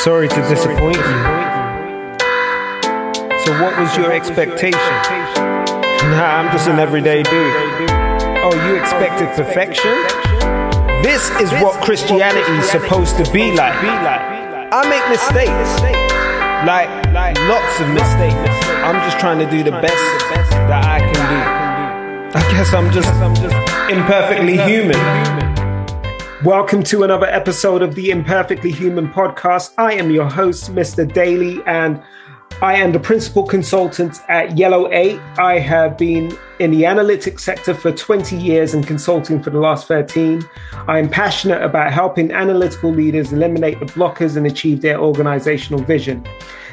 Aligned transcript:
Sorry 0.00 0.28
to 0.28 0.40
disappoint 0.48 0.96
you. 0.96 1.02
So, 3.44 3.52
what 3.60 3.78
was 3.78 3.94
your 3.98 4.10
expectation? 4.10 4.80
Nah, 6.08 6.40
I'm 6.40 6.50
just 6.52 6.68
an 6.68 6.78
everyday 6.78 7.22
dude. 7.22 7.90
Oh, 8.40 8.50
you 8.66 8.80
expected 8.80 9.28
perfection? 9.36 9.92
This 11.02 11.28
is 11.38 11.52
what 11.62 11.84
Christianity 11.84 12.50
is 12.52 12.70
supposed 12.70 13.18
to 13.18 13.30
be 13.30 13.52
like. 13.52 13.74
I 14.72 14.88
make 14.88 15.06
mistakes, 15.10 15.82
like 16.64 16.88
lots 17.46 17.80
of 17.80 17.88
mistakes. 17.90 18.66
I'm 18.80 19.04
just 19.04 19.18
trying 19.20 19.38
to 19.38 19.50
do 19.50 19.62
the 19.62 19.72
best 19.82 20.00
that 20.70 20.82
I 20.82 21.00
can 21.00 21.12
do. 21.12 22.38
I 22.38 22.42
guess 22.52 22.72
I'm 22.72 22.90
just 22.90 23.12
imperfectly 23.90 24.56
human. 24.56 25.49
Welcome 26.44 26.82
to 26.84 27.02
another 27.02 27.26
episode 27.26 27.82
of 27.82 27.94
the 27.94 28.10
Imperfectly 28.10 28.72
Human 28.72 29.12
podcast. 29.12 29.74
I 29.76 29.92
am 29.92 30.10
your 30.10 30.24
host, 30.24 30.74
Mr. 30.74 31.06
Daly, 31.06 31.62
and 31.66 32.02
I 32.62 32.76
am 32.76 32.92
the 32.92 32.98
principal 32.98 33.42
consultant 33.42 34.22
at 34.30 34.56
Yellow 34.56 34.90
8. 34.90 35.20
I 35.38 35.58
have 35.58 35.98
been 35.98 36.34
in 36.58 36.70
the 36.70 36.84
analytics 36.84 37.40
sector 37.40 37.74
for 37.74 37.92
20 37.92 38.38
years 38.38 38.72
and 38.72 38.86
consulting 38.86 39.42
for 39.42 39.50
the 39.50 39.58
last 39.58 39.86
13. 39.86 40.42
I 40.88 40.98
am 40.98 41.10
passionate 41.10 41.60
about 41.60 41.92
helping 41.92 42.32
analytical 42.32 42.90
leaders 42.90 43.34
eliminate 43.34 43.78
the 43.78 43.84
blockers 43.84 44.38
and 44.38 44.46
achieve 44.46 44.80
their 44.80 44.98
organizational 44.98 45.82
vision. 45.82 46.26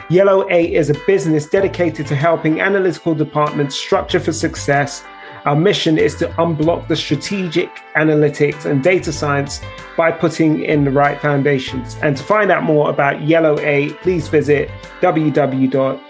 Yellow 0.09 0.49
8 0.49 0.71
is 0.71 0.89
a 0.89 0.95
business 1.05 1.45
dedicated 1.45 2.07
to 2.07 2.15
helping 2.15 2.61
analytical 2.61 3.13
departments 3.13 3.75
structure 3.75 4.21
for 4.21 4.31
success 4.31 5.03
our 5.47 5.55
mission 5.55 5.97
is 5.97 6.13
to 6.15 6.27
unblock 6.33 6.89
the 6.89 6.95
strategic 6.95 7.69
analytics 7.95 8.65
and 8.65 8.83
data 8.83 9.13
science 9.13 9.61
by 9.95 10.11
putting 10.11 10.61
in 10.61 10.83
the 10.83 10.91
right 10.91 11.21
foundations. 11.21 11.95
And 12.01 12.17
to 12.17 12.23
find 12.23 12.51
out 12.51 12.63
more 12.63 12.89
about 12.89 13.21
Yellow 13.21 13.57
8, 13.57 14.01
please 14.01 14.27
visit 14.27 14.69
www 14.99 16.01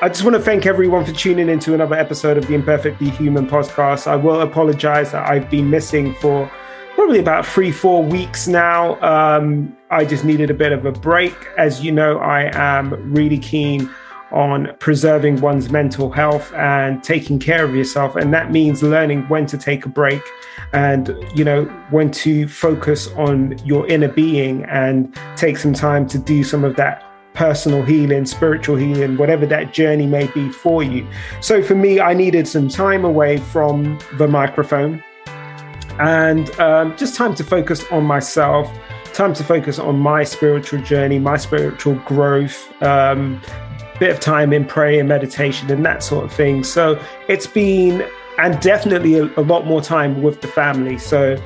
I 0.02 0.08
just 0.08 0.24
want 0.24 0.38
to 0.38 0.42
thank 0.42 0.66
everyone 0.66 1.06
for 1.06 1.12
tuning 1.12 1.50
into 1.50 1.74
another 1.74 1.96
episode 1.96 2.38
of 2.38 2.48
the 2.48 2.56
Imperfectly 2.56 3.10
Human 3.12 3.46
podcast. 3.46 4.08
I 4.08 4.16
will 4.16 4.40
apologize 4.42 5.12
that 5.12 5.30
I've 5.30 5.50
been 5.50 5.70
missing 5.70 6.16
for 6.16 6.50
probably 6.96 7.20
about 7.20 7.46
three, 7.46 7.72
four 7.72 8.04
weeks 8.04 8.48
now. 8.48 9.00
Um, 9.02 9.76
I 9.92 10.06
just 10.06 10.24
needed 10.24 10.52
a 10.52 10.54
bit 10.54 10.72
of 10.72 10.86
a 10.86 10.92
break. 10.92 11.34
As 11.58 11.84
you 11.84 11.92
know, 11.92 12.20
I 12.20 12.52
am 12.54 13.12
really 13.12 13.40
keen 13.40 13.90
on 14.32 14.76
preserving 14.78 15.42
one's 15.42 15.72
mental 15.72 16.12
health 16.12 16.54
and 16.54 17.04
taking 17.04 17.40
care 17.40 17.64
of 17.66 17.74
yourself. 17.74 18.16
And 18.16 18.32
that 18.34 18.52
means 18.52 18.84
learning 18.84 19.24
when 19.24 19.48
to 19.48 19.58
take 19.58 19.88
a 19.88 19.90
break 19.90 20.22
and, 20.74 21.16
you 21.34 21.44
know, 21.44 21.66
when 21.90 22.12
to 22.12 22.48
focus 22.48 23.08
on 23.16 23.58
your 23.66 23.88
inner 23.88 24.08
being 24.08 24.64
and 24.66 25.18
take 25.36 25.58
some 25.58 25.74
time 25.74 26.06
to 26.10 26.20
do 26.20 26.44
some 26.44 26.64
of 26.64 26.76
that 26.76 27.04
personal 27.34 27.82
healing, 27.84 28.26
spiritual 28.26 28.76
healing, 28.76 29.18
whatever 29.18 29.48
that 29.48 29.74
journey 29.74 30.06
may 30.06 30.28
be 30.28 30.50
for 30.50 30.84
you. 30.84 31.08
So 31.42 31.64
for 31.64 31.74
me, 31.74 32.00
I 32.00 32.14
needed 32.14 32.48
some 32.48 32.68
time 32.68 33.06
away 33.06 33.38
from 33.38 33.98
the 34.18 34.28
microphone 34.28 35.04
and 36.00 36.50
um, 36.60 36.96
just 36.98 37.16
time 37.16 37.36
to 37.36 37.44
focus 37.44 37.86
on 37.92 38.04
myself, 38.04 38.72
time 39.20 39.34
to 39.34 39.44
focus 39.44 39.80
on 39.80 40.00
my 40.00 40.24
spiritual 40.24 40.82
journey, 40.82 41.20
my 41.20 41.36
spiritual 41.36 41.96
growth, 42.06 42.72
um, 42.82 43.42
bit 44.00 44.12
of 44.12 44.22
time 44.22 44.54
in 44.54 44.64
prayer 44.64 45.02
and 45.02 45.10
meditation 45.10 45.70
and 45.70 45.86
that 45.86 46.02
sort 46.02 46.24
of 46.24 46.32
thing. 46.32 46.64
So 46.64 46.98
it's 47.28 47.46
been, 47.46 48.08
and 48.38 48.58
definitely 48.62 49.16
a, 49.16 49.26
a 49.36 49.44
lot 49.44 49.66
more 49.66 49.82
time 49.82 50.24
with 50.24 50.40
the 50.40 50.48
family. 50.48 50.98
So 50.98 51.38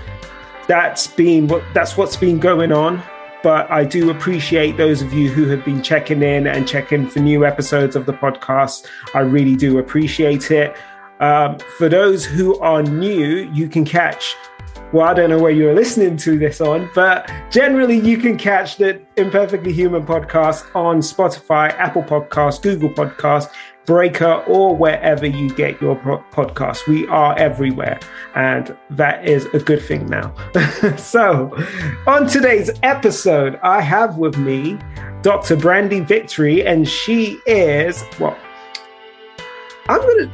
that's 0.67 1.07
been 1.07 1.47
what 1.47 1.63
that's 1.73 1.97
what's 1.97 2.15
been 2.15 2.37
going 2.37 2.71
on. 2.71 3.01
But 3.41 3.69
I 3.71 3.85
do 3.85 4.11
appreciate 4.11 4.77
those 4.77 5.01
of 5.01 5.11
you 5.11 5.31
who 5.31 5.47
have 5.47 5.65
been 5.65 5.81
checking 5.81 6.21
in 6.21 6.45
and 6.45 6.67
checking 6.67 7.09
for 7.09 7.21
new 7.21 7.43
episodes 7.43 7.95
of 7.95 8.05
the 8.05 8.13
podcast. 8.13 8.85
I 9.15 9.21
really 9.21 9.55
do 9.55 9.79
appreciate 9.79 10.51
it. 10.51 10.75
Um, 11.19 11.57
for 11.77 11.89
those 11.89 12.23
who 12.23 12.59
are 12.59 12.83
new, 12.83 13.49
you 13.51 13.67
can 13.67 13.83
catch 13.83 14.35
well, 14.93 15.07
I 15.07 15.15
don't 15.15 15.31
know 15.31 15.39
where 15.39 15.51
you're 15.51 15.73
listening 15.73 16.17
to 16.17 16.37
this 16.37 16.61
on, 16.61 16.87
but 16.93 17.29
generally 17.49 17.97
you 17.97 18.19
can 18.19 18.37
catch 18.37 18.77
the 18.77 19.01
Imperfectly 19.17 19.73
Human 19.73 20.05
podcast 20.05 20.63
on 20.75 20.99
Spotify, 20.99 21.73
Apple 21.79 22.03
Podcasts, 22.03 22.61
Google 22.61 22.89
Podcasts, 22.89 23.51
Breaker, 23.85 24.43
or 24.47 24.75
wherever 24.75 25.25
you 25.25 25.49
get 25.55 25.81
your 25.81 25.95
podcast. 26.31 26.85
We 26.85 27.07
are 27.07 27.35
everywhere, 27.39 27.99
and 28.35 28.77
that 28.91 29.27
is 29.27 29.45
a 29.47 29.59
good 29.59 29.81
thing 29.81 30.07
now. 30.07 30.31
so, 30.97 31.51
on 32.05 32.27
today's 32.27 32.69
episode, 32.83 33.59
I 33.63 33.81
have 33.81 34.19
with 34.19 34.37
me 34.37 34.77
Dr. 35.23 35.55
Brandy 35.55 36.01
Victory, 36.01 36.63
and 36.67 36.87
she 36.87 37.39
is 37.47 38.03
what 38.19 38.37
I'm 39.89 40.01
gonna. 40.01 40.31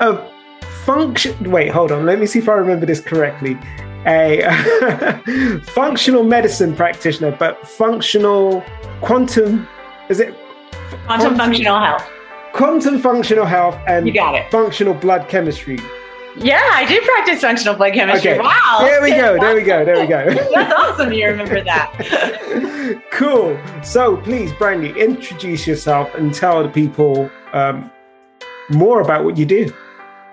Uh, 0.00 0.33
function. 0.84 1.50
Wait, 1.50 1.70
hold 1.70 1.92
on. 1.92 2.06
Let 2.06 2.18
me 2.18 2.26
see 2.26 2.38
if 2.38 2.48
I 2.48 2.54
remember 2.54 2.86
this 2.86 3.00
correctly. 3.00 3.58
A 4.06 4.42
functional 5.74 6.24
medicine 6.24 6.76
practitioner, 6.76 7.32
but 7.32 7.66
functional 7.66 8.62
quantum. 9.00 9.66
Is 10.08 10.20
it 10.20 10.34
quantum, 11.06 11.06
quantum 11.06 11.36
functional 11.36 11.78
health? 11.80 12.10
Quantum 12.52 13.00
functional 13.00 13.46
health 13.46 13.78
and 13.86 14.06
you 14.06 14.12
got 14.12 14.34
it. 14.34 14.50
functional 14.50 14.94
blood 14.94 15.28
chemistry. 15.28 15.78
Yeah, 16.36 16.60
I 16.72 16.84
do 16.84 17.00
practice 17.00 17.40
functional 17.40 17.76
blood 17.76 17.94
chemistry. 17.94 18.32
Okay. 18.32 18.40
Wow. 18.40 18.78
There 18.80 19.02
we 19.02 19.10
go. 19.10 19.38
There 19.38 19.54
we 19.54 19.62
go. 19.62 19.84
There 19.84 20.00
we 20.00 20.06
go. 20.06 20.30
That's 20.54 20.72
awesome. 20.74 21.12
You 21.12 21.28
remember 21.28 21.62
that. 21.62 23.02
cool. 23.12 23.58
So 23.84 24.16
please, 24.18 24.52
Brandy, 24.52 24.90
introduce 25.00 25.66
yourself 25.66 26.14
and 26.14 26.34
tell 26.34 26.62
the 26.62 26.68
people 26.68 27.30
um, 27.52 27.90
more 28.68 29.00
about 29.00 29.24
what 29.24 29.36
you 29.36 29.46
do. 29.46 29.72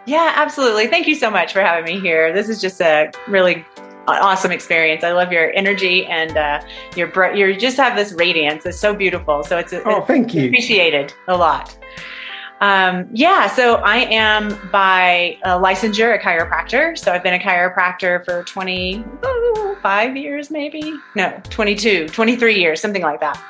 Yeah, 0.06 0.34
absolutely. 0.36 0.88
Thank 0.88 1.08
you 1.08 1.16
so 1.16 1.30
much 1.30 1.54
for 1.54 1.62
having 1.62 1.86
me 1.86 2.00
here. 2.00 2.34
This 2.34 2.50
is 2.50 2.60
just 2.60 2.82
a 2.82 3.12
really 3.28 3.66
awesome 4.08 4.52
experience. 4.52 5.04
I 5.04 5.12
love 5.12 5.32
your 5.32 5.54
energy 5.54 6.06
and 6.06 6.36
uh, 6.38 6.62
your 6.96 7.36
you 7.36 7.56
just 7.58 7.78
have 7.78 7.96
this 7.96 8.14
radiance. 8.14 8.66
It's 8.66 8.80
so 8.80 8.94
beautiful. 8.94 9.44
So 9.44 9.58
it's 9.58 9.74
oh, 9.74 10.02
thank 10.02 10.34
you. 10.34 10.48
Appreciated 10.48 11.14
a 11.28 11.38
lot. 11.38 11.78
Um, 12.62 13.10
yeah, 13.12 13.48
so 13.48 13.78
I 13.78 13.98
am 13.98 14.56
by 14.72 15.38
licensure 15.44 16.16
a 16.16 16.20
chiropractor. 16.20 16.96
So 16.96 17.12
I've 17.12 17.24
been 17.24 17.34
a 17.34 17.40
chiropractor 17.40 18.24
for 18.24 18.44
25 18.44 20.16
years, 20.16 20.52
maybe? 20.52 20.94
No, 21.16 21.42
22, 21.50 22.10
23 22.10 22.60
years, 22.60 22.80
something 22.80 23.02
like 23.02 23.20
that. 23.20 23.44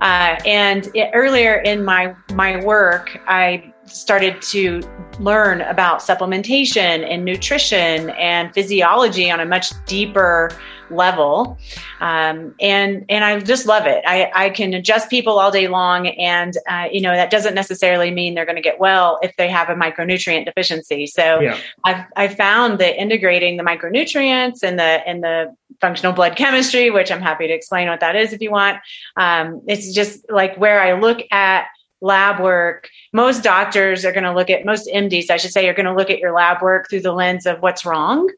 Uh, 0.00 0.40
and 0.46 0.88
it, 0.94 1.10
earlier 1.12 1.56
in 1.56 1.84
my 1.84 2.14
my 2.32 2.64
work, 2.64 3.20
I 3.26 3.74
started 3.90 4.40
to 4.42 4.80
learn 5.18 5.60
about 5.62 6.00
supplementation 6.00 7.08
and 7.08 7.24
nutrition 7.24 8.10
and 8.10 8.52
physiology 8.54 9.30
on 9.30 9.40
a 9.40 9.46
much 9.46 9.70
deeper 9.86 10.50
level. 10.90 11.56
Um, 12.00 12.54
and 12.60 13.04
and 13.08 13.24
i 13.24 13.38
just 13.40 13.66
love 13.66 13.86
it. 13.86 14.02
I, 14.06 14.30
I 14.34 14.50
can 14.50 14.74
adjust 14.74 15.08
people 15.08 15.38
all 15.38 15.50
day 15.50 15.68
long 15.68 16.08
and 16.08 16.56
uh, 16.68 16.88
you 16.90 17.00
know 17.00 17.14
that 17.14 17.30
doesn't 17.30 17.54
necessarily 17.54 18.10
mean 18.10 18.34
they're 18.34 18.44
going 18.44 18.56
to 18.56 18.62
get 18.62 18.80
well 18.80 19.18
if 19.22 19.34
they 19.36 19.48
have 19.48 19.68
a 19.68 19.74
micronutrient 19.74 20.44
deficiency. 20.44 21.06
So 21.06 21.40
yeah. 21.40 21.58
i've 21.84 22.04
i 22.16 22.28
found 22.28 22.78
that 22.78 23.00
integrating 23.00 23.56
the 23.56 23.62
micronutrients 23.62 24.62
and 24.62 24.78
the 24.78 25.06
and 25.06 25.22
the 25.22 25.54
functional 25.80 26.12
blood 26.12 26.36
chemistry 26.36 26.90
which 26.90 27.10
i'm 27.10 27.20
happy 27.20 27.46
to 27.46 27.52
explain 27.52 27.88
what 27.88 28.00
that 28.00 28.16
is 28.16 28.32
if 28.32 28.40
you 28.40 28.50
want 28.50 28.78
um, 29.16 29.62
it's 29.66 29.94
just 29.94 30.30
like 30.30 30.56
where 30.56 30.80
i 30.82 30.98
look 30.98 31.20
at 31.30 31.66
lab 32.00 32.40
work. 32.40 32.88
Most 33.12 33.42
doctors 33.42 34.04
are 34.04 34.12
going 34.12 34.24
to 34.24 34.34
look 34.34 34.50
at, 34.50 34.64
most 34.64 34.88
MDs, 34.88 35.30
I 35.30 35.36
should 35.36 35.52
say, 35.52 35.68
are 35.68 35.74
going 35.74 35.86
to 35.86 35.94
look 35.94 36.10
at 36.10 36.18
your 36.18 36.32
lab 36.32 36.62
work 36.62 36.88
through 36.88 37.02
the 37.02 37.12
lens 37.12 37.46
of 37.46 37.60
what's 37.60 37.84
wrong. 37.84 38.30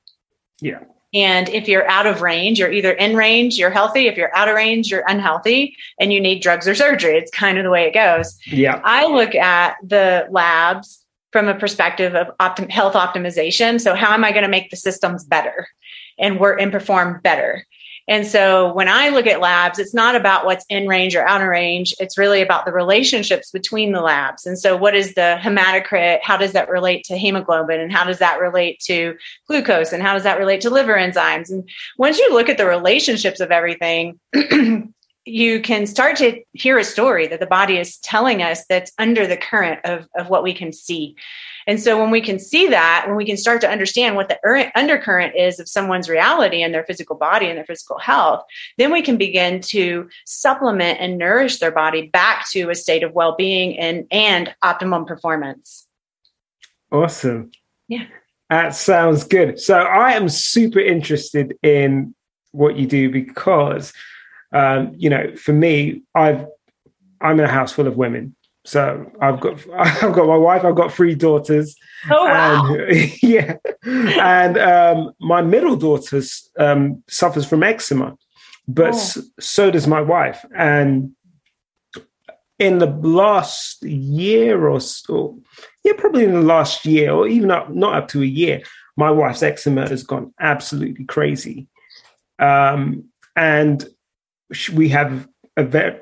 Yeah. 0.61 0.81
And 1.15 1.49
if 1.51 1.69
you're 1.69 1.87
out 1.89 2.07
of 2.07 2.23
range, 2.23 2.59
you're 2.59 2.73
either 2.73 2.93
in 2.93 3.17
range, 3.17 3.59
you're 3.59 3.71
healthy. 3.71 4.07
If 4.07 4.17
you're 4.17 4.35
out 4.35 4.49
of 4.49 4.55
range, 4.55 4.91
you're 4.91 5.05
unhealthy 5.07 5.77
and 6.01 6.13
you 6.13 6.21
need 6.21 6.41
drugs 6.41 6.67
or 6.67 6.75
surgery. 6.75 7.19
It's 7.19 7.31
kind 7.31 7.59
of 7.59 7.65
the 7.65 7.71
way 7.71 7.87
it 7.87 7.93
goes. 7.93 8.39
Yeah. 8.47 8.81
I 8.83 9.07
look 9.07 9.35
at 9.35 9.77
the 9.83 10.27
labs 10.31 11.05
from 11.31 11.49
a 11.49 11.55
perspective 11.55 12.15
of 12.15 12.29
optim- 12.39 12.71
health 12.71 12.95
optimization. 12.95 13.81
So, 13.81 13.95
how 13.95 14.13
am 14.15 14.25
I 14.25 14.33
going 14.33 14.45
to 14.45 14.49
make 14.49 14.71
the 14.71 14.77
systems 14.77 15.25
better 15.25 15.69
and 16.19 16.41
work 16.41 16.61
and 16.61 16.73
perform 16.73 17.21
better? 17.23 17.67
And 18.09 18.27
so 18.27 18.73
when 18.73 18.89
I 18.89 19.11
look 19.11 19.27
at 19.27 19.41
labs, 19.41 19.79
it's 19.79 19.95
not 19.95 20.17
about 20.17 20.45
what's 20.45 20.65
in 20.69 20.87
range 20.89 21.15
or 21.15 21.27
out 21.27 21.41
of 21.41 21.49
range. 21.49 21.95
It's 22.01 22.19
really 22.19 22.43
about 22.43 22.65
the 22.65 22.73
relationships 22.73 23.51
between 23.51 23.93
the 23.93 24.01
labs. 24.01 24.47
And 24.47 24.59
so 24.59 24.77
what 24.77 24.95
is 24.95 25.15
the 25.15 25.39
hematocrit? 25.41 26.21
How 26.23 26.37
does 26.37 26.53
that 26.53 26.69
relate 26.69 27.05
to 27.05 27.17
hemoglobin? 27.17 27.81
And 27.81 27.93
how 27.93 28.05
does 28.05 28.19
that 28.19 28.41
relate 28.41 28.81
to 28.87 29.17
glucose? 29.47 29.93
And 29.93 30.03
how 30.03 30.15
does 30.15 30.25
that 30.25 30.39
relate 30.39 30.61
to 30.63 30.71
liver 30.71 30.95
enzymes? 30.95 31.51
And 31.51 31.69
once 31.97 32.19
you 32.19 32.33
look 32.33 32.49
at 32.49 32.59
the 32.59 32.67
relationships 32.67 33.41
of 33.41 33.51
everything, 33.51 34.19
you 35.25 35.61
can 35.61 35.87
start 35.87 36.17
to 36.17 36.43
hear 36.53 36.79
a 36.79 36.85
story 36.85 37.27
that 37.29 37.39
the 37.39 37.47
body 37.47 37.79
is 37.79 37.99
telling 37.99 38.43
us 38.43 38.65
that's 38.69 38.91
under 38.99 39.27
the 39.27 39.37
current 39.37 39.81
of, 39.85 40.09
of 40.17 40.29
what 40.29 40.43
we 40.43 40.53
can 40.53 40.73
see. 40.73 41.15
And 41.67 41.81
so 41.81 42.01
when 42.01 42.11
we 42.11 42.21
can 42.21 42.41
see 42.41 42.67
that, 42.69 43.05
when 43.07 43.17
we 43.17 43.25
can 43.25 43.37
start 43.37 43.61
to 43.61 43.71
understand 43.71 44.17
what 44.17 44.29
the 44.29 44.73
undercurrent 44.75 45.37
is 45.37 45.61
of 45.61 45.69
someone's 45.69 46.09
reality 46.09 46.63
and 46.63 46.75
their 46.75 46.85
physical 46.85 47.15
body 47.15 47.47
and 47.47 47.57
their 47.57 47.65
physical 47.65 47.99
health, 47.99 48.43
then 48.79 48.91
we 48.91 49.01
can 49.01 49.17
begin 49.17 49.61
to 49.61 50.09
supplement 50.27 50.99
and 51.01 51.19
nourish 51.19 51.61
their 51.61 51.71
body 51.71 52.09
back 52.09 52.51
to 52.51 52.71
a 52.71 52.75
state 52.75 53.05
of 53.05 53.13
well-being 53.13 53.79
and 53.79 54.07
and 54.11 54.53
optimum 54.63 55.05
performance. 55.05 55.87
Awesome. 56.91 57.53
Yeah. 57.87 58.07
That 58.51 58.75
sounds 58.75 59.25
good. 59.25 59.61
So 59.61 59.79
I 59.79 60.13
am 60.13 60.29
super 60.29 60.81
interested 60.81 61.57
in 61.63 62.15
what 62.51 62.77
you 62.77 62.87
do 62.87 63.09
because 63.09 63.93
um, 64.53 64.93
you 64.97 65.11
know, 65.11 65.35
for 65.37 65.53
me, 65.53 66.03
I've 66.15 66.47
I'm 67.21 67.39
in 67.39 67.45
a 67.45 67.53
house 67.53 67.73
full 67.73 67.87
of 67.87 67.97
women. 67.97 68.35
So 68.65 69.11
I've 69.21 69.41
got 69.41 69.59
I've 69.75 70.13
got 70.13 70.27
my 70.27 70.37
wife, 70.37 70.65
I've 70.65 70.77
got 70.77 70.93
three 70.93 71.15
daughters. 71.15 71.75
Oh 72.11 72.25
wow! 72.25 72.75
And, 72.75 73.13
yeah, 73.23 73.57
and 73.85 74.59
um, 74.59 75.13
my 75.21 75.43
middle 75.43 75.77
daughter 75.77 76.21
um, 76.59 77.03
suffers 77.09 77.47
from 77.47 77.63
eczema, 77.63 78.17
but 78.69 78.95
oh. 78.95 79.23
so 79.41 79.71
does 79.71 79.87
my 79.87 80.01
wife. 80.01 80.45
And 80.57 81.13
in 82.59 82.79
the 82.79 82.87
last 82.87 83.83
year 83.83 84.69
or 84.69 84.81
so, 84.81 85.41
yeah, 85.83 85.95
probably 85.99 86.25
in 86.25 86.33
the 86.33 86.43
last 86.43 86.87
year, 86.87 87.11
or 87.11 87.27
even 87.27 87.51
up, 87.51 87.71
not 87.71 87.95
up 87.95 88.09
to 88.09 88.23
a 88.23 88.27
year, 88.27 88.63
my 88.97 89.11
wife's 89.11 89.43
eczema 89.43 89.89
has 89.89 90.05
gone 90.05 90.33
absolutely 90.39 91.05
crazy. 91.05 91.67
Um, 92.39 93.07
and 93.35 93.85
we 94.73 94.89
have 94.91 95.29
a 95.57 95.65
very 95.65 96.01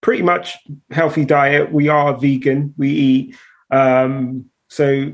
pretty 0.00 0.22
much 0.22 0.56
healthy 0.90 1.24
diet. 1.24 1.72
We 1.72 1.88
are 1.88 2.14
vegan. 2.16 2.74
We 2.76 2.90
eat 2.90 3.36
um, 3.70 4.46
so 4.68 5.12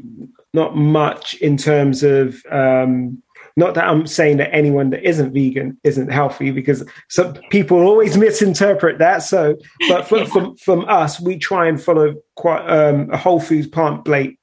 not 0.53 0.77
much 0.77 1.35
in 1.35 1.57
terms 1.57 2.03
of 2.03 2.43
um, 2.51 3.23
not 3.57 3.75
that 3.75 3.85
I'm 3.85 4.07
saying 4.07 4.39
that 4.39 4.55
anyone 4.55 4.91
that 4.91 5.07
isn't 5.07 5.33
vegan 5.33 5.79
isn't 5.85 6.11
healthy 6.11 6.51
because 6.51 6.85
some 7.09 7.35
people 7.51 7.79
always 7.79 8.17
misinterpret 8.25 8.99
that. 8.99 9.23
So, 9.23 9.57
but 9.89 10.09
for, 10.09 10.25
from 10.27 10.57
from 10.65 10.85
us, 10.89 11.21
we 11.21 11.39
try 11.39 11.69
and 11.69 11.81
follow 11.81 12.15
quite 12.37 12.67
um, 12.67 13.11
a 13.11 13.17
whole 13.17 13.41
foods 13.41 13.67
plant 13.67 14.05
plate 14.05 14.39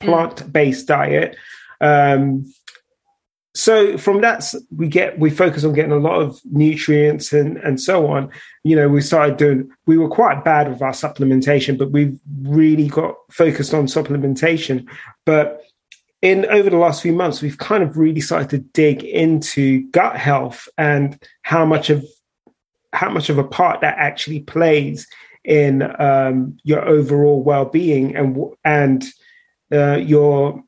plant 0.00 0.52
based 0.52 0.88
diet. 0.88 1.36
Um, 1.80 2.52
so 3.54 3.98
from 3.98 4.22
that 4.22 4.54
we 4.74 4.88
get 4.88 5.18
we 5.18 5.28
focus 5.28 5.64
on 5.64 5.74
getting 5.74 5.92
a 5.92 5.96
lot 5.96 6.22
of 6.22 6.40
nutrients 6.50 7.32
and 7.32 7.58
and 7.58 7.80
so 7.80 8.06
on. 8.06 8.30
You 8.64 8.76
know 8.76 8.88
we 8.88 9.02
started 9.02 9.36
doing 9.36 9.70
we 9.86 9.98
were 9.98 10.08
quite 10.08 10.44
bad 10.44 10.70
with 10.70 10.80
our 10.80 10.92
supplementation 10.92 11.76
but 11.76 11.90
we've 11.90 12.18
really 12.42 12.88
got 12.88 13.14
focused 13.30 13.74
on 13.74 13.86
supplementation. 13.86 14.88
But 15.26 15.62
in 16.22 16.46
over 16.46 16.70
the 16.70 16.78
last 16.78 17.02
few 17.02 17.12
months 17.12 17.42
we've 17.42 17.58
kind 17.58 17.82
of 17.82 17.98
really 17.98 18.22
started 18.22 18.48
to 18.50 18.58
dig 18.58 19.04
into 19.04 19.88
gut 19.90 20.16
health 20.16 20.66
and 20.78 21.22
how 21.42 21.66
much 21.66 21.90
of 21.90 22.06
how 22.94 23.10
much 23.10 23.28
of 23.28 23.36
a 23.36 23.44
part 23.44 23.82
that 23.82 23.98
actually 23.98 24.40
plays 24.40 25.06
in 25.44 25.82
um, 26.00 26.56
your 26.62 26.86
overall 26.88 27.42
well-being 27.42 28.16
and 28.16 28.38
and 28.64 29.04
uh, 29.70 29.96
your 29.96 30.62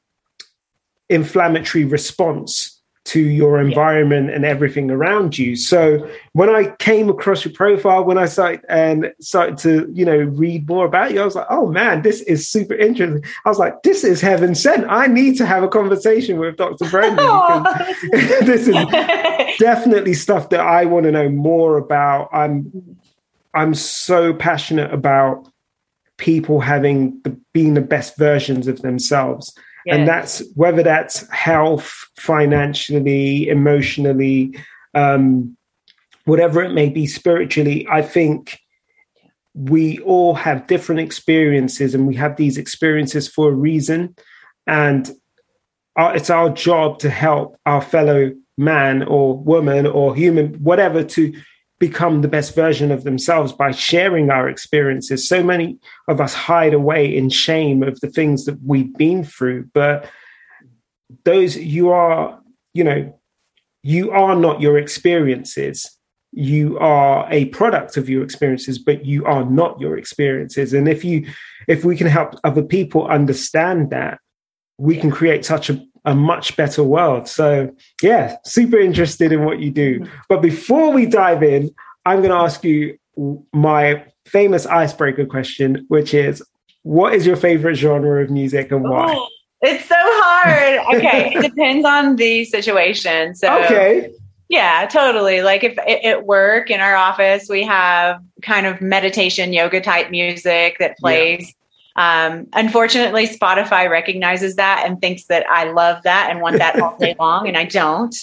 inflammatory 1.09 1.85
response 1.85 2.74
to 3.05 3.21
your 3.21 3.61
environment 3.61 4.29
yeah. 4.29 4.37
and 4.37 4.45
everything 4.45 4.91
around 4.91 5.37
you. 5.37 5.56
So 5.56 6.09
when 6.33 6.49
I 6.49 6.75
came 6.79 7.11
across 7.11 7.45
your 7.45 7.53
profile, 7.53 8.03
when 8.03 8.17
I 8.17 8.25
started 8.25 8.65
and 8.69 9.12
started 9.21 9.59
to, 9.59 9.93
you 9.93 10.06
know, 10.06 10.17
read 10.17 10.67
more 10.67 10.87
about 10.87 11.12
you, 11.12 11.21
I 11.21 11.25
was 11.25 11.35
like, 11.35 11.47
oh 11.51 11.67
man, 11.67 12.03
this 12.03 12.23
is 12.23 12.49
super 12.49 12.75
interesting. 12.75 13.23
I 13.45 13.49
was 13.51 13.59
like, 13.59 13.83
this 13.83 14.05
is 14.05 14.23
heaven 14.23 14.55
sent. 14.55 14.87
I 14.89 15.06
need 15.06 15.37
to 15.37 15.47
have 15.47 15.62
a 15.62 15.69
conversation 15.69 16.39
with 16.39 16.56
Dr. 16.56 16.89
Brandon. 16.91 17.25
Oh. 17.37 17.62
this 18.12 18.69
is 18.69 18.75
definitely 19.59 20.15
stuff 20.15 20.51
that 20.51 20.61
I 20.61 20.85
want 20.85 21.05
to 21.05 21.12
know 21.12 21.29
more 21.29 21.79
about. 21.79 22.29
I'm 22.33 22.99
I'm 23.55 23.75
so 23.75 24.35
passionate 24.35 24.93
about 24.93 25.49
people 26.17 26.61
having 26.61 27.21
the, 27.23 27.39
being 27.53 27.75
the 27.75 27.81
best 27.81 28.17
versions 28.17 28.67
of 28.67 28.83
themselves 28.83 29.56
and 29.87 30.09
that's 30.09 30.43
whether 30.55 30.83
that's 30.83 31.29
health, 31.31 32.09
financially, 32.17 33.49
emotionally, 33.49 34.59
um, 34.95 35.57
whatever 36.25 36.63
it 36.63 36.73
may 36.73 36.89
be, 36.89 37.07
spiritually. 37.07 37.87
I 37.91 38.03
think 38.03 38.59
we 39.55 39.99
all 40.01 40.35
have 40.35 40.67
different 40.67 41.01
experiences, 41.01 41.95
and 41.95 42.07
we 42.07 42.17
have 42.17 42.37
these 42.37 42.59
experiences 42.59 43.29
for 43.29 43.51
a 43.51 43.55
reason. 43.55 44.17
And 44.67 45.11
our, 45.97 46.17
it's 46.17 46.31
our 46.31 46.51
job 46.51 46.99
to 47.01 47.11
help 47.11 47.57
our 47.67 47.83
fellow 47.83 48.33
man 48.57 49.03
or 49.03 49.37
woman 49.37 49.87
or 49.87 50.15
human, 50.15 50.55
whatever, 50.55 51.05
to 51.05 51.35
become 51.79 52.23
the 52.23 52.29
best 52.29 52.55
version 52.55 52.91
of 52.91 53.05
themselves 53.05 53.53
by 53.53 53.71
sharing 53.71 54.31
our 54.31 54.49
experiences. 54.49 55.29
So 55.29 55.43
many 55.43 55.79
of 56.09 56.21
us 56.21 56.32
hide 56.32 56.73
away 56.73 57.15
in 57.15 57.29
shame 57.29 57.82
of 57.82 58.00
the 58.00 58.09
things 58.09 58.44
that 58.44 58.59
we've 58.65 58.97
been 58.97 59.25
through, 59.25 59.71
but 59.75 60.09
those 61.25 61.56
you 61.56 61.91
are, 61.91 62.41
you 62.73 62.85
know, 62.85 63.19
you 63.82 64.12
are 64.12 64.37
not 64.37 64.61
your 64.61 64.79
experiences. 64.79 65.99
You 66.32 66.79
are 66.79 67.29
a 67.31 67.47
product 67.47 67.97
of 67.97 68.09
your 68.09 68.25
experiences, 68.25 68.79
but 68.79 69.05
you 69.05 69.25
are 69.27 69.44
not 69.44 69.81
your 69.81 69.99
experiences. 69.99 70.73
And 70.73 70.88
if 70.88 71.05
you, 71.05 71.29
if 71.69 71.85
we 71.85 71.97
can 71.97 72.06
help 72.06 72.35
other 72.44 72.62
people 72.62 73.06
understand 73.06 73.91
that, 73.91 74.19
we 74.79 74.97
can 74.97 75.11
create 75.11 75.44
such 75.44 75.70
a 75.70 75.81
a 76.05 76.15
much 76.15 76.56
better 76.56 76.83
world. 76.83 77.29
So, 77.29 77.75
yeah, 78.03 78.37
super 78.45 78.79
interested 78.79 79.33
in 79.33 79.45
what 79.45 79.61
you 79.61 79.71
do. 79.71 80.06
But 80.29 80.43
before 80.43 80.93
we 80.93 81.06
dive 81.06 81.43
in, 81.43 81.75
I'm 82.05 82.19
going 82.19 82.31
to 82.31 82.37
ask 82.37 82.62
you 82.65 82.99
my 83.53 84.05
famous 84.27 84.67
icebreaker 84.67 85.27
question, 85.27 85.87
which 85.89 86.12
is 86.12 86.43
what 86.83 87.15
is 87.15 87.27
your 87.27 87.37
favorite 87.37 87.77
genre 87.77 88.23
of 88.23 88.31
music 88.31 88.71
and 88.71 88.83
why? 88.83 89.06
Oh, 89.09 89.29
it's 89.62 89.87
so 89.87 89.95
hard. 89.97 90.97
Okay, 90.97 91.35
it 91.35 91.43
depends 91.55 91.87
on 91.87 92.17
the 92.17 92.45
situation. 92.45 93.35
So, 93.35 93.65
okay. 93.65 94.12
Yeah, 94.51 94.87
totally. 94.87 95.41
Like 95.41 95.65
if 95.65 95.79
at 95.79 96.27
work 96.27 96.71
in 96.71 96.81
our 96.81 96.95
office, 96.95 97.47
we 97.49 97.62
have 97.65 98.23
kind 98.43 98.67
of 98.67 98.83
meditation 98.83 99.55
yoga 99.55 99.81
type 99.81 100.11
music 100.11 100.77
that 100.81 100.99
plays. 100.99 101.47
Yeah 101.47 101.64
um, 101.96 102.49
unfortunately, 102.52 103.29
Spotify 103.29 103.88
recognizes 103.88 104.56
that 104.56 104.82
and 104.84 105.01
thinks 105.01 105.24
that 105.27 105.46
I 105.48 105.70
love 105.70 106.03
that 106.03 106.29
and 106.29 106.41
want 106.41 106.58
that 106.58 106.81
all 106.81 106.96
day 106.98 107.15
long, 107.20 107.46
and 107.46 107.56
I 107.56 107.65
don't. 107.65 108.15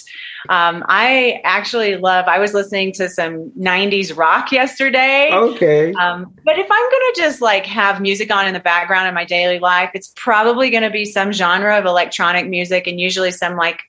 Um, 0.48 0.84
I 0.88 1.40
actually 1.44 1.96
love. 1.96 2.26
I 2.26 2.38
was 2.38 2.52
listening 2.52 2.92
to 2.94 3.08
some 3.08 3.50
'90s 3.52 4.14
rock 4.14 4.52
yesterday. 4.52 5.30
Okay. 5.32 5.92
Um, 5.94 6.34
but 6.44 6.58
if 6.58 6.66
I'm 6.70 6.90
going 6.90 7.14
to 7.14 7.14
just 7.16 7.40
like 7.40 7.64
have 7.64 8.00
music 8.00 8.30
on 8.30 8.46
in 8.46 8.52
the 8.52 8.60
background 8.60 9.08
in 9.08 9.14
my 9.14 9.24
daily 9.24 9.58
life, 9.58 9.90
it's 9.94 10.12
probably 10.16 10.68
going 10.68 10.82
to 10.82 10.90
be 10.90 11.06
some 11.06 11.32
genre 11.32 11.78
of 11.78 11.86
electronic 11.86 12.48
music, 12.48 12.86
and 12.86 13.00
usually 13.00 13.30
some 13.30 13.56
like 13.56 13.80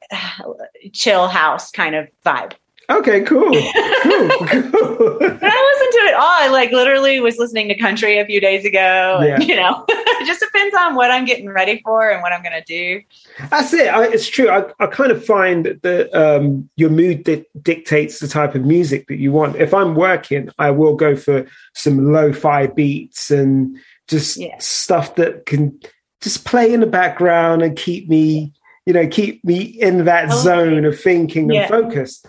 chill 0.93 1.27
house 1.27 1.71
kind 1.71 1.95
of 1.95 2.09
vibe. 2.25 2.53
Okay, 2.89 3.21
cool. 3.21 3.51
cool, 4.03 4.29
cool. 4.29 5.17
But 5.19 5.43
I 5.43 5.73
listen 5.73 5.91
to 5.91 6.07
it 6.07 6.13
all. 6.15 6.21
I 6.21 6.49
like 6.51 6.71
literally 6.71 7.19
was 7.21 7.37
listening 7.37 7.69
to 7.69 7.75
country 7.75 8.19
a 8.19 8.25
few 8.25 8.41
days 8.41 8.65
ago. 8.65 9.19
And. 9.21 9.43
You 9.43 9.55
know, 9.55 9.85
it 9.87 10.25
just 10.27 10.41
depends 10.41 10.75
on 10.75 10.95
what 10.95 11.09
I'm 11.09 11.25
getting 11.25 11.49
ready 11.49 11.81
for 11.83 12.09
and 12.09 12.21
what 12.21 12.33
I'm 12.33 12.43
going 12.43 12.61
to 12.61 12.63
do. 12.63 13.01
That's 13.49 13.73
it. 13.73 13.87
I, 13.87 14.05
it's 14.05 14.27
true. 14.27 14.49
I, 14.49 14.65
I 14.79 14.87
kind 14.87 15.11
of 15.11 15.23
find 15.23 15.79
that 15.81 16.13
um, 16.13 16.69
your 16.75 16.89
mood 16.89 17.23
di- 17.23 17.45
dictates 17.61 18.19
the 18.19 18.27
type 18.27 18.53
of 18.53 18.65
music 18.65 19.07
that 19.07 19.17
you 19.17 19.31
want. 19.31 19.55
If 19.55 19.73
I'm 19.73 19.95
working, 19.95 20.49
I 20.59 20.71
will 20.71 20.95
go 20.95 21.15
for 21.15 21.45
some 21.73 22.11
lo-fi 22.11 22.67
beats 22.67 23.31
and 23.31 23.77
just 24.09 24.37
yeah. 24.37 24.57
stuff 24.59 25.15
that 25.15 25.45
can 25.45 25.79
just 26.21 26.45
play 26.45 26.73
in 26.73 26.81
the 26.81 26.87
background 26.87 27.61
and 27.61 27.77
keep 27.77 28.09
me, 28.09 28.51
you 28.85 28.91
know, 28.91 29.07
keep 29.07 29.43
me 29.45 29.61
in 29.61 30.03
that 30.05 30.31
zone 30.31 30.83
of 30.83 30.99
thinking 30.99 31.49
yeah. 31.49 31.61
and 31.61 31.69
focus 31.69 32.23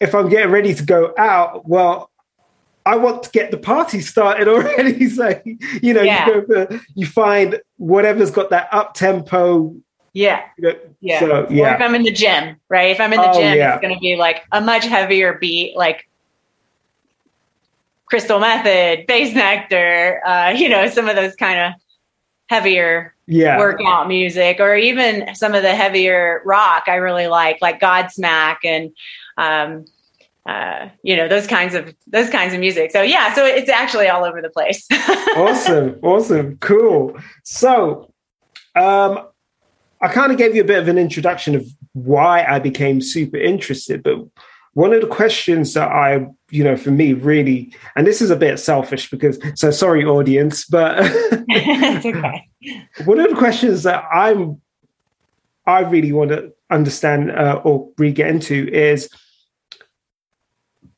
if 0.00 0.14
I'm 0.14 0.28
getting 0.28 0.50
ready 0.50 0.74
to 0.74 0.84
go 0.84 1.14
out, 1.16 1.68
well, 1.68 2.10
I 2.86 2.96
want 2.96 3.22
to 3.24 3.30
get 3.30 3.50
the 3.50 3.56
party 3.56 4.00
started 4.00 4.48
already. 4.48 5.08
so 5.10 5.40
you 5.82 5.94
know, 5.94 6.02
yeah. 6.02 6.26
you 6.26 6.32
go 6.32 6.66
for 6.68 6.80
you 6.94 7.06
find 7.06 7.60
whatever's 7.76 8.30
got 8.30 8.50
that 8.50 8.68
up 8.72 8.94
tempo. 8.94 9.74
Yeah. 10.12 10.44
You 10.58 10.68
know, 10.68 10.78
yeah. 11.00 11.20
So, 11.20 11.46
yeah. 11.50 11.72
Or 11.72 11.74
if 11.74 11.80
I'm 11.80 11.94
in 11.96 12.04
the 12.04 12.12
gym, 12.12 12.56
right? 12.68 12.90
If 12.90 13.00
I'm 13.00 13.12
in 13.12 13.20
the 13.20 13.30
oh, 13.30 13.34
gym, 13.34 13.58
yeah. 13.58 13.74
it's 13.74 13.82
going 13.82 13.94
to 13.94 14.00
be 14.00 14.14
like 14.14 14.44
a 14.52 14.60
much 14.60 14.86
heavier 14.86 15.34
beat, 15.40 15.76
like 15.76 16.08
Crystal 18.06 18.38
Method, 18.38 19.08
Bassnectar, 19.08 20.20
uh, 20.24 20.54
you 20.56 20.68
know, 20.68 20.88
some 20.88 21.08
of 21.08 21.16
those 21.16 21.34
kind 21.34 21.58
of 21.58 21.72
heavier 22.48 23.12
yeah. 23.26 23.58
workout 23.58 24.06
music, 24.06 24.60
or 24.60 24.76
even 24.76 25.34
some 25.34 25.52
of 25.52 25.62
the 25.62 25.74
heavier 25.74 26.42
rock 26.44 26.84
I 26.86 26.96
really 26.96 27.26
like, 27.26 27.58
like 27.60 27.80
Godsmack 27.80 28.58
and 28.62 28.92
um, 29.36 29.84
uh, 30.46 30.88
you 31.02 31.16
know 31.16 31.26
those 31.26 31.46
kinds 31.46 31.74
of 31.74 31.94
those 32.06 32.28
kinds 32.30 32.52
of 32.52 32.60
music. 32.60 32.90
So 32.90 33.02
yeah, 33.02 33.34
so 33.34 33.44
it's 33.44 33.70
actually 33.70 34.08
all 34.08 34.24
over 34.24 34.42
the 34.42 34.50
place. 34.50 34.86
awesome, 35.36 35.98
awesome, 36.02 36.58
cool. 36.58 37.18
So, 37.44 38.12
um, 38.76 39.26
I 40.00 40.08
kind 40.08 40.32
of 40.32 40.38
gave 40.38 40.54
you 40.54 40.62
a 40.62 40.66
bit 40.66 40.78
of 40.78 40.88
an 40.88 40.98
introduction 40.98 41.54
of 41.54 41.66
why 41.92 42.44
I 42.44 42.58
became 42.58 43.00
super 43.00 43.38
interested, 43.38 44.02
but 44.02 44.18
one 44.74 44.92
of 44.92 45.00
the 45.00 45.06
questions 45.06 45.72
that 45.74 45.88
I, 45.88 46.26
you 46.50 46.64
know, 46.64 46.76
for 46.76 46.90
me 46.90 47.12
really, 47.12 47.72
and 47.96 48.06
this 48.06 48.20
is 48.20 48.30
a 48.30 48.36
bit 48.36 48.58
selfish 48.58 49.08
because, 49.08 49.38
so 49.54 49.70
sorry, 49.70 50.04
audience, 50.04 50.66
but 50.66 50.98
okay. 51.50 52.48
one 53.04 53.20
of 53.20 53.30
the 53.30 53.36
questions 53.38 53.84
that 53.84 54.04
I'm, 54.12 54.60
I 55.66 55.80
really 55.80 56.12
want 56.12 56.30
to 56.30 56.52
understand 56.70 57.30
uh, 57.30 57.60
or 57.64 57.88
re 57.96 58.12
get 58.12 58.28
into 58.28 58.68
is 58.72 59.08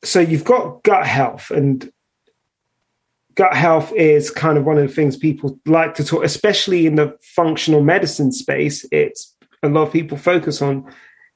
so 0.03 0.19
you've 0.19 0.43
got 0.43 0.83
gut 0.83 1.05
health 1.05 1.51
and 1.51 1.91
gut 3.35 3.55
health 3.55 3.93
is 3.93 4.31
kind 4.31 4.57
of 4.57 4.65
one 4.65 4.77
of 4.77 4.87
the 4.87 4.93
things 4.93 5.15
people 5.15 5.59
like 5.65 5.93
to 5.95 6.03
talk 6.03 6.23
especially 6.23 6.85
in 6.85 6.95
the 6.95 7.15
functional 7.21 7.81
medicine 7.81 8.31
space 8.31 8.85
it's 8.91 9.35
a 9.63 9.69
lot 9.69 9.83
of 9.83 9.93
people 9.93 10.17
focus 10.17 10.61
on 10.61 10.85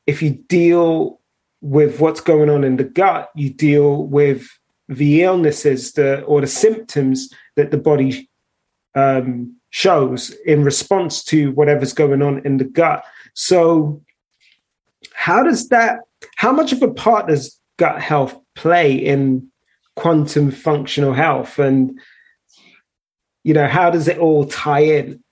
if 0.08 0.22
you 0.22 0.32
deal 0.48 1.20
with 1.62 2.00
what's 2.00 2.22
going 2.22 2.50
on 2.50 2.63
in 2.63 2.77
the 2.77 2.84
gut 2.84 3.30
you 3.36 3.50
deal 3.50 4.03
with 4.08 4.48
the 4.88 5.24
illnesses 5.24 5.94
the, 5.94 6.22
or 6.24 6.41
the 6.41 6.48
symptoms 6.48 7.30
that 7.56 7.72
the 7.72 7.77
body 7.77 8.30
um, 8.96 9.56
shows 9.70 10.32
in 10.46 10.63
response 10.63 11.24
to 11.24 11.51
whatever's 11.53 11.94
going 11.94 12.22
on 12.22 12.41
in 12.46 12.58
the 12.58 12.65
gut. 12.65 13.03
So 13.34 14.01
how 15.13 15.44
does 15.44 15.70
that 15.70 16.00
how 16.36 16.51
much 16.51 16.72
of 16.72 16.84
a 16.84 16.94
part 16.94 17.27
does 17.27 17.60
gut 17.77 18.01
health 18.01 18.38
play 18.62 18.94
in 18.94 19.50
quantum 19.96 20.51
functional 20.51 21.13
health 21.13 21.58
and 21.58 22.00
you 23.44 23.53
know 23.56 23.68
how 23.68 23.89
does 23.89 24.08
it 24.08 24.20
all 24.20 24.46
tie 24.46 24.82
in 24.82 25.24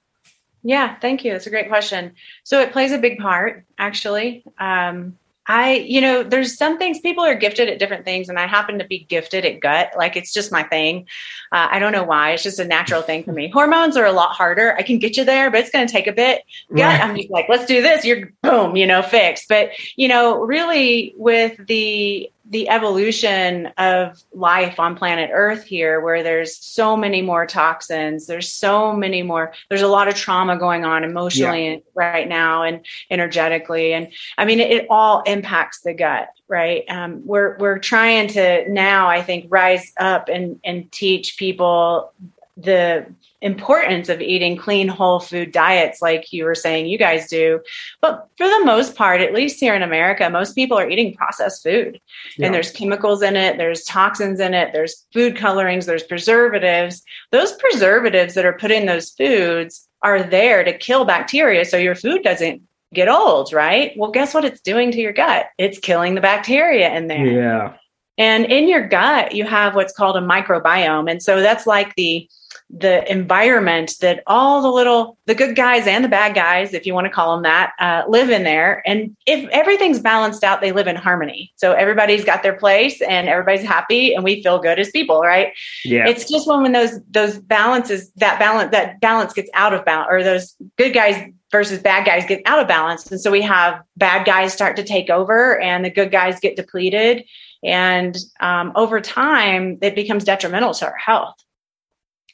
yeah 0.63 0.95
thank 1.00 1.24
you 1.24 1.31
that's 1.31 1.45
a 1.45 1.50
great 1.51 1.69
question 1.69 2.12
so 2.43 2.59
it 2.59 2.71
plays 2.71 2.91
a 2.91 2.98
big 2.98 3.19
part 3.19 3.63
actually 3.77 4.43
um, 4.57 5.15
I, 5.50 5.77
you 5.77 6.00
know, 6.00 6.21
there's 6.21 6.55
some 6.55 6.77
things 6.77 7.00
people 7.00 7.25
are 7.25 7.33
gifted 7.33 7.69
at 7.69 7.79
different 7.79 8.05
things, 8.05 8.29
and 8.29 8.38
I 8.38 8.45
happen 8.45 8.77
to 8.77 8.86
be 8.86 9.00
gifted 9.00 9.45
at 9.45 9.59
gut. 9.59 9.89
Like 9.98 10.15
it's 10.15 10.31
just 10.31 10.51
my 10.51 10.62
thing. 10.62 11.07
Uh, 11.51 11.67
I 11.71 11.79
don't 11.79 11.91
know 11.91 12.03
why. 12.03 12.31
It's 12.33 12.43
just 12.43 12.59
a 12.59 12.65
natural 12.65 13.01
thing 13.01 13.24
for 13.24 13.33
me. 13.33 13.50
Hormones 13.53 13.98
are 13.98 14.05
a 14.05 14.12
lot 14.12 14.36
harder. 14.36 14.75
I 14.77 14.83
can 14.83 15.00
get 15.00 15.17
you 15.17 15.25
there, 15.25 15.50
but 15.50 15.62
it's 15.62 15.71
going 15.71 15.88
to 15.88 15.91
take 15.91 16.05
a 16.05 16.13
bit. 16.13 16.43
Gut, 16.69 16.79
right. 16.81 17.01
I'm 17.01 17.15
just 17.15 17.31
like, 17.31 17.48
let's 17.50 17.65
do 17.65 17.81
this. 17.81 18.05
You're 18.05 18.31
boom, 18.43 18.75
you 18.75 18.86
know, 18.86 19.01
fixed. 19.01 19.50
But 19.50 19.71
you 19.95 20.07
know, 20.07 20.39
really 20.39 21.15
with 21.17 21.59
the 21.65 22.31
the 22.50 22.68
evolution 22.68 23.68
of 23.77 24.22
life 24.34 24.79
on 24.79 24.96
planet 24.96 25.29
Earth 25.32 25.63
here, 25.63 26.01
where 26.01 26.24
there's 26.24 26.58
so 26.58 26.98
many 26.98 27.22
more 27.22 27.46
toxins, 27.46 28.25
there's 28.25 28.51
so 28.51 28.91
many 28.91 29.22
more, 29.22 29.53
there's 29.70 29.84
a 29.84 29.88
lot 29.88 30.08
of 30.08 30.15
trauma 30.15 30.58
going 30.58 30.84
on 30.84 31.03
emotionally 31.03 31.70
yeah. 31.70 31.77
right 31.94 32.27
now 32.27 32.63
and 32.63 32.84
energetically. 33.12 33.94
And 33.94 34.12
I 34.38 34.46
mean, 34.46 34.60
it, 34.60 34.72
it 34.72 34.88
all 34.89 35.22
impacts 35.22 35.82
the 35.82 35.94
gut, 35.94 36.29
right? 36.48 36.84
Um, 36.89 37.22
we're, 37.24 37.56
we're 37.60 37.77
trying 37.77 38.27
to 38.29 38.68
now, 38.68 39.08
I 39.08 39.22
think, 39.22 39.46
rise 39.50 39.94
up 39.98 40.27
and, 40.27 40.60
and 40.63 40.91
teach 40.91 41.38
people 41.38 42.12
the 42.61 43.05
importance 43.41 44.09
of 44.09 44.21
eating 44.21 44.57
clean 44.57 44.87
whole 44.87 45.19
food 45.19 45.51
diets 45.51 46.01
like 46.01 46.33
you 46.33 46.43
were 46.43 46.55
saying 46.55 46.87
you 46.87 46.97
guys 46.97 47.29
do. 47.29 47.61
But 48.01 48.27
for 48.37 48.47
the 48.47 48.65
most 48.65 48.95
part 48.95 49.21
at 49.21 49.33
least 49.33 49.59
here 49.59 49.73
in 49.73 49.81
america 49.81 50.29
most 50.29 50.55
people 50.55 50.77
are 50.77 50.89
eating 50.89 51.15
processed 51.15 51.63
food. 51.63 52.01
Yeah. 52.37 52.47
and 52.47 52.55
there's 52.55 52.71
chemicals 52.71 53.21
in 53.21 53.35
it 53.35 53.57
there's 53.57 53.83
toxins 53.85 54.39
in 54.39 54.53
it 54.53 54.73
there's 54.73 55.05
food 55.13 55.37
colorings 55.37 55.85
there's 55.85 56.03
preservatives. 56.03 57.01
Those 57.31 57.53
preservatives 57.53 58.33
that 58.33 58.45
are 58.45 58.57
put 58.57 58.71
in 58.71 58.85
those 58.85 59.11
foods 59.11 59.87
are 60.01 60.21
there 60.21 60.63
to 60.63 60.77
kill 60.77 61.05
bacteria 61.05 61.65
so 61.65 61.77
your 61.77 61.95
food 61.95 62.23
doesn't 62.23 62.61
get 62.93 63.07
old 63.07 63.53
right? 63.53 63.93
Well 63.95 64.11
guess 64.11 64.33
what 64.33 64.43
it's 64.45 64.61
doing 64.61 64.91
to 64.91 64.99
your 64.99 65.13
gut? 65.13 65.45
It's 65.57 65.79
killing 65.79 66.15
the 66.15 66.21
bacteria 66.21 66.93
in 66.93 67.07
there. 67.07 67.25
Yeah. 67.25 67.75
And 68.17 68.45
in 68.47 68.67
your 68.67 68.85
gut 68.85 69.33
you 69.33 69.45
have 69.45 69.75
what's 69.75 69.93
called 69.93 70.17
a 70.17 70.21
microbiome. 70.21 71.09
And 71.09 71.23
so 71.23 71.39
that's 71.39 71.65
like 71.65 71.95
the 71.95 72.29
the 72.69 73.09
environment 73.11 73.95
that 74.01 74.21
all 74.27 74.61
the 74.61 74.69
little 74.69 75.17
the 75.25 75.33
good 75.33 75.55
guys 75.55 75.88
and 75.88 76.03
the 76.03 76.09
bad 76.09 76.35
guys 76.35 76.73
if 76.73 76.85
you 76.85 76.93
want 76.93 77.05
to 77.05 77.11
call 77.11 77.33
them 77.33 77.43
that 77.43 77.73
uh, 77.79 78.03
live 78.07 78.29
in 78.29 78.43
there. 78.43 78.83
And 78.85 79.15
if 79.25 79.49
everything's 79.49 79.99
balanced 79.99 80.43
out 80.43 80.61
they 80.61 80.71
live 80.71 80.88
in 80.88 80.95
harmony. 80.95 81.51
So 81.55 81.73
everybody's 81.73 82.23
got 82.23 82.43
their 82.43 82.53
place 82.53 83.01
and 83.01 83.27
everybody's 83.27 83.67
happy 83.67 84.13
and 84.13 84.23
we 84.23 84.43
feel 84.43 84.59
good 84.59 84.77
as 84.77 84.91
people 84.91 85.21
right? 85.21 85.51
Yeah. 85.83 86.07
It's 86.07 86.29
just 86.29 86.47
when 86.47 86.61
when 86.61 86.71
those 86.73 86.99
those 87.09 87.39
balances 87.39 88.11
that 88.17 88.38
balance 88.38 88.71
that 88.71 89.01
balance 89.01 89.33
gets 89.33 89.49
out 89.55 89.73
of 89.73 89.83
balance 89.83 90.07
or 90.11 90.23
those 90.23 90.55
good 90.77 90.93
guys 90.93 91.23
versus 91.51 91.79
bad 91.79 92.05
guys 92.05 92.25
get 92.27 92.43
out 92.45 92.59
of 92.59 92.67
balance. 92.67 93.09
And 93.09 93.19
so 93.19 93.31
we 93.31 93.41
have 93.41 93.81
bad 93.97 94.27
guys 94.27 94.53
start 94.53 94.75
to 94.75 94.83
take 94.83 95.09
over 95.09 95.59
and 95.59 95.83
the 95.83 95.89
good 95.89 96.11
guys 96.11 96.39
get 96.39 96.55
depleted. 96.55 97.25
And 97.63 98.15
um, 98.39 98.71
over 98.75 99.01
time 99.01 99.79
it 99.81 99.95
becomes 99.95 100.23
detrimental 100.23 100.75
to 100.75 100.85
our 100.85 100.95
health 100.97 101.43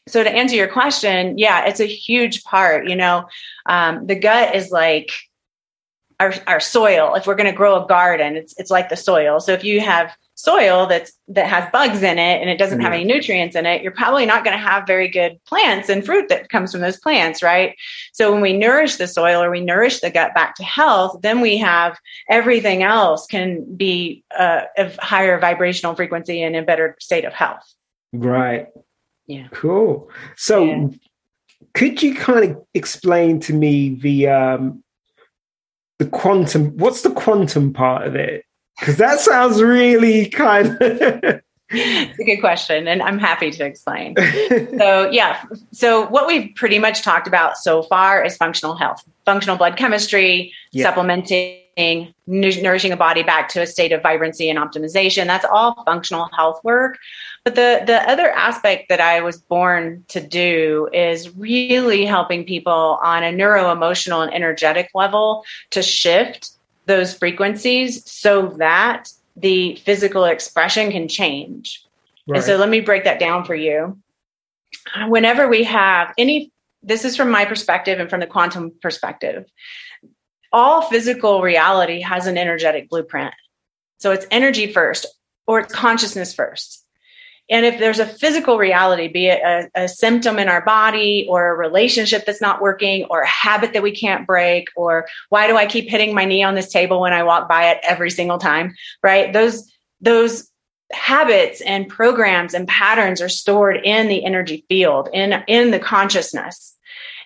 so 0.08 0.24
to 0.24 0.30
answer 0.30 0.56
your 0.56 0.68
question 0.68 1.38
yeah 1.38 1.66
it's 1.66 1.80
a 1.80 1.86
huge 1.86 2.44
part 2.44 2.88
you 2.88 2.96
know 2.96 3.28
um, 3.68 4.06
the 4.08 4.16
gut 4.16 4.56
is 4.56 4.72
like 4.72 5.12
our, 6.20 6.34
our 6.48 6.60
soil. 6.60 7.16
If 7.16 7.28
we're 7.28 7.36
going 7.36 7.50
to 7.50 7.56
grow 7.56 7.84
a 7.84 7.88
garden 7.88 8.36
it's, 8.36 8.54
it's 8.58 8.72
like 8.72 8.90
the 8.90 8.98
soil. 8.98 9.40
So 9.40 9.52
if 9.52 9.64
you 9.64 9.82
have 9.82 10.16
soil 10.38 10.86
that's 10.86 11.14
that 11.30 11.48
has 11.48 11.72
bugs 11.72 12.04
in 12.04 12.20
it 12.20 12.42
and 12.42 12.50
it 12.50 12.58
doesn't 12.58 12.82
have 12.82 12.92
any 12.92 13.06
nutrients 13.06 13.56
in 13.56 13.66
it 13.66 13.82
you're 13.82 13.90
probably 13.94 14.26
not 14.26 14.44
going 14.44 14.56
to 14.56 14.62
have 14.62 14.86
very 14.86 15.08
good 15.08 15.40
plants 15.46 15.88
and 15.88 16.06
fruit 16.06 16.28
that 16.28 16.50
comes 16.50 16.74
from 16.74 16.82
those 16.82 16.98
plants 16.98 17.42
right? 17.42 17.74
So 18.12 18.34
when 18.34 18.42
we 18.42 18.52
nourish 18.52 18.98
the 18.98 19.08
soil 19.08 19.42
or 19.42 19.50
we 19.50 19.62
nourish 19.62 20.02
the 20.02 20.10
gut 20.10 20.36
back 20.36 20.56
to 20.56 20.64
health 20.64 21.22
then 21.22 21.40
we 21.40 21.58
have 21.60 21.98
everything 22.30 22.84
else 22.84 23.26
can 23.28 23.64
be 23.78 24.26
uh, 24.38 24.64
of 24.78 24.98
higher 24.98 25.40
vibrational 25.40 25.96
frequency 25.96 26.44
and 26.44 26.54
in 26.54 26.66
better 26.66 26.98
state 27.00 27.24
of 27.24 27.32
health. 27.32 27.74
Right 28.12 28.68
yeah. 29.28 29.48
Cool. 29.52 30.10
So 30.36 30.64
yeah. 30.64 30.88
could 31.74 32.02
you 32.02 32.16
kind 32.16 32.52
of 32.52 32.66
explain 32.74 33.40
to 33.42 33.54
me 33.54 33.96
the 33.96 34.28
um 34.28 34.84
the 36.00 36.06
quantum 36.06 36.78
what's 36.78 37.02
the 37.02 37.12
quantum 37.12 37.74
part 37.74 38.08
of 38.08 38.16
it? 38.16 38.46
Because 38.80 38.98
that 38.98 39.20
sounds 39.20 39.62
really 39.62 40.30
kind 40.30 40.78
of 40.82 41.42
it's 41.70 42.20
a 42.20 42.24
good 42.24 42.40
question, 42.40 42.88
and 42.88 43.02
I'm 43.02 43.18
happy 43.18 43.52
to 43.52 43.66
explain. 43.66 44.16
so, 44.78 45.10
yeah, 45.10 45.44
so 45.72 46.08
what 46.08 46.28
we've 46.28 46.54
pretty 46.56 46.80
much 46.80 47.02
talked 47.02 47.28
about 47.28 47.58
so 47.58 47.84
far 47.84 48.24
is 48.24 48.38
functional 48.38 48.76
health, 48.76 49.04
functional 49.26 49.58
blood 49.58 49.76
chemistry, 49.76 50.54
yeah. 50.72 50.84
supplementing, 50.84 52.14
nourishing 52.28 52.92
a 52.92 52.98
body 52.98 53.24
back 53.24 53.50
to 53.50 53.62
a 53.62 53.68
state 53.68 53.92
of 53.92 54.02
vibrancy 54.02 54.50
and 54.50 54.60
optimization. 54.60 55.26
That's 55.26 55.46
all 55.46 55.84
functional 55.84 56.30
health 56.36 56.64
work. 56.64 56.98
But 57.44 57.56
the 57.56 57.84
the 57.86 58.08
other 58.10 58.32
aspect 58.32 58.90
that 58.90 59.02
I 59.02 59.22
was 59.22 59.42
born 59.42 60.04
to 60.10 60.22
do 60.22 60.90
is 60.94 61.36
really 61.36 62.06
helping 62.06 62.46
people 62.46 63.00
on 63.04 63.24
a 63.24 63.32
neuro 63.32 63.72
emotional 63.72 64.22
and 64.22 64.34
energetic 64.34 64.90
level 64.94 65.44
to 65.72 65.82
shift 65.82 66.52
those 66.86 67.14
frequencies 67.14 68.10
so 68.10 68.48
that 68.58 69.12
the 69.36 69.76
physical 69.78 70.26
expression 70.26 70.92
can 70.92 71.08
change. 71.08 71.84
Right. 72.28 72.38
And 72.38 72.46
so 72.46 72.58
let 72.58 72.70
me 72.70 72.80
break 72.80 73.04
that 73.04 73.20
down 73.20 73.44
for 73.44 73.56
you. 73.56 74.00
Whenever 75.08 75.48
we 75.48 75.64
have 75.64 76.14
any 76.18 76.52
this 76.86 77.04
is 77.04 77.18
from 77.18 77.32
my 77.32 77.46
perspective 77.46 78.00
and 78.00 78.10
from 78.10 78.20
the 78.20 78.28
quantum 78.28 78.72
perspective. 78.82 79.46
All 80.52 80.84
physical 80.84 81.42
reality 81.42 82.00
has 82.02 82.28
an 82.28 82.38
energetic 82.38 82.90
blueprint. 82.90 83.34
So 83.98 84.12
it's 84.12 84.28
energy 84.32 84.72
first 84.72 85.06
or 85.48 85.60
it's 85.60 85.74
consciousness 85.74 86.34
first. 86.34 86.84
And 87.50 87.66
if 87.66 87.80
there's 87.80 88.00
a 88.00 88.06
physical 88.06 88.58
reality, 88.58 89.08
be 89.08 89.28
it 89.28 89.42
a, 89.44 89.84
a, 89.84 89.88
symptom 89.88 90.40
in 90.40 90.50
our 90.50 90.66
body 90.66 91.28
or 91.30 91.50
a 91.50 91.56
relationship 91.56 92.26
that's 92.26 92.42
not 92.42 92.62
working 92.62 93.06
or 93.06 93.22
a 93.22 93.28
habit 93.28 93.74
that 93.74 93.84
we 93.84 93.92
can't 93.92 94.26
break, 94.26 94.68
or 94.76 95.06
why 95.30 95.46
do 95.46 95.56
I 95.56 95.68
keep 95.68 95.88
hitting 95.88 96.16
my 96.16 96.26
knee 96.26 96.42
on 96.42 96.56
this 96.56 96.72
table 96.72 97.00
when 97.00 97.14
I 97.14 97.22
walk 97.22 97.48
by 97.48 97.70
it 97.70 97.80
every 97.84 98.10
single 98.10 98.40
time, 98.40 98.74
right? 99.04 99.32
Those, 99.32 99.72
those 100.02 100.50
habits 100.92 101.62
and 101.62 101.88
programs 101.88 102.56
and 102.56 102.68
patterns 102.68 103.22
are 103.22 103.30
stored 103.30 103.78
in 103.84 104.08
the 104.08 104.26
energy 104.26 104.66
field, 104.68 105.10
in, 105.14 105.44
in 105.48 105.70
the 105.70 105.80
consciousness 105.80 106.75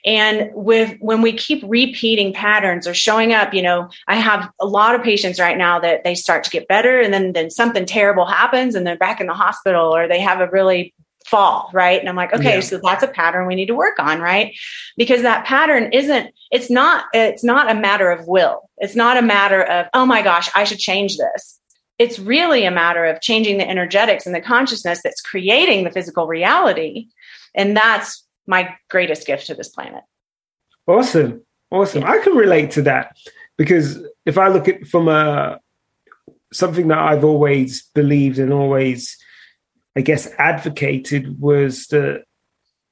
and 0.06 0.50
with 0.54 0.96
when 1.00 1.22
we 1.22 1.34
keep 1.34 1.64
repeating 1.66 2.34
patterns 2.34 2.88
or 2.88 2.94
showing 2.94 3.34
up, 3.34 3.54
you 3.54 3.62
know, 3.62 3.90
I 4.08 4.16
have 4.16 4.50
a 4.60 4.66
lot 4.66 4.96
of 4.96 5.04
patients 5.04 5.40
right 5.40 5.58
now 5.58 5.80
that 5.80 6.04
they 6.04 6.16
start 6.16 6.44
to 6.46 6.50
get 6.50 6.68
better 6.68 7.00
and 7.00 7.14
then 7.14 7.34
then 7.34 7.50
something 7.50 7.86
terrible 7.86 8.26
happens 8.26 8.76
and 8.76 8.86
they're 8.88 8.98
back 8.98 9.20
in 9.20 9.28
the 9.28 9.34
hospital 9.34 9.96
or 9.96 10.08
they 10.08 10.20
have 10.20 10.40
a 10.40 10.50
really 10.50 10.94
fall, 11.26 11.70
right? 11.74 12.00
And 12.00 12.10
I'm 12.10 12.16
like, 12.16 12.34
okay, 12.34 12.56
yeah. 12.56 12.60
so 12.62 12.80
that's 12.82 13.04
a 13.04 13.08
pattern 13.08 13.46
we 13.46 13.54
need 13.54 13.68
to 13.68 13.76
work 13.76 14.00
on, 14.00 14.20
right? 14.20 14.58
Because 14.98 15.22
that 15.22 15.46
pattern 15.46 15.92
isn't 15.94 16.34
it's 16.52 16.72
not 16.72 17.06
it's 17.14 17.44
not 17.44 17.70
a 17.70 17.76
matter 17.76 18.10
of 18.10 18.28
will. 18.28 18.70
It's 18.78 18.96
not 18.96 19.18
a 19.18 19.22
matter 19.22 19.62
of, 19.62 19.88
oh 19.94 20.06
my 20.06 20.22
gosh, 20.22 20.50
I 20.56 20.64
should 20.64 20.80
change 20.80 21.18
this. 21.18 21.60
it's 22.00 22.18
really 22.18 22.64
a 22.66 22.72
matter 22.72 23.06
of 23.06 23.22
changing 23.22 23.58
the 23.58 23.70
energetics 23.70 24.26
and 24.26 24.34
the 24.34 24.42
consciousness 24.42 25.02
that's 25.04 25.22
creating 25.22 25.84
the 25.84 25.92
physical 25.92 26.26
reality. 26.28 27.08
And 27.54 27.76
that's 27.76 28.26
my 28.50 28.76
greatest 28.90 29.28
gift 29.28 29.46
to 29.48 29.54
this 29.54 29.70
planet. 29.70 30.04
Awesome. 30.88 31.46
Awesome. 31.70 32.02
Yeah. 32.02 32.12
I 32.12 32.18
can 32.18 32.34
relate 32.34 32.72
to 32.72 32.82
that 32.82 33.16
because 33.58 34.00
if 34.26 34.40
I 34.40 34.48
look 34.48 34.68
at 34.68 34.88
from 34.88 35.08
a 35.08 35.60
something 36.52 36.88
that 36.88 36.98
I've 36.98 37.24
always 37.24 37.84
believed 37.94 38.40
and 38.40 38.52
always, 38.52 39.16
I 39.96 40.02
guess, 40.02 40.28
advocated 40.40 41.40
was 41.40 41.86
that 41.88 42.24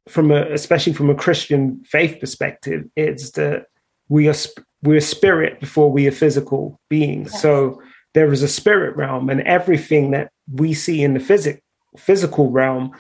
from 0.07 0.29
a, 0.29 0.43
especially 0.53 0.93
from 0.93 1.09
a 1.09 1.15
Christian 1.15 1.83
faith 1.83 2.19
perspective, 2.19 2.85
it's 2.95 3.31
that 3.31 3.65
we 4.09 4.29
are 4.29 4.35
we're 4.83 5.01
spirit 5.01 5.59
before 5.59 5.91
we 5.91 6.07
are 6.07 6.11
physical 6.11 6.79
beings. 6.87 7.31
Yes. 7.33 7.41
So 7.41 7.81
there 8.13 8.31
is 8.31 8.43
a 8.43 8.47
spirit 8.47 8.95
realm, 8.95 9.31
and 9.31 9.41
everything 9.41 10.11
that 10.11 10.31
we 10.51 10.75
see 10.75 11.03
in 11.03 11.15
the 11.15 11.19
physic 11.19 11.63
physical 11.97 12.51
realm 12.51 12.91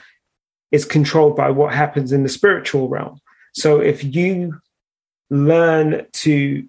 is 0.71 0.85
controlled 0.85 1.35
by 1.35 1.49
what 1.49 1.73
happens 1.73 2.11
in 2.11 2.23
the 2.23 2.29
spiritual 2.29 2.89
realm. 2.89 3.19
So 3.53 3.79
if 3.79 4.03
you 4.03 4.59
learn 5.29 6.05
to 6.13 6.67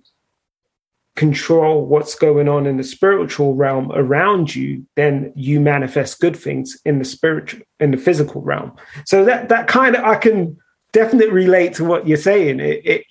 control 1.19 1.85
what's 1.85 2.15
going 2.15 2.49
on 2.49 2.65
in 2.65 2.77
the 2.77 2.85
spiritual 2.85 3.57
realm 3.57 3.91
around 3.93 4.55
you, 4.55 4.87
then 4.95 5.33
you 5.35 5.61
manifest 5.61 6.21
good 6.21 6.37
things 6.37 6.79
in 6.85 7.01
the 7.01 7.05
spiritual 7.05 7.61
in 7.81 7.91
the 7.91 7.97
physical 7.97 8.41
realm. 8.41 8.73
So 9.05 9.25
that 9.25 9.49
that 9.49 9.67
kind 9.67 9.97
of 9.97 10.05
I 10.05 10.15
can 10.15 10.57
definitely 10.93 11.33
relate 11.33 11.75
to 11.75 11.85
what 11.85 12.07
you're 12.07 12.17
saying. 12.17 12.61
It 12.61 12.87
it, 12.87 13.05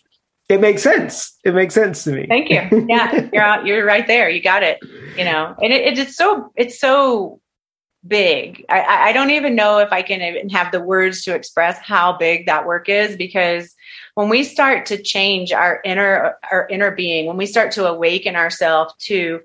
it 0.47 0.61
makes 0.61 0.81
sense. 0.81 1.37
It 1.43 1.53
makes 1.53 1.73
sense 1.73 2.05
to 2.05 2.11
me. 2.13 2.25
Thank 2.27 2.49
you. 2.49 2.85
Yeah, 2.87 3.27
you're 3.33 3.43
out, 3.43 3.65
you're 3.65 3.85
right 3.85 4.07
there. 4.07 4.29
You 4.29 4.41
got 4.41 4.63
it. 4.63 4.79
You 5.17 5.25
know, 5.25 5.53
and 5.61 5.73
it, 5.73 5.99
it's 5.99 6.15
so 6.15 6.53
it's 6.55 6.79
so 6.79 7.41
big. 8.05 8.65
I, 8.69 9.09
I 9.09 9.11
don't 9.11 9.31
even 9.31 9.55
know 9.55 9.79
if 9.79 9.91
I 9.91 10.01
can 10.01 10.21
even 10.21 10.49
have 10.49 10.71
the 10.71 10.81
words 10.81 11.23
to 11.23 11.35
express 11.35 11.77
how 11.79 12.17
big 12.17 12.45
that 12.45 12.65
work 12.65 12.89
is 12.89 13.15
because 13.15 13.75
when 14.13 14.29
we 14.29 14.43
start 14.43 14.85
to 14.87 15.01
change 15.01 15.51
our 15.51 15.81
inner 15.83 16.35
our 16.51 16.67
inner 16.69 16.91
being 16.91 17.25
when 17.25 17.37
we 17.37 17.45
start 17.45 17.71
to 17.73 17.87
awaken 17.87 18.35
ourselves 18.35 18.93
to 18.99 19.41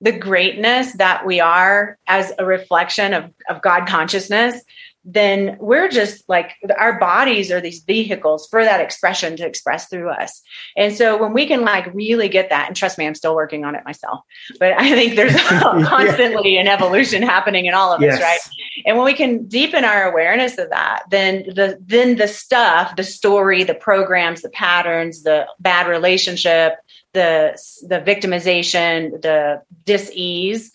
the 0.00 0.12
greatness 0.12 0.92
that 0.94 1.26
we 1.26 1.40
are 1.40 1.98
as 2.06 2.32
a 2.38 2.44
reflection 2.44 3.14
of, 3.14 3.32
of 3.48 3.62
god 3.62 3.86
consciousness 3.86 4.62
then 5.04 5.56
we're 5.60 5.88
just 5.88 6.28
like 6.28 6.52
our 6.76 6.98
bodies 6.98 7.50
are 7.50 7.60
these 7.60 7.82
vehicles 7.84 8.46
for 8.50 8.64
that 8.64 8.80
expression 8.80 9.36
to 9.36 9.46
express 9.46 9.88
through 9.88 10.10
us. 10.10 10.42
And 10.76 10.94
so 10.94 11.16
when 11.16 11.32
we 11.32 11.46
can 11.46 11.62
like 11.62 11.92
really 11.94 12.28
get 12.28 12.50
that, 12.50 12.66
and 12.66 12.76
trust 12.76 12.98
me, 12.98 13.06
I'm 13.06 13.14
still 13.14 13.34
working 13.34 13.64
on 13.64 13.74
it 13.74 13.84
myself, 13.84 14.20
but 14.58 14.72
I 14.72 14.90
think 14.90 15.16
there's 15.16 15.36
constantly 15.42 16.54
yeah. 16.54 16.62
an 16.62 16.68
evolution 16.68 17.22
happening 17.22 17.66
in 17.66 17.74
all 17.74 17.92
of 17.92 18.02
yes. 18.02 18.16
us, 18.16 18.22
right? 18.22 18.38
And 18.86 18.96
when 18.96 19.06
we 19.06 19.14
can 19.14 19.46
deepen 19.46 19.84
our 19.84 20.10
awareness 20.10 20.58
of 20.58 20.70
that, 20.70 21.04
then 21.10 21.44
the 21.54 21.78
then 21.80 22.16
the 22.16 22.28
stuff, 22.28 22.96
the 22.96 23.04
story, 23.04 23.64
the 23.64 23.74
programs, 23.74 24.42
the 24.42 24.50
patterns, 24.50 25.22
the 25.22 25.46
bad 25.60 25.86
relationship, 25.86 26.74
the 27.14 27.58
the 27.88 28.00
victimization, 28.00 29.22
the 29.22 29.62
dis-ease 29.84 30.72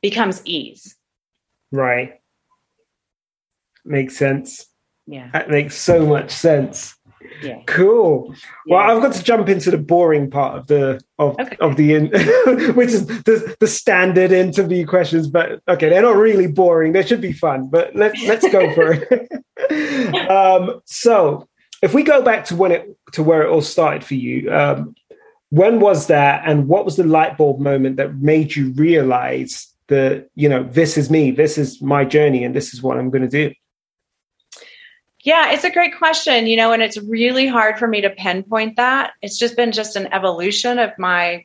becomes 0.00 0.40
ease. 0.46 0.96
Right 1.72 2.19
Makes 3.84 4.16
sense. 4.16 4.66
Yeah. 5.06 5.30
That 5.32 5.50
makes 5.50 5.76
so 5.76 6.06
much 6.06 6.30
sense. 6.30 6.94
Yeah. 7.42 7.62
Cool. 7.66 8.34
Well. 8.66 8.80
I've 8.80 9.02
got 9.02 9.12
to 9.14 9.22
jump 9.22 9.48
into 9.48 9.70
the 9.70 9.78
boring 9.78 10.30
part 10.30 10.58
of 10.58 10.66
the 10.66 11.00
of 11.18 11.38
okay. 11.38 11.56
of 11.60 11.76
the 11.76 11.94
in, 11.94 12.06
which 12.74 12.90
is 12.90 13.06
the 13.06 13.56
the 13.60 13.66
standard 13.66 14.32
interview 14.32 14.86
questions. 14.86 15.28
But 15.28 15.60
okay, 15.68 15.88
they're 15.88 16.02
not 16.02 16.16
really 16.16 16.46
boring. 16.46 16.92
They 16.92 17.04
should 17.04 17.20
be 17.20 17.32
fun. 17.32 17.68
But 17.68 17.94
let's 17.94 18.22
let's 18.24 18.48
go 18.50 18.72
for 18.74 18.92
it. 18.92 20.30
um, 20.30 20.80
so, 20.84 21.48
if 21.82 21.94
we 21.94 22.02
go 22.02 22.22
back 22.22 22.44
to 22.46 22.56
when 22.56 22.72
it 22.72 22.96
to 23.12 23.22
where 23.22 23.42
it 23.42 23.50
all 23.50 23.62
started 23.62 24.04
for 24.04 24.14
you, 24.14 24.52
um, 24.52 24.94
when 25.50 25.80
was 25.80 26.06
that, 26.08 26.42
and 26.46 26.68
what 26.68 26.84
was 26.84 26.96
the 26.96 27.04
light 27.04 27.36
bulb 27.36 27.60
moment 27.60 27.96
that 27.96 28.16
made 28.16 28.54
you 28.54 28.72
realize 28.72 29.68
that 29.88 30.28
you 30.34 30.48
know 30.48 30.62
this 30.62 30.96
is 30.96 31.10
me, 31.10 31.30
this 31.30 31.58
is 31.58 31.80
my 31.80 32.04
journey, 32.04 32.44
and 32.44 32.54
this 32.54 32.74
is 32.74 32.82
what 32.82 32.98
I'm 32.98 33.10
going 33.10 33.28
to 33.28 33.48
do? 33.48 33.54
Yeah, 35.22 35.52
it's 35.52 35.64
a 35.64 35.70
great 35.70 35.98
question, 35.98 36.46
you 36.46 36.56
know, 36.56 36.72
and 36.72 36.82
it's 36.82 36.96
really 36.96 37.46
hard 37.46 37.78
for 37.78 37.86
me 37.86 38.00
to 38.00 38.10
pinpoint 38.10 38.76
that. 38.76 39.12
It's 39.20 39.38
just 39.38 39.54
been 39.54 39.70
just 39.70 39.96
an 39.96 40.12
evolution 40.12 40.78
of 40.78 40.90
my 40.98 41.44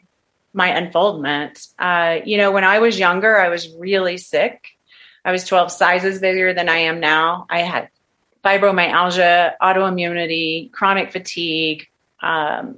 my 0.53 0.69
unfoldment. 0.69 1.67
Uh, 1.77 2.19
you 2.23 2.37
know, 2.37 2.51
when 2.51 2.63
I 2.63 2.79
was 2.79 2.97
younger, 2.97 3.37
I 3.37 3.49
was 3.49 3.69
really 3.75 4.17
sick. 4.17 4.67
I 5.25 5.33
was 5.33 5.43
12 5.43 5.69
sizes 5.71 6.19
bigger 6.19 6.53
than 6.53 6.69
I 6.69 6.77
am 6.77 7.01
now. 7.01 7.45
I 7.49 7.59
had 7.59 7.89
fibromyalgia, 8.45 9.53
autoimmunity, 9.61 10.71
chronic 10.71 11.11
fatigue, 11.11 11.87
um, 12.21 12.77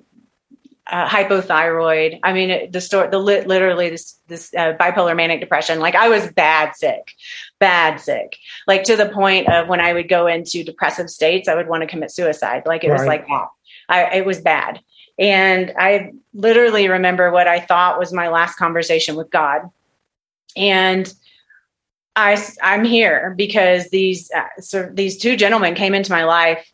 uh, 0.87 1.07
hypothyroid. 1.07 2.19
I 2.23 2.33
mean, 2.33 2.71
the 2.71 2.81
story, 2.81 3.09
the 3.09 3.19
lit, 3.19 3.47
literally 3.47 3.89
this 3.89 4.15
this 4.27 4.53
uh, 4.55 4.73
bipolar 4.79 5.15
manic 5.15 5.41
depression. 5.41 5.79
Like 5.79 5.95
I 5.95 6.09
was 6.09 6.31
bad 6.31 6.75
sick, 6.75 7.13
bad 7.59 7.99
sick. 7.99 8.37
Like 8.67 8.83
to 8.83 8.95
the 8.95 9.09
point 9.09 9.49
of 9.49 9.67
when 9.67 9.79
I 9.79 9.93
would 9.93 10.09
go 10.09 10.27
into 10.27 10.63
depressive 10.63 11.09
states, 11.09 11.47
I 11.47 11.55
would 11.55 11.67
want 11.67 11.81
to 11.81 11.87
commit 11.87 12.11
suicide. 12.11 12.63
Like 12.65 12.83
it 12.83 12.89
right. 12.89 12.99
was 12.99 13.07
like 13.07 13.27
that. 13.27 13.47
I, 13.89 14.03
it 14.17 14.25
was 14.25 14.41
bad. 14.41 14.81
And 15.19 15.73
I 15.77 16.13
literally 16.33 16.87
remember 16.87 17.31
what 17.31 17.47
I 17.47 17.59
thought 17.59 17.97
was 17.97 18.13
my 18.13 18.29
last 18.29 18.55
conversation 18.55 19.15
with 19.15 19.31
God. 19.31 19.69
And 20.55 21.11
I, 22.15 22.43
I'm 22.61 22.83
here 22.83 23.33
because 23.37 23.89
these 23.89 24.31
uh, 24.35 24.43
so 24.59 24.89
these 24.91 25.17
two 25.17 25.35
gentlemen 25.35 25.75
came 25.75 25.93
into 25.93 26.11
my 26.11 26.23
life 26.23 26.71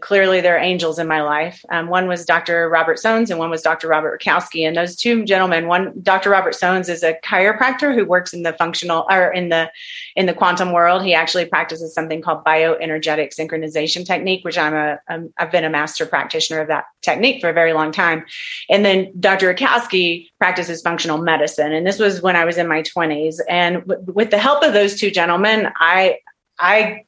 clearly 0.00 0.40
there 0.40 0.56
are 0.56 0.60
angels 0.60 0.98
in 0.98 1.06
my 1.06 1.22
life. 1.22 1.62
Um, 1.70 1.88
one 1.88 2.08
was 2.08 2.24
Dr. 2.24 2.68
Robert 2.70 2.96
Soanes 2.96 3.28
and 3.28 3.38
one 3.38 3.50
was 3.50 3.60
Dr. 3.60 3.88
Robert 3.88 4.20
Rakowski. 4.20 4.66
And 4.66 4.74
those 4.74 4.96
two 4.96 5.24
gentlemen, 5.24 5.66
one 5.66 5.92
Dr. 6.02 6.30
Robert 6.30 6.54
Soanes 6.54 6.88
is 6.88 7.02
a 7.02 7.14
chiropractor 7.24 7.94
who 7.94 8.06
works 8.06 8.32
in 8.32 8.42
the 8.42 8.54
functional 8.54 9.06
or 9.10 9.30
in 9.30 9.50
the 9.50 9.70
in 10.16 10.24
the 10.24 10.32
quantum 10.32 10.72
world. 10.72 11.04
He 11.04 11.12
actually 11.12 11.44
practices 11.44 11.92
something 11.92 12.22
called 12.22 12.42
bioenergetic 12.44 13.34
synchronization 13.38 14.06
technique, 14.06 14.44
which 14.44 14.56
I'm 14.56 14.74
a 14.74 14.98
um, 15.08 15.32
I've 15.36 15.52
been 15.52 15.64
a 15.64 15.70
master 15.70 16.06
practitioner 16.06 16.60
of 16.60 16.68
that 16.68 16.84
technique 17.02 17.42
for 17.42 17.50
a 17.50 17.54
very 17.54 17.74
long 17.74 17.92
time. 17.92 18.24
And 18.70 18.84
then 18.84 19.12
Dr. 19.20 19.52
Rakowski 19.52 20.28
practices 20.38 20.80
functional 20.80 21.18
medicine. 21.18 21.72
And 21.72 21.86
this 21.86 21.98
was 21.98 22.22
when 22.22 22.36
I 22.36 22.46
was 22.46 22.56
in 22.56 22.66
my 22.66 22.82
20s. 22.82 23.40
And 23.48 23.86
w- 23.86 24.12
with 24.12 24.30
the 24.30 24.38
help 24.38 24.64
of 24.64 24.72
those 24.72 24.98
two 24.98 25.10
gentlemen, 25.10 25.68
I 25.76 26.18
I 26.58 27.04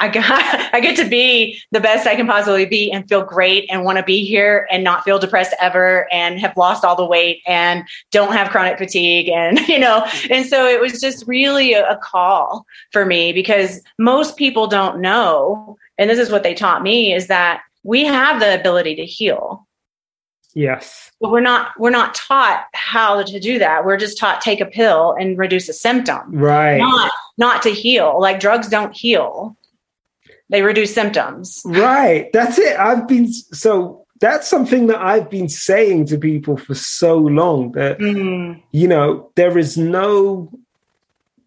I 0.00 0.08
got 0.08 0.24
I 0.74 0.80
get 0.80 0.96
to 0.96 1.08
be 1.08 1.60
the 1.70 1.80
best 1.80 2.06
I 2.06 2.16
can 2.16 2.26
possibly 2.26 2.64
be 2.64 2.90
and 2.90 3.08
feel 3.08 3.22
great 3.22 3.66
and 3.70 3.84
want 3.84 3.98
to 3.98 4.04
be 4.04 4.24
here 4.24 4.66
and 4.70 4.82
not 4.82 5.04
feel 5.04 5.18
depressed 5.18 5.54
ever 5.60 6.12
and 6.12 6.40
have 6.40 6.56
lost 6.56 6.84
all 6.84 6.96
the 6.96 7.04
weight 7.04 7.42
and 7.46 7.84
don't 8.10 8.32
have 8.32 8.50
chronic 8.50 8.78
fatigue 8.78 9.28
and 9.28 9.58
you 9.68 9.78
know? 9.78 10.06
And 10.30 10.46
so 10.46 10.66
it 10.66 10.80
was 10.80 11.00
just 11.00 11.26
really 11.26 11.74
a, 11.74 11.88
a 11.88 11.98
call 11.98 12.66
for 12.92 13.06
me 13.06 13.32
because 13.32 13.80
most 13.98 14.36
people 14.36 14.66
don't 14.66 15.00
know 15.00 15.76
and 15.98 16.08
this 16.08 16.18
is 16.18 16.30
what 16.30 16.42
they 16.42 16.54
taught 16.54 16.82
me 16.82 17.14
is 17.14 17.26
that 17.28 17.62
we 17.82 18.04
have 18.04 18.40
the 18.40 18.58
ability 18.58 18.94
to 18.96 19.04
heal. 19.04 19.66
Yes. 20.54 21.12
But 21.20 21.30
we're 21.30 21.40
not 21.40 21.72
we're 21.78 21.90
not 21.90 22.14
taught 22.14 22.64
how 22.72 23.22
to 23.22 23.38
do 23.38 23.58
that. 23.58 23.84
We're 23.84 23.96
just 23.96 24.18
taught 24.18 24.40
take 24.40 24.60
a 24.60 24.66
pill 24.66 25.14
and 25.18 25.38
reduce 25.38 25.68
a 25.68 25.72
symptom. 25.72 26.22
Right. 26.32 26.78
Not 26.78 27.12
not 27.38 27.62
to 27.62 27.70
heal. 27.70 28.20
Like 28.20 28.40
drugs 28.40 28.68
don't 28.68 28.96
heal 28.96 29.56
they 30.50 30.62
reduce 30.62 30.92
symptoms. 30.92 31.62
Right. 31.64 32.30
That's 32.32 32.58
it. 32.58 32.78
I've 32.78 33.08
been 33.08 33.32
so 33.32 34.06
that's 34.20 34.48
something 34.48 34.88
that 34.88 35.00
I've 35.00 35.30
been 35.30 35.48
saying 35.48 36.06
to 36.06 36.18
people 36.18 36.56
for 36.56 36.74
so 36.74 37.16
long 37.16 37.72
that 37.72 37.98
mm. 37.98 38.62
you 38.72 38.86
know 38.86 39.30
there 39.36 39.56
is 39.56 39.78
no 39.78 40.50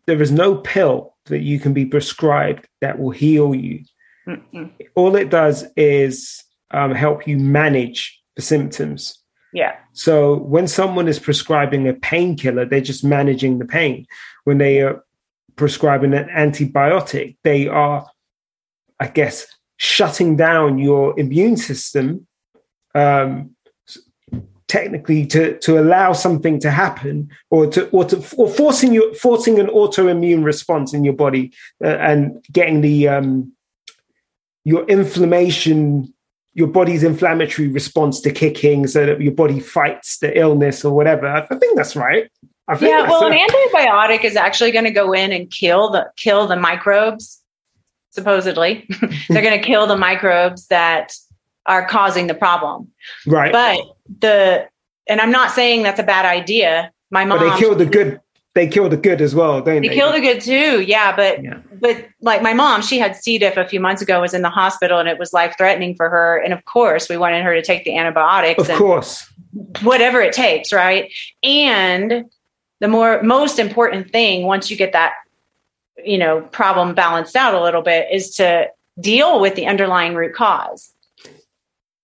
there 0.06 0.22
is 0.22 0.32
no 0.32 0.56
pill 0.56 1.14
that 1.26 1.42
you 1.42 1.60
can 1.60 1.74
be 1.74 1.86
prescribed 1.86 2.68
that 2.82 3.00
will 3.00 3.12
heal 3.12 3.56
you. 3.56 3.84
Mm-mm. 4.28 4.72
All 4.96 5.16
it 5.16 5.30
does 5.30 5.66
is 5.78 6.44
um, 6.72 6.94
help 6.94 7.28
you 7.28 7.38
manage 7.38 8.22
the 8.36 8.42
symptoms. 8.42 9.18
Yeah. 9.54 9.76
So 9.94 10.38
when 10.38 10.68
someone 10.68 11.08
is 11.08 11.20
prescribing 11.20 11.88
a 11.88 11.94
painkiller, 11.94 12.66
they're 12.66 12.82
just 12.82 13.04
managing 13.04 13.60
the 13.60 13.66
pain. 13.66 14.08
When 14.44 14.58
they 14.58 14.82
are 14.82 15.04
prescribing 15.56 16.14
an 16.14 16.28
antibiotic, 16.30 17.38
they 17.44 17.68
are 17.68 18.06
I 19.04 19.08
guess, 19.08 19.46
shutting 19.76 20.38
down 20.38 20.78
your 20.78 21.20
immune 21.20 21.58
system, 21.58 22.26
um, 22.96 23.54
technically 24.70 25.26
to 25.28 25.60
to 25.60 25.78
allow 25.78 26.14
something 26.14 26.58
to 26.62 26.72
happen, 26.72 27.30
or 27.50 27.68
to 27.68 27.90
or 27.90 28.06
to 28.06 28.18
or 28.38 28.50
forcing 28.50 28.94
you 28.94 29.14
forcing 29.16 29.60
an 29.60 29.68
autoimmune 29.68 30.46
response 30.46 30.94
in 30.94 31.04
your 31.04 31.16
body 31.16 31.52
uh, 31.84 31.98
and 32.10 32.44
getting 32.50 32.80
the 32.80 33.10
um, 33.10 33.52
your 34.64 34.86
inflammation 34.86 36.14
your 36.54 36.68
body's 36.68 37.04
inflammatory 37.04 37.68
response 37.68 38.22
to 38.22 38.32
kicking 38.32 38.88
so 38.88 39.06
that 39.06 39.20
your 39.20 39.34
body 39.34 39.60
fights 39.60 40.20
the 40.20 40.38
illness 40.40 40.86
or 40.86 40.96
whatever. 40.96 41.28
I 41.28 41.42
think 41.42 41.76
that's 41.76 41.96
right. 41.96 42.32
yeah, 42.80 43.10
well, 43.10 43.26
an 43.26 43.34
antibiotic 43.34 44.24
is 44.24 44.38
actually 44.38 44.72
going 44.72 44.86
to 44.86 44.92
go 44.92 45.12
in 45.12 45.34
and 45.34 45.52
kill 45.52 45.90
the 45.90 46.10
kill 46.16 46.48
the 46.48 46.56
microbes. 46.56 47.43
Supposedly, 48.14 48.88
they're 49.30 49.42
going 49.42 49.60
to 49.60 49.66
kill 49.66 49.88
the 49.88 49.98
microbes 49.98 50.68
that 50.68 51.14
are 51.66 51.86
causing 51.88 52.28
the 52.28 52.36
problem. 52.36 52.92
Right. 53.26 53.52
But 53.52 53.80
the 54.20 54.68
and 55.08 55.20
I'm 55.20 55.32
not 55.32 55.52
saying 55.52 55.84
that's 55.84 56.00
a 56.00 56.04
bad 56.04 56.26
idea. 56.26 56.92
My 57.12 57.26
mom. 57.26 57.40
But 57.40 57.54
they 57.54 57.60
kill 57.60 57.76
the 57.76 57.86
good. 57.86 58.20
They 58.56 58.68
kill 58.68 58.88
the 58.88 58.98
good 58.98 59.20
as 59.20 59.34
well, 59.34 59.62
don't 59.62 59.82
they? 59.82 59.88
They 59.88 59.96
kill 59.96 60.12
the 60.12 60.22
good 60.22 60.40
too. 60.40 60.82
Yeah, 60.82 61.16
but 61.16 61.44
yeah. 61.44 61.58
but 61.82 62.08
like 62.22 62.44
my 62.44 62.54
mom, 62.54 62.84
she 62.84 63.00
had 63.00 63.16
C. 63.16 63.40
diff 63.40 63.58
a 63.58 63.68
few 63.68 63.80
months 63.80 64.04
ago. 64.04 64.22
Was 64.22 64.36
in 64.36 64.44
the 64.44 64.50
hospital 64.50 65.00
and 65.00 65.10
it 65.10 65.18
was 65.18 65.34
life 65.34 65.56
threatening 65.58 65.96
for 65.96 66.08
her. 66.08 66.38
And 66.38 66.54
of 66.54 66.64
course, 66.66 67.10
we 67.10 67.18
wanted 67.18 67.44
her 67.44 67.56
to 67.56 67.64
take 67.64 67.84
the 67.84 67.98
antibiotics. 67.98 68.70
Of 68.70 68.78
course. 68.78 69.28
Whatever 69.82 70.22
it 70.22 70.34
takes, 70.34 70.72
right? 70.72 71.12
And 71.42 72.26
the 72.80 72.88
more 72.88 73.24
most 73.24 73.58
important 73.58 74.12
thing 74.12 74.46
once 74.46 74.70
you 74.70 74.78
get 74.78 74.94
that 74.94 75.14
you 76.06 76.18
know 76.18 76.42
problem 76.42 76.94
balanced 76.94 77.36
out 77.36 77.54
a 77.54 77.62
little 77.62 77.82
bit 77.82 78.08
is 78.12 78.36
to 78.36 78.70
deal 79.00 79.40
with 79.40 79.56
the 79.56 79.66
underlying 79.66 80.16
root 80.16 80.34
cause. 80.34 80.92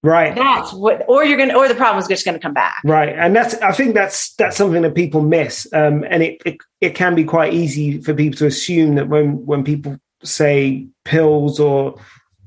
Right. 0.01 0.33
That's 0.33 0.71
what 0.71 1.03
or 1.09 1.25
you're 1.25 1.37
gonna 1.37 1.57
or 1.57 1.67
the 1.67 1.75
problem 1.75 2.01
is 2.01 2.07
just 2.07 2.25
gonna 2.25 2.39
come 2.39 2.53
back. 2.53 2.77
Right. 2.85 3.09
And 3.09 3.35
that's 3.35 3.55
i 3.55 3.73
think 3.73 3.93
that's 3.93 4.33
that's 4.35 4.55
something 4.55 4.81
that 4.83 4.95
people 4.95 5.21
miss. 5.21 5.67
Um, 5.73 6.05
and 6.09 6.23
it, 6.23 6.41
it 6.45 6.57
it 6.79 6.95
can 6.95 7.15
be 7.15 7.25
quite 7.25 7.53
easy 7.53 8.01
for 8.01 8.13
people 8.13 8.37
to 8.37 8.45
assume 8.45 8.95
that 8.95 9.09
when 9.09 9.45
when 9.45 9.63
people 9.63 9.97
say 10.23 10.87
pills 11.03 11.59
or 11.59 11.99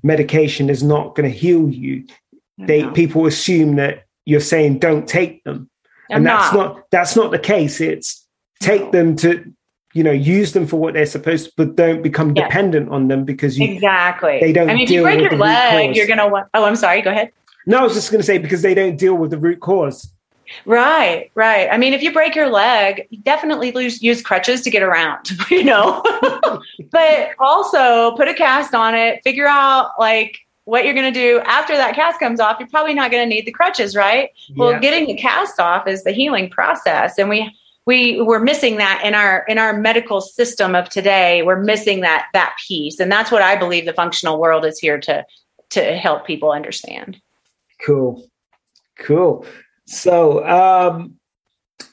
medication 0.03 0.71
is 0.71 0.83
not 0.83 1.15
going 1.15 1.31
to 1.31 1.37
heal 1.37 1.69
you 1.69 2.05
they 2.59 2.89
people 2.91 3.27
assume 3.27 3.77
that 3.77 4.05
you're 4.25 4.41
saying 4.41 4.79
don't 4.79 5.09
take 5.09 5.43
them. 5.45 5.69
I'm 6.11 6.19
and 6.19 6.27
that's 6.27 6.55
not. 6.55 6.75
not 6.77 6.91
that's 6.91 7.17
not 7.17 7.31
the 7.31 7.39
case. 7.39 7.81
It's 7.81 8.27
take 8.61 8.93
them 8.93 9.17
to 9.17 9.53
you 9.93 10.03
know 10.03 10.13
use 10.13 10.53
them 10.53 10.67
for 10.67 10.79
what 10.79 10.95
they're 10.95 11.07
supposed 11.07 11.47
to 11.47 11.53
but 11.57 11.77
don't 11.77 12.03
become 12.03 12.35
dependent 12.35 12.89
on 12.91 13.09
them 13.09 13.25
because 13.25 13.59
you 13.59 13.71
exactly. 13.71 14.39
they 14.41 14.53
don't 14.53 14.71
i 14.71 14.75
mean 14.75 14.85
if 14.85 14.91
you 14.91 15.03
break 15.03 15.21
your 15.21 15.37
leg 15.37 15.95
you're 15.95 16.07
gonna 16.07 16.29
want 16.29 16.49
oh 16.55 16.65
i'm 16.65 16.77
sorry 16.77 17.03
go 17.03 17.11
ahead. 17.11 17.31
No 17.67 17.79
i 17.79 17.83
was 17.83 17.95
just 17.95 18.11
gonna 18.11 18.23
say 18.23 18.39
because 18.39 18.63
they 18.63 18.75
don't 18.75 18.97
deal 18.97 19.15
with 19.15 19.31
the 19.31 19.39
root 19.39 19.61
cause. 19.61 20.13
Right 20.67 21.31
right. 21.35 21.69
I 21.71 21.79
mean 21.79 21.95
if 21.95 22.03
you 22.03 22.13
break 22.13 22.35
your 22.35 22.51
leg 22.51 23.09
definitely 23.23 23.73
lose, 23.73 24.03
use 24.03 24.23
crutches 24.23 24.61
to 24.63 24.71
get 24.71 24.83
around 24.83 25.31
you 25.51 25.65
know? 25.65 26.03
But 26.91 27.31
also 27.39 28.15
put 28.17 28.29
a 28.29 28.35
cast 28.35 28.75
on 28.75 28.95
it 28.95 29.23
figure 29.25 29.47
out 29.47 29.93
like 29.99 30.39
what 30.65 30.85
you're 30.85 30.95
going 30.95 31.13
to 31.13 31.19
do 31.19 31.41
after 31.41 31.75
that 31.77 31.95
cast 31.95 32.21
comes 32.21 32.39
off 32.39 32.59
you're 32.61 32.69
probably 32.69 32.95
not 32.95 33.11
going 33.11 33.29
to 33.29 33.35
need 33.35 33.47
the 33.47 33.53
crutches 33.53 33.97
right? 33.97 34.31
Yeah. 34.49 34.55
well 34.59 34.81
getting 34.81 35.07
the 35.07 35.17
cast 35.17 35.59
off 35.59 35.87
is 35.87 36.05
the 36.05 36.13
healing 36.13 36.51
process 36.51 37.19
and 37.19 37.29
we 37.29 37.51
we 37.87 38.21
we're 38.21 38.41
missing 38.41 38.77
that 38.77 39.03
in 39.05 39.15
our 39.15 39.45
in 39.49 39.59
our 39.59 39.79
medical 39.79 40.21
system 40.21 40.75
of 40.75 40.89
today. 40.89 41.43
We're 41.43 41.61
missing 41.61 42.01
that 42.01 42.29
that 42.33 42.57
piece. 42.67 43.01
And 43.01 43.11
that's 43.11 43.31
what 43.31 43.43
i 43.43 43.57
believe 43.57 43.87
the 43.87 43.93
functional 43.93 44.41
world 44.41 44.65
is 44.65 44.79
here 44.79 44.99
to 45.01 45.25
to 45.71 45.97
help 45.97 46.27
people 46.27 46.53
understand. 46.53 47.21
Cool. 47.85 48.29
Cool. 48.99 49.47
So 49.87 50.47
um 50.47 51.15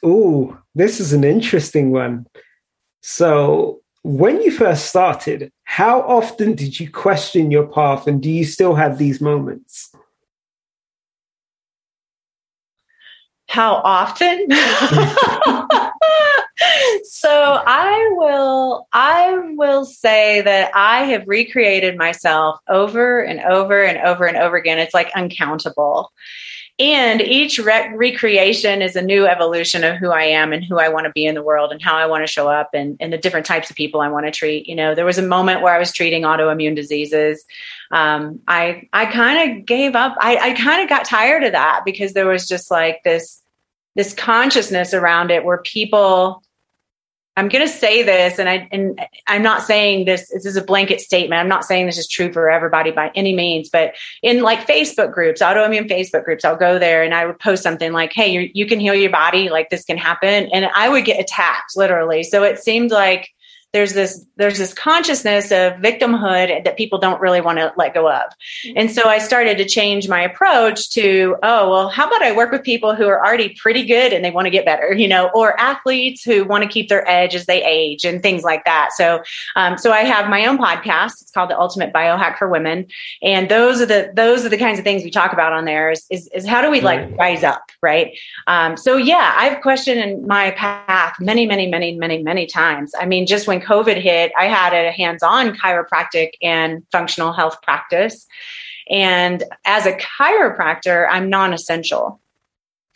ooh 0.06 0.58
this 0.76 1.00
is 1.00 1.14
an 1.14 1.24
interesting 1.24 1.92
one. 1.92 2.28
So 3.02 3.82
when 4.04 4.42
you 4.42 4.52
first 4.52 4.88
started 4.88 5.52
how 5.64 6.02
often 6.02 6.54
did 6.54 6.80
you 6.80 6.90
question 6.90 7.52
your 7.52 7.68
path? 7.68 8.06
And 8.08 8.22
do 8.22 8.30
you 8.30 8.46
still 8.46 8.76
have 8.76 8.98
these 8.98 9.22
moments 9.22 9.92
how 13.50 13.82
often? 13.84 14.48
So 17.04 17.62
i 17.66 18.14
will 18.18 18.88
i 18.94 19.38
will 19.56 19.86
say 19.86 20.42
that 20.42 20.72
i 20.76 21.04
have 21.04 21.28
recreated 21.28 21.98
myself 21.98 22.60
over 22.68 23.22
and 23.22 23.40
over 23.42 23.84
and 23.84 23.98
over 24.00 24.26
and 24.26 24.38
over 24.38 24.56
again. 24.56 24.80
It's 24.80 24.94
like 24.94 25.12
uncountable. 25.16 26.12
And 26.80 27.22
each 27.22 27.60
re- 27.60 27.94
recreation 27.94 28.82
is 28.82 28.96
a 28.96 29.02
new 29.02 29.26
evolution 29.26 29.84
of 29.84 29.98
who 29.98 30.12
i 30.12 30.24
am 30.24 30.54
and 30.54 30.64
who 30.64 30.80
i 30.80 30.90
want 30.90 31.06
to 31.06 31.12
be 31.12 31.26
in 31.26 31.36
the 31.36 31.44
world 31.44 31.72
and 31.72 31.82
how 31.82 31.96
i 31.96 32.06
want 32.06 32.26
to 32.26 32.32
show 32.32 32.50
up 32.50 32.70
and, 32.74 32.98
and 33.00 33.12
the 33.12 33.18
different 33.18 33.46
types 33.46 33.70
of 33.70 33.76
people 33.76 34.02
i 34.02 34.10
want 34.10 34.26
to 34.26 34.32
treat. 34.32 34.68
You 34.68 34.76
know 34.76 34.96
there 34.96 35.06
was 35.06 35.18
a 35.18 35.24
moment 35.24 35.62
where 35.62 35.74
i 35.74 35.80
was 35.80 35.92
treating 35.92 36.24
autoimmune 36.24 36.76
diseases 36.76 37.46
um, 37.92 38.40
I 38.48 38.88
I 38.94 39.06
kind 39.08 39.60
of 39.60 39.66
gave 39.66 39.96
up. 39.96 40.16
I, 40.20 40.38
I 40.38 40.54
kind 40.54 40.82
of 40.82 40.90
got 40.90 41.06
tired 41.06 41.44
of 41.44 41.54
that 41.54 41.82
because 41.86 42.14
there 42.14 42.28
was 42.28 42.48
just 42.48 42.70
like 42.70 43.04
this 43.04 43.42
this 43.96 44.14
consciousness 44.14 44.94
around 44.94 45.32
it 45.32 45.44
where 45.44 45.58
people 45.60 46.44
I'm 47.40 47.48
going 47.48 47.66
to 47.66 47.74
say 47.74 48.04
this, 48.04 48.38
and 48.38 48.50
I 48.50 48.68
and 48.70 49.00
I'm 49.28 49.42
not 49.42 49.64
saying 49.64 50.04
this. 50.04 50.30
This 50.30 50.46
is 50.46 50.58
a 50.58 50.62
blanket 50.62 51.00
statement. 51.00 51.40
I'm 51.40 51.48
not 51.48 51.64
saying 51.64 51.86
this 51.86 51.98
is 51.98 52.06
true 52.06 52.34
for 52.34 52.50
everybody 52.50 52.92
by 52.92 53.12
any 53.16 53.34
means. 53.34 53.70
But 53.70 53.94
in 54.22 54.42
like 54.42 54.68
Facebook 54.68 55.14
groups, 55.14 55.42
autoimmune 55.42 55.90
Facebook 55.90 56.26
groups, 56.26 56.44
I'll 56.44 56.58
go 56.58 56.78
there 56.78 57.02
and 57.02 57.14
I 57.14 57.26
would 57.26 57.40
post 57.40 57.64
something 57.64 57.94
like, 57.94 58.12
"Hey, 58.12 58.30
you 58.30 58.52
you 58.54 58.66
can 58.66 58.82
heal 58.82 58.94
your 58.94 59.10
body. 59.10 59.48
Like 59.48 59.70
this 59.70 59.86
can 59.86 59.98
happen," 59.98 60.50
and 60.52 60.66
I 60.76 60.90
would 60.90 61.06
get 61.06 61.18
attacked 61.18 61.78
literally. 61.78 62.24
So 62.24 62.44
it 62.44 62.60
seemed 62.60 62.92
like 62.92 63.30
there's 63.74 63.94
this 63.94 64.26
there's 64.38 64.58
this 64.58 64.74
consciousness 64.74 65.52
of 65.52 65.74
victimhood 65.74 66.64
that 66.64 66.78
people 66.78 66.98
don't 66.98 67.22
really 67.22 67.42
want 67.42 67.60
to 67.60 67.72
let 67.78 67.94
go 67.94 68.10
of. 68.12 68.24
And 68.76 68.92
so 68.92 69.04
i 69.04 69.20
started 69.20 69.58
to 69.58 69.66
change 69.66 70.08
my 70.08 70.22
approach 70.22 70.90
to 70.92 71.36
oh 71.44 71.70
well 71.70 71.90
how 71.90 72.08
about 72.08 72.24
i 72.24 72.36
work 72.36 72.52
with 72.52 72.64
people 72.64 72.96
who 72.96 73.08
are 73.08 73.24
already 73.26 73.50
pretty 73.56 73.86
good 73.86 74.12
and 74.12 74.26
they 74.26 74.32
want 74.32 74.46
to 74.46 74.50
get 74.50 74.66
better 74.66 74.94
you 74.94 75.08
know 75.08 75.30
or 75.34 75.60
athletes 75.60 76.24
who 76.24 76.44
want 76.46 76.64
to 76.64 76.70
keep 76.70 76.90
their 76.90 77.08
edge 77.10 77.36
as 77.36 77.46
they 77.46 77.64
age 77.64 78.06
and 78.06 78.22
things 78.22 78.44
like 78.44 78.66
that. 78.66 78.90
So 78.94 79.22
um, 79.56 79.78
so 79.78 79.92
i 79.92 80.00
have 80.00 80.30
my 80.30 80.46
own 80.46 80.58
podcast. 80.58 81.22
It's 81.22 81.32
called 81.32 81.50
the 81.50 81.60
ultimate 81.60 81.94
biohack 81.94 82.38
for 82.38 82.50
women. 82.50 82.88
And 83.22 83.50
those 83.50 83.82
are 83.82 83.86
the 83.86 84.12
those 84.16 84.46
are 84.46 84.50
the 84.50 84.58
kinds 84.58 84.80
of 84.80 84.86
things 84.86 85.04
we 85.04 85.12
talk 85.12 85.34
about 85.34 85.54
on 85.54 85.66
there 85.66 85.92
is 85.92 86.06
is, 86.10 86.28
is 86.34 86.48
how 86.48 86.62
do 86.62 86.72
we 86.72 86.82
like 86.82 87.16
rise 87.18 87.44
up 87.44 87.64
right? 87.82 88.18
Um, 88.48 88.76
so 88.78 88.98
yeah 88.98 89.34
i've 89.38 89.62
questioned 89.62 90.26
my 90.26 90.52
path 90.52 91.16
many 91.20 91.46
many 91.46 91.68
many 91.68 91.96
many 91.96 92.24
many 92.24 92.46
times. 92.48 92.94
I 93.00 93.06
mean 93.06 93.26
just 93.28 93.48
when 93.48 93.59
COVID 93.62 94.02
hit, 94.02 94.32
I 94.38 94.46
had 94.46 94.74
a 94.74 94.92
hands 94.92 95.24
on 95.24 95.56
chiropractic 95.56 96.32
and 96.42 96.84
functional 96.92 97.34
health 97.34 97.62
practice. 97.62 98.26
And 98.90 99.44
as 99.66 99.86
a 99.86 99.94
chiropractor, 99.94 101.08
I'm 101.10 101.30
non 101.30 101.54
essential. 101.54 102.20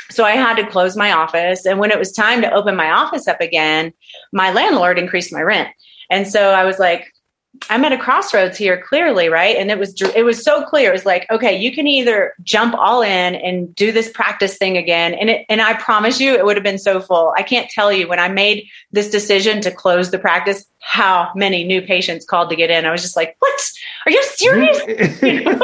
So 0.09 0.25
I 0.25 0.31
had 0.31 0.55
to 0.55 0.67
close 0.67 0.97
my 0.97 1.11
office. 1.11 1.65
And 1.65 1.79
when 1.79 1.91
it 1.91 1.99
was 1.99 2.11
time 2.11 2.41
to 2.41 2.51
open 2.53 2.75
my 2.75 2.91
office 2.91 3.27
up 3.27 3.39
again, 3.41 3.93
my 4.31 4.51
landlord 4.51 4.99
increased 4.99 5.31
my 5.31 5.41
rent. 5.41 5.69
And 6.09 6.27
so 6.27 6.51
I 6.51 6.65
was 6.65 6.77
like, 6.77 7.12
I'm 7.69 7.85
at 7.85 7.93
a 7.93 7.97
crossroads 7.97 8.57
here 8.57 8.81
clearly, 8.81 9.29
right? 9.29 9.55
And 9.55 9.69
it 9.69 9.77
was 9.77 9.99
it 10.01 10.23
was 10.25 10.43
so 10.43 10.63
clear. 10.65 10.89
It 10.89 10.93
was 10.93 11.05
like, 11.05 11.29
okay, 11.29 11.55
you 11.55 11.71
can 11.71 11.87
either 11.87 12.33
jump 12.43 12.73
all 12.75 13.01
in 13.01 13.35
and 13.35 13.73
do 13.75 13.91
this 13.91 14.09
practice 14.09 14.57
thing 14.57 14.75
again, 14.75 15.13
and 15.13 15.29
it, 15.29 15.45
and 15.49 15.61
I 15.61 15.75
promise 15.75 16.19
you, 16.19 16.33
it 16.33 16.45
would 16.45 16.57
have 16.57 16.63
been 16.63 16.79
so 16.79 16.99
full. 16.99 17.33
I 17.37 17.43
can't 17.43 17.69
tell 17.69 17.93
you 17.93 18.07
when 18.07 18.19
I 18.19 18.27
made 18.27 18.67
this 18.91 19.09
decision 19.09 19.61
to 19.61 19.71
close 19.71 20.09
the 20.09 20.17
practice, 20.17 20.65
how 20.79 21.31
many 21.35 21.63
new 21.63 21.81
patients 21.81 22.25
called 22.25 22.49
to 22.49 22.55
get 22.55 22.69
in. 22.69 22.85
I 22.85 22.91
was 22.91 23.01
just 23.01 23.15
like, 23.15 23.35
what? 23.39 23.71
Are 24.05 24.11
you 24.11 24.23
serious? 24.23 24.77
Damn 24.85 25.57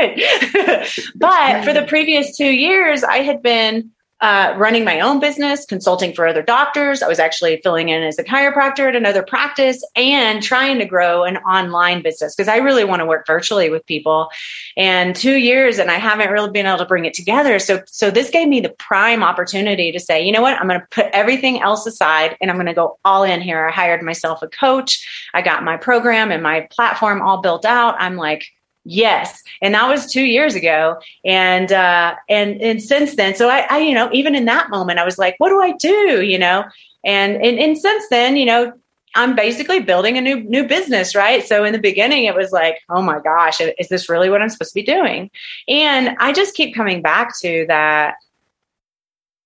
it! 0.00 1.10
but 1.16 1.64
for 1.64 1.72
the 1.74 1.84
previous 1.86 2.36
two 2.36 2.50
years, 2.50 3.04
I 3.04 3.18
had 3.18 3.42
been 3.42 3.90
uh, 4.22 4.54
running 4.56 4.82
my 4.82 5.00
own 5.00 5.20
business, 5.20 5.66
consulting 5.66 6.14
for 6.14 6.26
other 6.26 6.42
doctors. 6.42 7.02
I 7.02 7.08
was 7.08 7.18
actually 7.18 7.60
filling 7.62 7.90
in 7.90 8.02
as 8.02 8.18
a 8.18 8.24
chiropractor 8.24 8.88
at 8.88 8.96
another 8.96 9.22
practice 9.22 9.84
and 9.94 10.42
trying 10.42 10.78
to 10.78 10.86
grow 10.86 11.24
an 11.24 11.36
online 11.38 12.02
business 12.02 12.34
because 12.34 12.48
I 12.48 12.56
really 12.56 12.84
want 12.84 13.00
to 13.00 13.06
work 13.06 13.26
virtually 13.26 13.68
with 13.68 13.84
people. 13.84 14.28
And 14.74 15.14
two 15.14 15.36
years, 15.36 15.78
and 15.78 15.90
I 15.90 15.98
haven't 15.98 16.30
really 16.30 16.50
been 16.50 16.64
able 16.64 16.78
to 16.78 16.86
bring 16.86 17.04
it 17.04 17.12
together. 17.12 17.58
So, 17.58 17.82
so 17.86 18.10
this 18.10 18.30
gave 18.30 18.48
me 18.48 18.60
the 18.60 18.70
prime 18.70 19.22
opportunity 19.22 19.92
to 19.92 20.00
say, 20.00 20.24
you 20.24 20.32
know 20.32 20.42
what, 20.42 20.58
I'm 20.58 20.66
going 20.66 20.80
to 20.80 20.86
put 20.90 21.06
everything 21.12 21.60
else 21.60 21.86
aside 21.86 22.38
and 22.40 22.50
I'm 22.50 22.56
going 22.56 22.66
to 22.66 22.74
go 22.74 22.98
all 23.04 23.22
in 23.22 23.42
here. 23.42 23.68
I 23.68 23.72
hired 23.72 24.02
myself 24.02 24.40
a 24.40 24.48
coach. 24.48 25.06
I 25.34 25.42
got 25.42 25.62
my 25.62 25.76
program 25.76 26.30
and 26.30 26.42
my 26.42 26.66
platform 26.70 27.20
all 27.20 27.42
built 27.42 27.66
out. 27.66 27.96
I'm 27.98 28.16
like, 28.16 28.46
Yes, 28.88 29.42
and 29.60 29.74
that 29.74 29.88
was 29.88 30.12
two 30.12 30.22
years 30.22 30.54
ago, 30.54 31.00
and 31.24 31.72
uh, 31.72 32.14
and 32.28 32.62
and 32.62 32.80
since 32.80 33.16
then, 33.16 33.34
so 33.34 33.48
I, 33.48 33.66
I, 33.68 33.78
you 33.78 33.92
know, 33.92 34.08
even 34.12 34.36
in 34.36 34.44
that 34.44 34.70
moment, 34.70 35.00
I 35.00 35.04
was 35.04 35.18
like, 35.18 35.34
what 35.38 35.48
do 35.48 35.60
I 35.60 35.72
do, 35.72 36.22
you 36.22 36.38
know, 36.38 36.62
and 37.04 37.34
and, 37.34 37.58
and 37.58 37.76
since 37.76 38.04
then, 38.10 38.36
you 38.36 38.44
know, 38.44 38.72
I'm 39.16 39.34
basically 39.34 39.80
building 39.80 40.16
a 40.16 40.20
new 40.20 40.38
new 40.38 40.68
business, 40.68 41.16
right? 41.16 41.44
So 41.44 41.64
in 41.64 41.72
the 41.72 41.80
beginning, 41.80 42.26
it 42.26 42.36
was 42.36 42.52
like, 42.52 42.78
oh 42.88 43.02
my 43.02 43.18
gosh, 43.18 43.60
is 43.60 43.88
this 43.88 44.08
really 44.08 44.30
what 44.30 44.40
I'm 44.40 44.50
supposed 44.50 44.70
to 44.70 44.80
be 44.80 44.84
doing? 44.84 45.32
And 45.66 46.16
I 46.20 46.32
just 46.32 46.54
keep 46.54 46.72
coming 46.72 47.02
back 47.02 47.36
to 47.40 47.64
that 47.66 48.14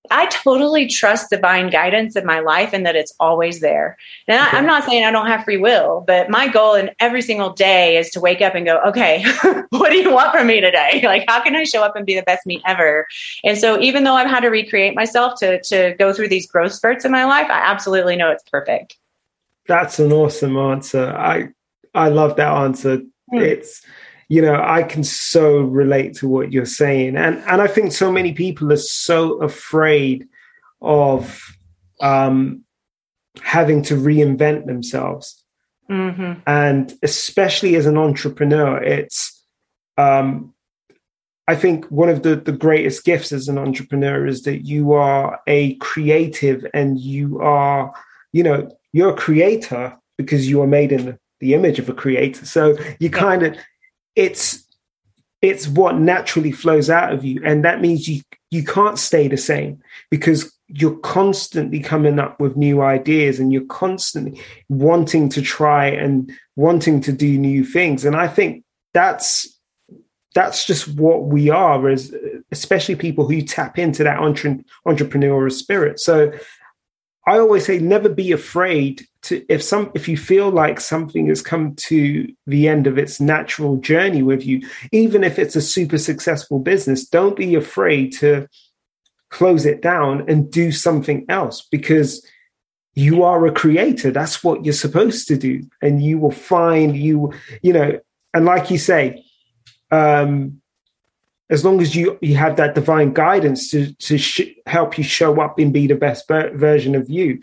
I 0.09 0.25
totally 0.27 0.87
trust 0.87 1.29
divine 1.29 1.69
guidance 1.69 2.15
in 2.15 2.25
my 2.25 2.39
life 2.39 2.73
and 2.73 2.85
that 2.85 2.95
it's 2.95 3.13
always 3.19 3.59
there. 3.59 3.97
And 4.27 4.39
I, 4.39 4.57
am 4.57 4.65
not 4.65 4.83
saying 4.83 5.03
I 5.03 5.11
don't 5.11 5.27
have 5.27 5.43
free 5.43 5.57
will, 5.57 6.03
but 6.07 6.29
my 6.29 6.47
goal 6.47 6.73
in 6.73 6.89
every 6.99 7.21
single 7.21 7.51
day 7.51 7.97
is 7.97 8.09
to 8.11 8.19
wake 8.19 8.41
up 8.41 8.55
and 8.55 8.65
go, 8.65 8.79
okay, 8.79 9.23
what 9.69 9.91
do 9.91 9.97
you 9.97 10.11
want 10.11 10.31
from 10.31 10.47
me 10.47 10.59
today? 10.59 11.01
Like, 11.11 11.25
how 11.27 11.41
can 11.41 11.55
I 11.55 11.65
show 11.65 11.83
up 11.83 11.97
and 11.97 12.05
be 12.05 12.15
the 12.15 12.23
best 12.23 12.45
me 12.45 12.61
ever? 12.65 13.05
And 13.43 13.57
so, 13.57 13.77
even 13.81 14.05
though 14.05 14.13
I've 14.13 14.29
had 14.29 14.41
to 14.41 14.47
recreate 14.47 14.95
myself 14.95 15.37
to 15.39 15.61
to 15.63 15.93
go 15.99 16.13
through 16.13 16.29
these 16.29 16.47
growth 16.47 16.71
spurts 16.71 17.03
in 17.03 17.11
my 17.11 17.25
life, 17.25 17.47
I 17.49 17.59
absolutely 17.59 18.15
know 18.15 18.31
it's 18.31 18.43
perfect. 18.49 18.95
That's 19.67 19.99
an 19.99 20.13
awesome 20.13 20.55
answer. 20.55 21.11
I 21.11 21.49
I 21.93 22.07
love 22.09 22.37
that 22.37 22.47
answer. 22.47 22.99
Mm. 23.33 23.41
It's 23.41 23.85
you 24.31 24.41
know 24.41 24.61
i 24.63 24.81
can 24.81 25.03
so 25.03 25.59
relate 25.59 26.15
to 26.15 26.25
what 26.27 26.53
you're 26.53 26.65
saying. 26.83 27.17
And 27.17 27.39
and 27.51 27.61
i 27.61 27.67
think 27.67 27.91
so 27.91 28.09
many 28.11 28.31
people 28.31 28.71
are 28.71 28.85
so 29.07 29.41
afraid 29.41 30.27
of 30.81 31.21
um 31.99 32.63
having 33.41 33.81
to 33.83 33.95
reinvent 33.95 34.65
themselves. 34.65 35.37
Mm-hmm. 35.89 36.39
and 36.47 36.93
especially 37.03 37.75
as 37.75 37.85
an 37.85 37.97
entrepreneur 37.97 38.81
it's 38.81 39.43
um 39.97 40.53
i 41.49 41.55
think 41.63 41.83
one 41.87 42.07
of 42.07 42.23
the 42.23 42.37
the 42.37 42.57
greatest 42.65 43.03
gifts 43.03 43.33
as 43.33 43.49
an 43.49 43.57
entrepreneur 43.57 44.25
is 44.25 44.43
that 44.43 44.59
you 44.65 44.93
are 44.93 45.41
a 45.47 45.75
creative 45.87 46.65
and 46.73 46.97
you 46.97 47.41
are 47.41 47.93
you 48.31 48.41
know 48.41 48.71
you're 48.93 49.09
a 49.09 49.23
creator 49.27 49.97
because 50.17 50.49
you 50.49 50.61
are 50.61 50.67
made 50.79 50.91
in 50.91 51.05
the, 51.07 51.19
the 51.39 51.53
image 51.53 51.79
of 51.79 51.89
a 51.89 51.93
creator. 51.93 52.45
So 52.45 52.77
you 52.99 53.09
kind 53.09 53.43
of 53.43 53.57
it's 54.15 54.65
it's 55.41 55.67
what 55.67 55.97
naturally 55.97 56.51
flows 56.51 56.89
out 56.89 57.13
of 57.13 57.25
you. 57.25 57.41
And 57.43 57.65
that 57.65 57.81
means 57.81 58.07
you 58.07 58.21
you 58.51 58.63
can't 58.63 58.99
stay 58.99 59.27
the 59.27 59.37
same 59.37 59.81
because 60.09 60.53
you're 60.67 60.97
constantly 60.99 61.79
coming 61.79 62.19
up 62.19 62.39
with 62.39 62.55
new 62.55 62.81
ideas 62.81 63.39
and 63.39 63.51
you're 63.51 63.65
constantly 63.65 64.39
wanting 64.69 65.29
to 65.29 65.41
try 65.41 65.87
and 65.87 66.31
wanting 66.55 67.01
to 67.01 67.11
do 67.11 67.37
new 67.37 67.65
things. 67.65 68.05
And 68.05 68.15
i 68.15 68.27
think 68.27 68.63
that's 68.93 69.57
that's 70.33 70.65
just 70.65 70.87
what 70.95 71.23
we 71.23 71.49
are 71.49 71.89
as 71.89 72.13
especially 72.51 72.95
people 72.95 73.27
who 73.27 73.41
tap 73.41 73.77
into 73.77 74.03
that 74.03 74.19
entre- 74.19 74.63
entrepreneurial 74.87 75.51
spirit. 75.51 75.99
So 75.99 76.31
I 77.27 77.37
always 77.37 77.65
say 77.65 77.79
never 77.79 78.09
be 78.09 78.31
afraid 78.31 79.05
to 79.23 79.45
if 79.49 79.61
some 79.61 79.91
if 79.93 80.07
you 80.07 80.17
feel 80.17 80.49
like 80.49 80.79
something 80.79 81.27
has 81.27 81.41
come 81.41 81.75
to 81.75 82.27
the 82.47 82.67
end 82.67 82.87
of 82.87 82.97
its 82.97 83.19
natural 83.19 83.77
journey 83.77 84.23
with 84.23 84.45
you, 84.45 84.67
even 84.91 85.23
if 85.23 85.37
it's 85.37 85.55
a 85.55 85.61
super 85.61 85.97
successful 85.97 86.59
business, 86.59 87.05
don't 87.05 87.35
be 87.35 87.55
afraid 87.55 88.13
to 88.13 88.47
close 89.29 89.65
it 89.65 89.81
down 89.81 90.29
and 90.29 90.51
do 90.51 90.71
something 90.71 91.25
else 91.29 91.61
because 91.71 92.25
you 92.93 93.23
are 93.23 93.45
a 93.45 93.51
creator. 93.51 94.11
That's 94.11 94.43
what 94.43 94.65
you're 94.65 94.73
supposed 94.73 95.27
to 95.29 95.37
do. 95.37 95.63
And 95.81 96.03
you 96.03 96.17
will 96.17 96.31
find 96.31 96.97
you, 96.97 97.31
you 97.61 97.73
know, 97.73 97.99
and 98.33 98.45
like 98.45 98.69
you 98.69 98.77
say, 98.77 99.23
um, 99.91 100.61
as 101.49 101.65
long 101.65 101.81
as 101.81 101.95
you 101.95 102.17
you 102.21 102.35
have 102.37 102.55
that 102.55 102.75
divine 102.75 103.13
guidance 103.13 103.69
to 103.71 103.93
to 103.95 104.17
sh- 104.17 104.55
help 104.65 104.97
you 104.97 105.03
show 105.03 105.39
up 105.41 105.59
and 105.59 105.73
be 105.73 105.85
the 105.85 105.95
best 105.95 106.27
ver- 106.27 106.55
version 106.55 106.95
of 106.95 107.09
you 107.09 107.41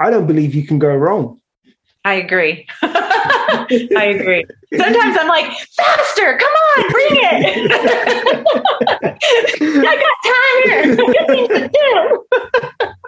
i 0.00 0.10
don't 0.10 0.26
believe 0.26 0.54
you 0.54 0.66
can 0.66 0.78
go 0.78 0.94
wrong. 0.94 1.40
I 2.04 2.14
agree. 2.14 2.66
I 2.82 4.16
agree. 4.16 4.44
Sometimes 4.74 5.16
i'm 5.20 5.28
like 5.28 5.52
faster 5.76 6.38
come 6.38 6.52
on 6.52 6.90
bring 6.90 7.10
it. 7.12 7.72
I 9.62 9.94
got 10.04 10.16
time 10.34 10.56
here. 10.64 10.82
To 10.96 11.68
do. 11.68 12.24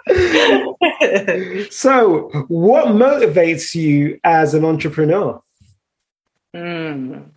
So 1.71 2.29
what 2.49 2.87
motivates 2.87 3.73
you 3.73 4.19
as 4.23 4.53
an 4.53 4.63
entrepreneur? 4.65 5.41
Mm 6.55 7.31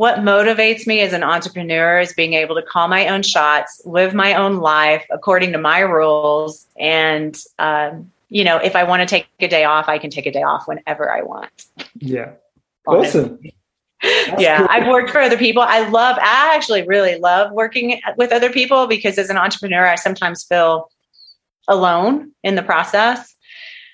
what 0.00 0.20
motivates 0.20 0.86
me 0.86 1.00
as 1.00 1.12
an 1.12 1.22
entrepreneur 1.22 2.00
is 2.00 2.14
being 2.14 2.32
able 2.32 2.54
to 2.54 2.62
call 2.62 2.88
my 2.88 3.08
own 3.08 3.22
shots, 3.22 3.82
live 3.84 4.14
my 4.14 4.32
own 4.32 4.56
life 4.56 5.04
according 5.10 5.52
to 5.52 5.58
my 5.58 5.80
rules. 5.80 6.66
And, 6.78 7.38
um, 7.58 8.10
you 8.30 8.44
know, 8.44 8.56
if 8.56 8.76
I 8.76 8.84
want 8.84 9.00
to 9.00 9.06
take 9.06 9.28
a 9.40 9.48
day 9.48 9.64
off, 9.64 9.88
I 9.88 9.98
can 9.98 10.08
take 10.08 10.26
a 10.26 10.30
day 10.30 10.42
off 10.42 10.66
whenever 10.66 11.12
I 11.12 11.22
want. 11.22 11.50
Yeah. 11.98 12.32
Awesome. 12.86 13.38
That's 14.02 14.40
yeah, 14.40 14.58
cool. 14.58 14.68
I've 14.70 14.86
worked 14.88 15.10
for 15.10 15.20
other 15.20 15.36
people. 15.36 15.62
I 15.62 15.86
love, 15.88 16.16
I 16.18 16.54
actually 16.54 16.86
really 16.86 17.18
love 17.18 17.52
working 17.52 18.00
with 18.16 18.32
other 18.32 18.50
people 18.50 18.86
because 18.86 19.18
as 19.18 19.28
an 19.28 19.36
entrepreneur, 19.36 19.86
I 19.86 19.96
sometimes 19.96 20.42
feel 20.42 20.88
alone 21.68 22.32
in 22.42 22.54
the 22.54 22.62
process. 22.62 23.34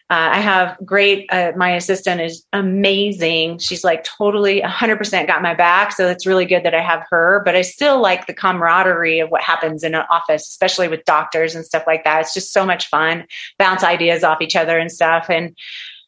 Uh, 0.08 0.30
I 0.34 0.38
have 0.38 0.76
great, 0.84 1.26
uh, 1.32 1.50
my 1.56 1.74
assistant 1.74 2.20
is 2.20 2.46
amazing. 2.52 3.58
She's 3.58 3.82
like 3.82 4.04
totally 4.04 4.60
100% 4.60 5.26
got 5.26 5.42
my 5.42 5.52
back. 5.52 5.90
So 5.90 6.08
it's 6.08 6.24
really 6.24 6.44
good 6.44 6.62
that 6.62 6.74
I 6.74 6.80
have 6.80 7.04
her, 7.10 7.42
but 7.44 7.56
I 7.56 7.62
still 7.62 8.00
like 8.00 8.28
the 8.28 8.34
camaraderie 8.34 9.18
of 9.18 9.30
what 9.30 9.42
happens 9.42 9.82
in 9.82 9.96
an 9.96 10.04
office, 10.08 10.46
especially 10.48 10.86
with 10.86 11.04
doctors 11.06 11.56
and 11.56 11.64
stuff 11.64 11.82
like 11.88 12.04
that. 12.04 12.20
It's 12.20 12.34
just 12.34 12.52
so 12.52 12.64
much 12.64 12.88
fun, 12.88 13.26
bounce 13.58 13.82
ideas 13.82 14.22
off 14.22 14.40
each 14.40 14.54
other 14.54 14.78
and 14.78 14.92
stuff. 14.92 15.28
And, 15.28 15.56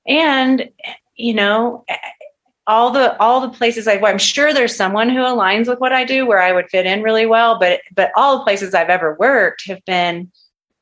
and, 0.06 0.70
you 1.16 1.34
know, 1.34 1.84
all 2.68 2.90
the 2.90 3.18
all 3.18 3.40
the 3.40 3.48
places 3.48 3.88
I've 3.88 4.04
I'm 4.04 4.18
sure 4.18 4.52
there's 4.52 4.76
someone 4.76 5.08
who 5.08 5.20
aligns 5.20 5.66
with 5.66 5.80
what 5.80 5.92
I 5.92 6.04
do 6.04 6.26
where 6.26 6.40
I 6.40 6.52
would 6.52 6.68
fit 6.68 6.84
in 6.84 7.02
really 7.02 7.24
well, 7.24 7.58
but 7.58 7.80
but 7.94 8.12
all 8.14 8.38
the 8.38 8.44
places 8.44 8.74
I've 8.74 8.90
ever 8.90 9.16
worked 9.18 9.66
have 9.66 9.82
been 9.86 10.30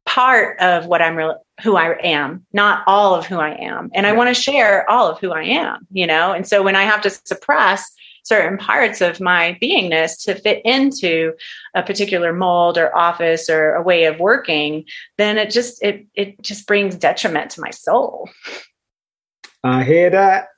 part 0.04 0.60
of 0.60 0.86
what 0.86 1.00
I'm 1.00 1.14
really 1.14 1.36
who 1.62 1.76
I 1.76 1.96
am, 2.02 2.44
not 2.52 2.82
all 2.86 3.14
of 3.14 3.26
who 3.26 3.38
I 3.38 3.54
am. 3.54 3.90
And 3.94 4.06
I 4.06 4.12
want 4.12 4.34
to 4.34 4.40
share 4.40 4.88
all 4.90 5.08
of 5.08 5.18
who 5.18 5.32
I 5.32 5.42
am, 5.42 5.86
you 5.90 6.06
know? 6.06 6.32
And 6.32 6.46
so 6.46 6.62
when 6.62 6.76
I 6.76 6.82
have 6.82 7.00
to 7.02 7.10
suppress 7.10 7.90
certain 8.24 8.58
parts 8.58 9.00
of 9.00 9.20
my 9.20 9.56
beingness 9.62 10.22
to 10.24 10.34
fit 10.34 10.60
into 10.64 11.32
a 11.74 11.82
particular 11.82 12.32
mold 12.32 12.76
or 12.76 12.94
office 12.96 13.48
or 13.48 13.74
a 13.74 13.82
way 13.82 14.04
of 14.04 14.18
working, 14.18 14.84
then 15.16 15.38
it 15.38 15.50
just 15.50 15.82
it 15.82 16.06
it 16.14 16.42
just 16.42 16.66
brings 16.66 16.96
detriment 16.96 17.52
to 17.52 17.60
my 17.60 17.70
soul. 17.70 18.28
I 19.62 19.84
hear 19.84 20.10
that. 20.10 20.48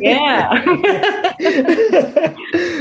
Yeah. 0.00 0.64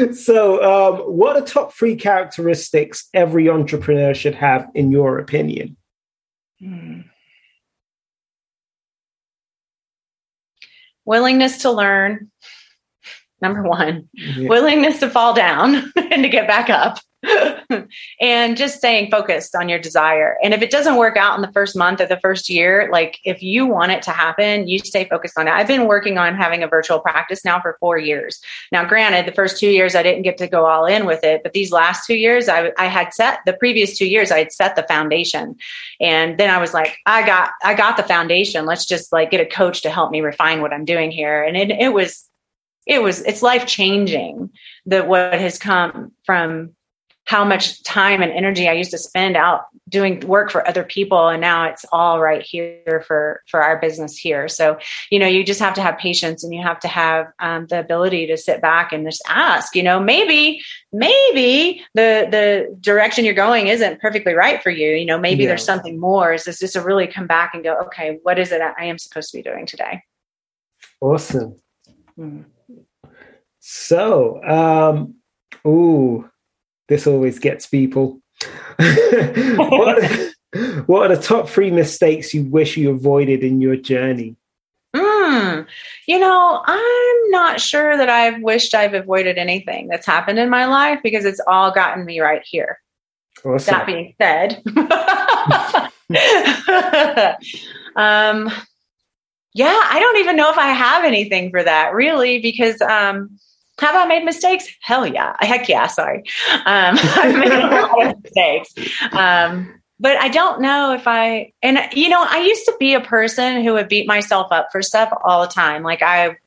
so, 0.13 0.63
um, 0.63 0.99
what 1.01 1.35
are 1.35 1.41
top 1.41 1.73
three 1.73 1.95
characteristics 1.95 3.07
every 3.13 3.49
entrepreneur 3.49 4.13
should 4.15 4.35
have, 4.35 4.67
in 4.73 4.91
your 4.91 5.19
opinion? 5.19 5.77
Hmm. 6.59 7.01
Willingness 11.09 11.57
to 11.63 11.71
learn, 11.71 12.29
number 13.41 13.63
one. 13.63 14.09
Yeah. 14.13 14.47
Willingness 14.47 14.99
to 14.99 15.09
fall 15.09 15.33
down 15.33 15.91
and 15.95 16.21
to 16.21 16.29
get 16.29 16.45
back 16.45 16.69
up. 16.69 16.99
and 18.21 18.55
just 18.55 18.77
staying 18.77 19.11
focused 19.11 19.53
on 19.53 19.67
your 19.67 19.79
desire. 19.79 20.37
And 20.41 20.53
if 20.53 20.61
it 20.61 20.71
doesn't 20.71 20.95
work 20.95 21.17
out 21.17 21.35
in 21.35 21.41
the 21.41 21.51
first 21.51 21.75
month 21.75 21.99
or 21.99 22.05
the 22.05 22.19
first 22.19 22.49
year, 22.49 22.89
like 22.91 23.19
if 23.25 23.43
you 23.43 23.65
want 23.65 23.91
it 23.91 24.01
to 24.03 24.11
happen, 24.11 24.67
you 24.67 24.79
stay 24.79 25.05
focused 25.05 25.37
on 25.37 25.47
it. 25.47 25.51
I've 25.51 25.67
been 25.67 25.85
working 25.85 26.17
on 26.17 26.35
having 26.35 26.63
a 26.63 26.67
virtual 26.67 26.99
practice 26.99 27.43
now 27.43 27.59
for 27.59 27.75
four 27.79 27.97
years. 27.97 28.39
Now, 28.71 28.85
granted, 28.85 29.25
the 29.25 29.35
first 29.35 29.59
two 29.59 29.69
years 29.69 29.95
I 29.95 30.03
didn't 30.03 30.21
get 30.21 30.37
to 30.37 30.47
go 30.47 30.65
all 30.65 30.85
in 30.85 31.05
with 31.05 31.23
it, 31.23 31.43
but 31.43 31.51
these 31.51 31.71
last 31.71 32.07
two 32.07 32.15
years 32.15 32.47
I, 32.47 32.71
I 32.77 32.85
had 32.85 33.13
set 33.13 33.39
the 33.45 33.53
previous 33.53 33.97
two 33.97 34.07
years 34.07 34.31
I 34.31 34.39
had 34.39 34.53
set 34.53 34.77
the 34.77 34.83
foundation. 34.83 35.57
And 35.99 36.37
then 36.37 36.49
I 36.49 36.59
was 36.59 36.73
like, 36.73 36.97
I 37.05 37.25
got, 37.25 37.51
I 37.63 37.73
got 37.73 37.97
the 37.97 38.03
foundation. 38.03 38.65
Let's 38.65 38.85
just 38.85 39.11
like 39.11 39.31
get 39.31 39.41
a 39.41 39.45
coach 39.45 39.81
to 39.81 39.89
help 39.89 40.11
me 40.11 40.21
refine 40.21 40.61
what 40.61 40.73
I'm 40.73 40.85
doing 40.85 41.11
here. 41.11 41.43
And 41.43 41.57
it, 41.57 41.69
it 41.71 41.93
was, 41.93 42.25
it 42.87 43.03
was, 43.03 43.21
it's 43.23 43.41
life 43.41 43.67
changing 43.67 44.51
that 44.85 45.07
what 45.07 45.33
has 45.33 45.59
come 45.59 46.13
from 46.23 46.75
how 47.29 47.45
much 47.45 47.83
time 47.83 48.23
and 48.23 48.31
energy 48.31 48.67
I 48.67 48.73
used 48.73 48.89
to 48.89 48.97
spend 48.97 49.37
out 49.37 49.65
doing 49.87 50.19
work 50.21 50.49
for 50.49 50.67
other 50.67 50.83
people. 50.83 51.27
And 51.27 51.39
now 51.39 51.65
it's 51.65 51.85
all 51.91 52.19
right 52.19 52.41
here 52.41 53.03
for 53.05 53.43
for 53.47 53.61
our 53.61 53.79
business 53.79 54.17
here. 54.17 54.47
So 54.47 54.79
you 55.11 55.19
know 55.19 55.27
you 55.27 55.43
just 55.43 55.59
have 55.59 55.75
to 55.75 55.81
have 55.83 55.99
patience 55.99 56.43
and 56.43 56.51
you 56.51 56.63
have 56.63 56.79
to 56.79 56.87
have 56.87 57.27
um, 57.39 57.67
the 57.67 57.79
ability 57.79 58.25
to 58.25 58.35
sit 58.35 58.63
back 58.63 58.91
and 58.91 59.05
just 59.05 59.21
ask 59.27 59.75
you 59.75 59.83
know 59.83 59.99
maybe 59.99 60.59
maybe 60.91 61.85
the 61.93 62.27
the 62.31 62.75
direction 62.81 63.25
you're 63.25 63.35
going 63.35 63.67
isn't 63.67 64.01
perfectly 64.01 64.33
right 64.33 64.63
for 64.63 64.71
you. 64.71 64.89
You 64.89 65.05
know 65.05 65.19
maybe 65.19 65.43
yeah. 65.43 65.49
there's 65.49 65.65
something 65.65 65.99
more. 65.99 66.33
Is 66.33 66.45
this 66.45 66.57
just 66.57 66.73
to 66.73 66.81
really 66.81 67.05
come 67.05 67.27
back 67.27 67.53
and 67.53 67.63
go 67.63 67.75
okay 67.85 68.17
what 68.23 68.39
is 68.39 68.51
it 68.51 68.59
i 68.59 68.85
am 68.85 68.97
supposed 68.97 69.29
to 69.29 69.37
be 69.37 69.43
doing 69.43 69.67
today? 69.67 70.01
Awesome. 70.99 71.59
Hmm. 72.15 72.41
so 73.59 74.43
um 74.43 75.13
ooh 75.67 76.27
this 76.89 77.07
always 77.07 77.39
gets 77.39 77.67
people. 77.67 78.19
what, 78.77 80.33
what 80.87 81.11
are 81.11 81.15
the 81.15 81.21
top 81.21 81.47
three 81.47 81.71
mistakes 81.71 82.33
you 82.33 82.43
wish 82.43 82.75
you 82.75 82.89
avoided 82.89 83.43
in 83.43 83.61
your 83.61 83.75
journey? 83.75 84.35
Mm, 84.95 85.67
you 86.07 86.19
know, 86.19 86.63
I'm 86.65 87.29
not 87.29 87.61
sure 87.61 87.95
that 87.95 88.09
I've 88.09 88.41
wished 88.41 88.73
I've 88.73 88.95
avoided 88.95 89.37
anything 89.37 89.87
that's 89.87 90.07
happened 90.07 90.39
in 90.39 90.49
my 90.49 90.65
life 90.65 90.99
because 91.03 91.25
it's 91.25 91.41
all 91.45 91.71
gotten 91.71 92.05
me 92.05 92.19
right 92.19 92.41
here. 92.43 92.79
Awesome. 93.45 93.71
That 93.71 93.85
being 93.85 94.15
said, 94.19 94.63
um, 97.95 98.51
yeah, 99.53 99.79
I 99.83 99.99
don't 99.99 100.17
even 100.17 100.35
know 100.35 100.51
if 100.51 100.57
I 100.57 100.69
have 100.69 101.05
anything 101.05 101.51
for 101.51 101.63
that 101.63 101.93
really, 101.93 102.41
because 102.41 102.81
um, 102.81 103.37
have 103.79 103.95
I 103.95 104.05
made 104.05 104.23
mistakes? 104.23 104.67
Hell 104.81 105.07
yeah. 105.07 105.35
Heck 105.39 105.67
yeah. 105.69 105.87
Sorry. 105.87 106.19
Um, 106.65 106.97
I've 106.99 107.37
made 107.37 107.51
a 107.51 107.67
lot 107.67 108.07
of 108.07 108.23
mistakes. 108.23 108.73
Um, 109.11 109.79
but 109.99 110.17
I 110.17 110.29
don't 110.29 110.61
know 110.61 110.93
if 110.93 111.07
I, 111.07 111.51
and 111.61 111.79
you 111.93 112.09
know, 112.09 112.25
I 112.27 112.39
used 112.39 112.65
to 112.65 112.75
be 112.79 112.93
a 112.93 113.01
person 113.01 113.63
who 113.63 113.73
would 113.73 113.89
beat 113.89 114.07
myself 114.07 114.51
up 114.51 114.69
for 114.71 114.81
stuff 114.81 115.11
all 115.23 115.41
the 115.41 115.51
time. 115.51 115.83
Like 115.83 116.01
I 116.01 116.37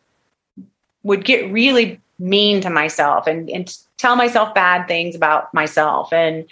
would 1.02 1.24
get 1.24 1.52
really 1.52 2.00
mean 2.18 2.60
to 2.62 2.70
myself 2.70 3.26
and, 3.26 3.50
and 3.50 3.76
tell 3.98 4.16
myself 4.16 4.54
bad 4.54 4.86
things 4.86 5.14
about 5.14 5.52
myself. 5.52 6.12
And 6.12 6.46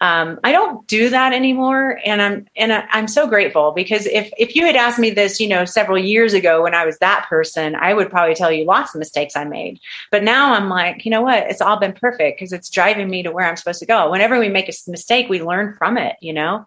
um, 0.00 0.38
I 0.44 0.52
don't 0.52 0.86
do 0.86 1.10
that 1.10 1.32
anymore, 1.32 2.00
and 2.04 2.22
I'm 2.22 2.46
and 2.56 2.72
I'm 2.72 3.08
so 3.08 3.26
grateful 3.26 3.72
because 3.72 4.06
if 4.06 4.30
if 4.38 4.54
you 4.54 4.64
had 4.64 4.76
asked 4.76 4.98
me 4.98 5.10
this, 5.10 5.40
you 5.40 5.48
know, 5.48 5.64
several 5.64 5.98
years 5.98 6.34
ago 6.34 6.62
when 6.62 6.74
I 6.74 6.86
was 6.86 6.98
that 6.98 7.26
person, 7.28 7.74
I 7.74 7.94
would 7.94 8.08
probably 8.08 8.36
tell 8.36 8.52
you 8.52 8.64
lots 8.64 8.94
of 8.94 9.00
mistakes 9.00 9.34
I 9.34 9.44
made. 9.44 9.80
But 10.12 10.22
now 10.22 10.54
I'm 10.54 10.68
like, 10.68 11.04
you 11.04 11.10
know 11.10 11.22
what? 11.22 11.50
It's 11.50 11.60
all 11.60 11.80
been 11.80 11.94
perfect 11.94 12.38
because 12.38 12.52
it's 12.52 12.70
driving 12.70 13.10
me 13.10 13.24
to 13.24 13.32
where 13.32 13.44
I'm 13.44 13.56
supposed 13.56 13.80
to 13.80 13.86
go. 13.86 14.10
Whenever 14.10 14.38
we 14.38 14.48
make 14.48 14.68
a 14.68 14.90
mistake, 14.90 15.28
we 15.28 15.42
learn 15.42 15.74
from 15.74 15.98
it. 15.98 16.16
You 16.20 16.32
know. 16.32 16.66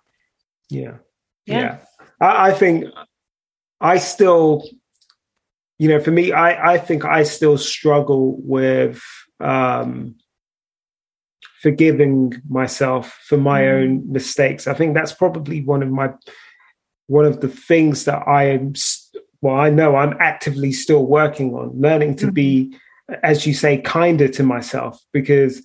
Yeah. 0.70 0.98
Yeah. 1.46 1.60
yeah. 1.60 1.78
I, 2.20 2.50
I 2.50 2.54
think 2.54 2.86
I 3.80 3.98
still, 3.98 4.64
you 5.80 5.88
know, 5.88 6.02
for 6.02 6.12
me, 6.12 6.34
I 6.34 6.74
I 6.74 6.78
think 6.80 7.06
I 7.06 7.24
still 7.24 7.58
struggle 7.58 8.36
with. 8.42 9.02
um 9.40 10.16
forgiving 11.62 12.34
myself 12.50 13.20
for 13.26 13.38
my 13.38 13.62
mm. 13.62 13.74
own 13.74 14.12
mistakes. 14.12 14.68
I 14.68 14.74
think 14.74 14.96
that's 14.96 15.14
probably 15.14 15.62
one 15.62 15.84
of 15.84 15.90
my 15.90 16.12
one 17.08 17.26
of 17.26 17.42
the 17.42 17.50
things 17.50 18.06
that 18.06 18.28
I 18.28 18.46
am 18.46 18.74
well, 19.42 19.56
I 19.56 19.70
know 19.70 19.96
I'm 19.96 20.16
actively 20.20 20.72
still 20.72 21.06
working 21.06 21.54
on 21.56 21.72
learning 21.80 22.16
to 22.18 22.28
mm. 22.28 22.34
be, 22.34 22.78
as 23.24 23.46
you 23.46 23.54
say, 23.54 23.80
kinder 23.80 24.28
to 24.30 24.44
myself 24.44 25.02
because 25.12 25.62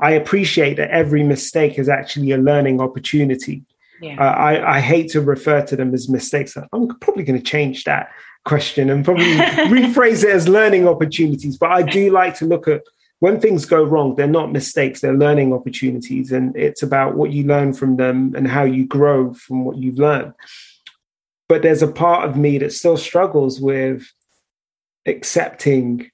I 0.00 0.12
appreciate 0.12 0.76
that 0.76 0.90
every 0.90 1.22
mistake 1.22 1.78
is 1.78 1.88
actually 1.88 2.32
a 2.32 2.38
learning 2.38 2.80
opportunity. 2.80 3.64
Yeah. 4.00 4.16
Uh, 4.20 4.32
I, 4.32 4.76
I 4.76 4.80
hate 4.80 5.10
to 5.12 5.20
refer 5.20 5.62
to 5.62 5.76
them 5.76 5.92
as 5.94 6.08
mistakes. 6.08 6.56
I'm 6.72 6.88
probably 7.00 7.24
going 7.24 7.38
to 7.38 7.44
change 7.44 7.84
that 7.84 8.10
question 8.44 8.90
and 8.90 9.04
probably 9.04 9.24
rephrase 9.34 10.22
it 10.22 10.30
as 10.30 10.48
learning 10.48 10.86
opportunities. 10.86 11.56
But 11.56 11.72
I 11.72 11.82
do 11.82 12.10
like 12.10 12.36
to 12.36 12.46
look 12.46 12.68
at 12.68 12.82
when 13.20 13.40
things 13.40 13.64
go 13.64 13.82
wrong, 13.82 14.14
they're 14.14 14.26
not 14.26 14.52
mistakes, 14.52 15.00
they're 15.00 15.12
learning 15.12 15.52
opportunities. 15.52 16.30
And 16.30 16.56
it's 16.56 16.82
about 16.82 17.16
what 17.16 17.32
you 17.32 17.44
learn 17.44 17.72
from 17.72 17.96
them 17.96 18.34
and 18.36 18.46
how 18.46 18.64
you 18.64 18.86
grow 18.86 19.34
from 19.34 19.64
what 19.64 19.76
you've 19.76 19.98
learned. 19.98 20.34
But 21.48 21.62
there's 21.62 21.82
a 21.82 21.88
part 21.90 22.28
of 22.28 22.36
me 22.36 22.58
that 22.58 22.72
still 22.72 22.96
struggles 22.96 23.60
with 23.60 24.06
accepting 25.06 26.10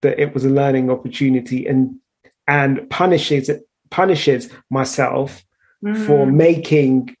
that 0.00 0.18
it 0.18 0.34
was 0.34 0.44
a 0.44 0.50
learning 0.50 0.90
opportunity 0.90 1.66
and 1.66 1.96
and 2.48 2.88
punishes 2.90 3.50
punishes 3.90 4.50
myself 4.70 5.44
mm. 5.84 6.06
for 6.06 6.26
making 6.26 7.14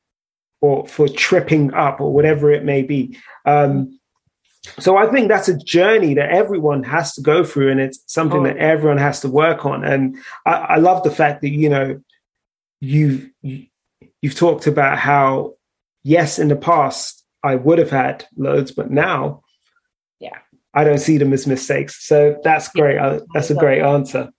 or 0.60 0.86
for 0.86 1.08
tripping 1.08 1.72
up 1.74 2.00
or 2.00 2.12
whatever 2.12 2.50
it 2.50 2.64
may 2.64 2.82
be. 2.82 3.18
Um, 3.44 4.00
so 4.78 4.96
I 4.96 5.10
think 5.10 5.28
that's 5.28 5.48
a 5.48 5.58
journey 5.58 6.14
that 6.14 6.30
everyone 6.30 6.84
has 6.84 7.14
to 7.14 7.20
go 7.20 7.44
through, 7.44 7.70
and 7.70 7.80
it's 7.80 8.02
something 8.06 8.40
oh. 8.40 8.44
that 8.44 8.58
everyone 8.58 8.98
has 8.98 9.20
to 9.20 9.28
work 9.28 9.66
on. 9.66 9.84
And 9.84 10.16
I, 10.46 10.52
I 10.52 10.76
love 10.76 11.02
the 11.02 11.10
fact 11.10 11.42
that 11.42 11.50
you 11.50 11.68
know 11.68 12.00
you've 12.80 13.28
you've 13.40 14.34
talked 14.36 14.66
about 14.66 14.98
how 14.98 15.54
yes, 16.04 16.38
in 16.38 16.48
the 16.48 16.56
past 16.56 17.24
I 17.42 17.56
would 17.56 17.78
have 17.78 17.90
had 17.90 18.24
loads, 18.36 18.70
but 18.70 18.90
now, 18.90 19.42
yeah, 20.20 20.38
I 20.74 20.84
don't 20.84 20.98
see 20.98 21.18
them 21.18 21.32
as 21.32 21.46
mistakes. 21.46 22.06
So 22.06 22.38
that's 22.44 22.68
great. 22.68 22.94
Yeah, 22.94 23.18
that's 23.34 23.50
a 23.50 23.54
great 23.54 23.82
answer. 23.82 24.30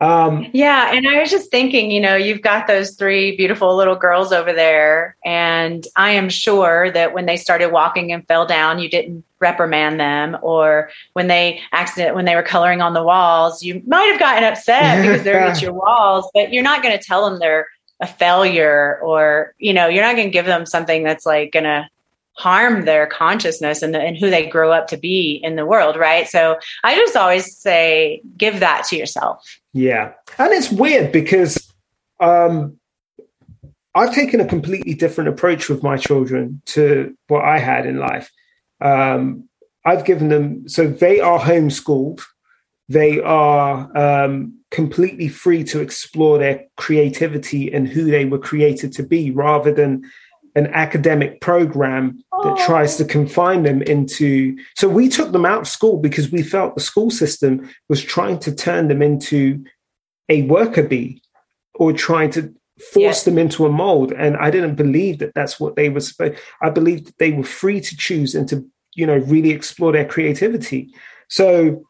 Um, 0.00 0.46
yeah, 0.52 0.92
and 0.92 1.08
I 1.08 1.20
was 1.20 1.30
just 1.30 1.50
thinking, 1.50 1.90
you 1.90 2.00
know, 2.00 2.16
you've 2.16 2.42
got 2.42 2.66
those 2.66 2.96
three 2.96 3.34
beautiful 3.36 3.74
little 3.74 3.96
girls 3.96 4.30
over 4.30 4.52
there, 4.52 5.16
and 5.24 5.86
I 5.96 6.10
am 6.10 6.28
sure 6.28 6.90
that 6.90 7.14
when 7.14 7.24
they 7.24 7.38
started 7.38 7.72
walking 7.72 8.12
and 8.12 8.26
fell 8.28 8.46
down, 8.46 8.78
you 8.78 8.90
didn't 8.90 9.24
reprimand 9.38 9.98
them, 9.98 10.36
or 10.42 10.90
when 11.14 11.28
they 11.28 11.60
accident 11.72 12.14
when 12.14 12.26
they 12.26 12.34
were 12.34 12.42
coloring 12.42 12.82
on 12.82 12.92
the 12.92 13.02
walls, 13.02 13.62
you 13.62 13.82
might 13.86 14.04
have 14.04 14.20
gotten 14.20 14.44
upset 14.44 15.00
because 15.02 15.22
they're 15.22 15.40
at 15.40 15.62
your 15.62 15.72
walls, 15.72 16.30
but 16.34 16.52
you're 16.52 16.62
not 16.62 16.82
going 16.82 16.96
to 16.96 17.02
tell 17.02 17.28
them 17.28 17.38
they're 17.38 17.66
a 18.00 18.06
failure, 18.06 19.00
or 19.02 19.54
you 19.58 19.72
know, 19.72 19.88
you're 19.88 20.04
not 20.04 20.16
going 20.16 20.28
to 20.28 20.32
give 20.32 20.46
them 20.46 20.66
something 20.66 21.04
that's 21.04 21.24
like 21.24 21.52
going 21.52 21.64
to 21.64 21.88
harm 22.36 22.84
their 22.84 23.06
consciousness 23.06 23.82
and, 23.82 23.96
and 23.96 24.16
who 24.16 24.30
they 24.30 24.46
grow 24.46 24.70
up 24.70 24.88
to 24.88 24.96
be 24.96 25.40
in 25.42 25.56
the 25.56 25.66
world, 25.66 25.96
right? 25.96 26.28
So 26.28 26.58
I 26.84 26.94
just 26.94 27.16
always 27.16 27.56
say, 27.56 28.20
give 28.36 28.60
that 28.60 28.84
to 28.88 28.96
yourself. 28.96 29.42
Yeah. 29.72 30.12
And 30.38 30.52
it's 30.52 30.70
weird 30.70 31.12
because 31.12 31.72
um, 32.20 32.78
I've 33.94 34.14
taken 34.14 34.40
a 34.40 34.46
completely 34.46 34.94
different 34.94 35.28
approach 35.28 35.68
with 35.68 35.82
my 35.82 35.96
children 35.96 36.60
to 36.66 37.16
what 37.28 37.44
I 37.44 37.58
had 37.58 37.86
in 37.86 37.98
life. 37.98 38.30
Um, 38.80 39.48
I've 39.84 40.04
given 40.04 40.28
them, 40.28 40.68
so 40.68 40.86
they 40.86 41.20
are 41.20 41.38
homeschooled. 41.38 42.20
They 42.88 43.20
are 43.20 43.96
um, 43.96 44.58
completely 44.70 45.28
free 45.28 45.64
to 45.64 45.80
explore 45.80 46.38
their 46.38 46.64
creativity 46.76 47.72
and 47.72 47.88
who 47.88 48.04
they 48.04 48.24
were 48.24 48.38
created 48.38 48.92
to 48.92 49.02
be 49.02 49.30
rather 49.30 49.72
than 49.72 50.02
an 50.56 50.66
academic 50.68 51.40
program 51.40 52.18
that 52.42 52.56
oh. 52.58 52.66
tries 52.66 52.96
to 52.96 53.04
confine 53.04 53.62
them 53.62 53.82
into 53.82 54.56
so 54.74 54.88
we 54.88 55.08
took 55.08 55.30
them 55.32 55.46
out 55.46 55.60
of 55.60 55.68
school 55.68 55.98
because 55.98 56.32
we 56.32 56.42
felt 56.42 56.74
the 56.74 56.80
school 56.80 57.10
system 57.10 57.70
was 57.88 58.02
trying 58.02 58.38
to 58.38 58.52
turn 58.52 58.88
them 58.88 59.02
into 59.02 59.62
a 60.28 60.42
worker 60.42 60.82
bee 60.82 61.22
or 61.74 61.92
trying 61.92 62.30
to 62.30 62.52
force 62.92 63.22
them 63.24 63.38
into 63.38 63.64
a 63.66 63.70
mold. 63.70 64.12
And 64.12 64.36
i 64.38 64.50
didn't 64.50 64.74
believe 64.74 65.18
that 65.18 65.34
that's 65.34 65.60
what 65.60 65.76
they 65.76 65.88
were 65.88 66.00
supposed 66.00 66.38
i 66.62 66.70
believed 66.70 67.06
that 67.06 67.18
they 67.18 67.32
were 67.32 67.44
free 67.44 67.80
to 67.80 67.96
choose 67.96 68.34
and 68.34 68.48
to 68.48 68.66
you 68.94 69.06
know 69.06 69.18
really 69.18 69.50
explore 69.50 69.92
their 69.92 70.06
creativity. 70.06 70.92
So 71.28 71.84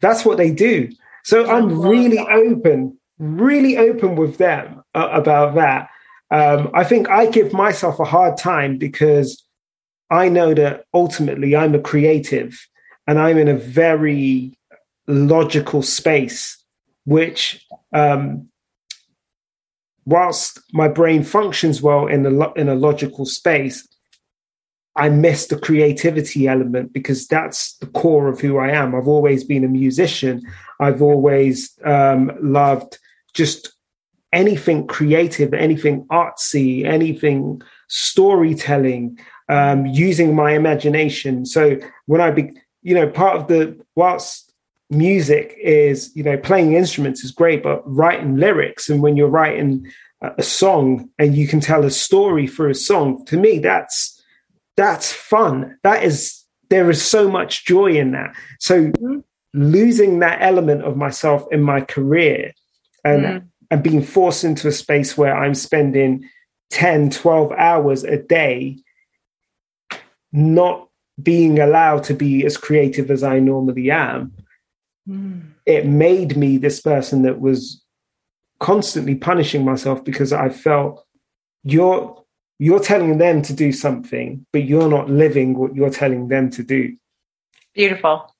that's 0.00 0.24
what 0.24 0.38
they 0.38 0.50
do. 0.50 0.90
So 1.24 1.48
i'm 1.48 1.80
really 1.80 2.18
open 2.18 2.98
really 3.18 3.76
open 3.76 4.14
with 4.14 4.38
them 4.38 4.82
uh, 4.94 5.08
about 5.12 5.54
that 5.56 5.88
um, 6.30 6.70
I 6.74 6.84
think 6.84 7.08
I 7.08 7.26
give 7.26 7.52
myself 7.52 7.98
a 7.98 8.04
hard 8.04 8.36
time 8.36 8.78
because 8.78 9.44
I 10.10 10.28
know 10.28 10.54
that 10.54 10.84
ultimately 10.92 11.56
I'm 11.56 11.74
a 11.74 11.80
creative 11.80 12.58
and 13.06 13.18
I'm 13.18 13.38
in 13.38 13.48
a 13.48 13.56
very 13.56 14.58
logical 15.06 15.82
space, 15.82 16.62
which, 17.04 17.66
um, 17.92 18.50
whilst 20.04 20.60
my 20.72 20.88
brain 20.88 21.22
functions 21.22 21.80
well 21.82 22.06
in 22.06 22.24
a, 22.26 22.30
lo- 22.30 22.52
in 22.56 22.68
a 22.68 22.74
logical 22.74 23.24
space, 23.24 23.86
I 24.96 25.08
miss 25.08 25.46
the 25.46 25.58
creativity 25.58 26.48
element 26.48 26.92
because 26.92 27.26
that's 27.28 27.76
the 27.76 27.86
core 27.86 28.28
of 28.28 28.40
who 28.40 28.58
I 28.58 28.70
am. 28.70 28.94
I've 28.94 29.06
always 29.06 29.44
been 29.44 29.64
a 29.64 29.68
musician. 29.68 30.42
I've 30.80 31.00
always 31.02 31.78
um, 31.84 32.32
loved 32.42 32.98
just 33.32 33.77
anything 34.32 34.86
creative, 34.86 35.54
anything 35.54 36.04
artsy, 36.10 36.84
anything 36.84 37.62
storytelling, 37.88 39.18
um, 39.48 39.86
using 39.86 40.34
my 40.34 40.52
imagination. 40.52 41.46
So 41.46 41.78
when 42.06 42.20
I 42.20 42.30
be, 42.30 42.52
you 42.82 42.94
know, 42.94 43.08
part 43.08 43.36
of 43.36 43.48
the 43.48 43.78
whilst 43.94 44.52
music 44.90 45.56
is, 45.62 46.14
you 46.14 46.22
know, 46.22 46.36
playing 46.36 46.74
instruments 46.74 47.24
is 47.24 47.30
great, 47.30 47.62
but 47.62 47.82
writing 47.86 48.36
lyrics 48.36 48.88
and 48.88 49.02
when 49.02 49.16
you're 49.16 49.28
writing 49.28 49.90
a 50.20 50.42
song 50.42 51.08
and 51.18 51.34
you 51.34 51.46
can 51.46 51.60
tell 51.60 51.84
a 51.84 51.90
story 51.90 52.46
for 52.46 52.68
a 52.68 52.74
song, 52.74 53.24
to 53.26 53.36
me, 53.36 53.58
that's 53.58 54.22
that's 54.76 55.12
fun. 55.12 55.76
That 55.82 56.04
is 56.04 56.44
there 56.70 56.90
is 56.90 57.02
so 57.02 57.30
much 57.30 57.64
joy 57.64 57.92
in 57.92 58.12
that. 58.12 58.34
So 58.60 58.84
mm-hmm. 58.84 59.20
losing 59.54 60.18
that 60.18 60.38
element 60.42 60.82
of 60.82 60.96
myself 60.96 61.46
in 61.50 61.62
my 61.62 61.80
career 61.80 62.52
and 63.04 63.24
mm 63.24 63.48
and 63.70 63.82
being 63.82 64.02
forced 64.02 64.44
into 64.44 64.68
a 64.68 64.72
space 64.72 65.16
where 65.16 65.36
I'm 65.36 65.54
spending 65.54 66.28
10, 66.70 67.10
12 67.10 67.52
hours 67.52 68.04
a 68.04 68.16
day 68.16 68.78
not 70.32 70.88
being 71.22 71.58
allowed 71.58 72.04
to 72.04 72.14
be 72.14 72.44
as 72.44 72.56
creative 72.56 73.10
as 73.10 73.22
I 73.22 73.38
normally 73.38 73.90
am, 73.90 74.32
mm. 75.08 75.42
it 75.66 75.86
made 75.86 76.36
me 76.36 76.58
this 76.58 76.80
person 76.80 77.22
that 77.22 77.40
was 77.40 77.82
constantly 78.60 79.14
punishing 79.14 79.64
myself 79.64 80.04
because 80.04 80.32
I 80.32 80.48
felt 80.48 81.04
you're 81.64 82.16
you're 82.60 82.80
telling 82.80 83.18
them 83.18 83.40
to 83.42 83.52
do 83.52 83.70
something, 83.70 84.44
but 84.52 84.64
you're 84.64 84.88
not 84.88 85.08
living 85.08 85.56
what 85.56 85.76
you're 85.76 85.90
telling 85.90 86.26
them 86.26 86.50
to 86.50 86.64
do. 86.64 86.96
Beautiful. 87.72 88.34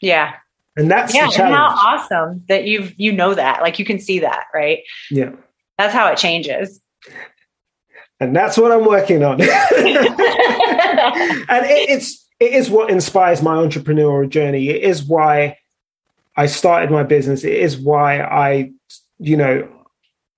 Yeah. 0.00 0.34
And 0.76 0.90
that's 0.90 1.14
yeah, 1.14 1.24
and 1.24 1.54
how 1.54 1.68
awesome 1.68 2.44
that 2.48 2.64
you've 2.64 2.92
you 2.98 3.12
know 3.12 3.34
that. 3.34 3.62
Like 3.62 3.78
you 3.78 3.84
can 3.84 3.98
see 3.98 4.18
that, 4.20 4.44
right? 4.52 4.80
Yeah. 5.10 5.32
That's 5.78 5.94
how 5.94 6.10
it 6.10 6.18
changes. 6.18 6.80
And 8.20 8.34
that's 8.34 8.56
what 8.56 8.72
I'm 8.72 8.84
working 8.84 9.22
on. 9.22 9.40
and 9.40 9.48
it, 9.48 10.16
it's 11.90 12.26
it 12.40 12.52
is 12.52 12.70
what 12.70 12.90
inspires 12.90 13.42
my 13.42 13.54
entrepreneurial 13.54 14.28
journey. 14.28 14.68
It 14.68 14.82
is 14.82 15.02
why 15.02 15.58
I 16.36 16.46
started 16.46 16.90
my 16.90 17.02
business. 17.02 17.44
It 17.44 17.54
is 17.54 17.78
why 17.78 18.20
I, 18.20 18.72
you 19.18 19.36
know, 19.36 19.68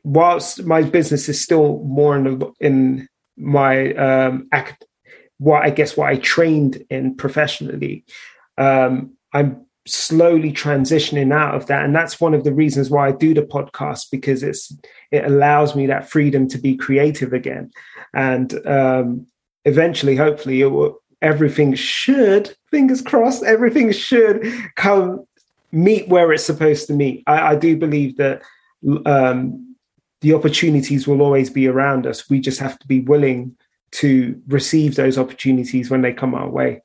whilst 0.04 0.64
my 0.64 0.82
business 0.82 1.28
is 1.28 1.42
still 1.42 1.82
more 1.84 2.16
in, 2.16 2.42
in 2.60 3.08
my 3.36 3.92
um, 3.94 4.48
act, 4.52 4.84
what 5.38 5.64
I 5.64 5.70
guess 5.70 5.96
what 5.96 6.08
I 6.08 6.16
trained 6.16 6.84
in 6.88 7.16
professionally, 7.16 8.04
um, 8.56 9.14
I'm 9.32 9.66
slowly 9.88 10.52
transitioning 10.52 11.32
out 11.32 11.54
of 11.54 11.66
that, 11.66 11.84
and 11.84 11.94
that's 11.94 12.20
one 12.20 12.34
of 12.34 12.44
the 12.44 12.52
reasons 12.52 12.90
why 12.90 13.08
I 13.08 13.12
do 13.12 13.34
the 13.34 13.42
podcast 13.42 14.10
because 14.10 14.42
it's 14.42 14.72
it 15.10 15.24
allows 15.24 15.74
me 15.74 15.86
that 15.86 16.08
freedom 16.08 16.48
to 16.48 16.58
be 16.58 16.76
creative 16.76 17.32
again, 17.32 17.70
and 18.14 18.66
um, 18.66 19.26
eventually, 19.64 20.16
hopefully, 20.16 20.64
will. 20.64 21.00
Everything 21.20 21.74
should, 21.74 22.54
fingers 22.70 23.02
crossed, 23.02 23.42
everything 23.42 23.90
should 23.90 24.46
come 24.76 25.26
meet 25.72 26.08
where 26.08 26.32
it's 26.32 26.44
supposed 26.44 26.86
to 26.86 26.92
meet. 26.92 27.24
I, 27.26 27.48
I 27.48 27.56
do 27.56 27.76
believe 27.76 28.16
that 28.18 28.42
um, 29.04 29.76
the 30.20 30.34
opportunities 30.34 31.06
will 31.06 31.22
always 31.22 31.50
be 31.50 31.66
around 31.66 32.06
us. 32.06 32.28
We 32.30 32.40
just 32.40 32.60
have 32.60 32.78
to 32.78 32.86
be 32.86 33.00
willing 33.00 33.56
to 33.90 34.40
receive 34.48 34.94
those 34.94 35.18
opportunities 35.18 35.90
when 35.90 36.02
they 36.02 36.12
come 36.12 36.34
our 36.34 36.48
way. 36.48 36.82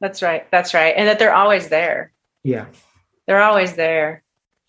That's 0.00 0.22
right. 0.22 0.50
That's 0.50 0.74
right. 0.74 0.94
And 0.96 1.06
that 1.08 1.18
they're 1.18 1.34
always 1.34 1.68
there. 1.68 2.12
Yeah. 2.42 2.66
They're 3.26 3.42
always 3.42 3.74
there. 3.74 4.22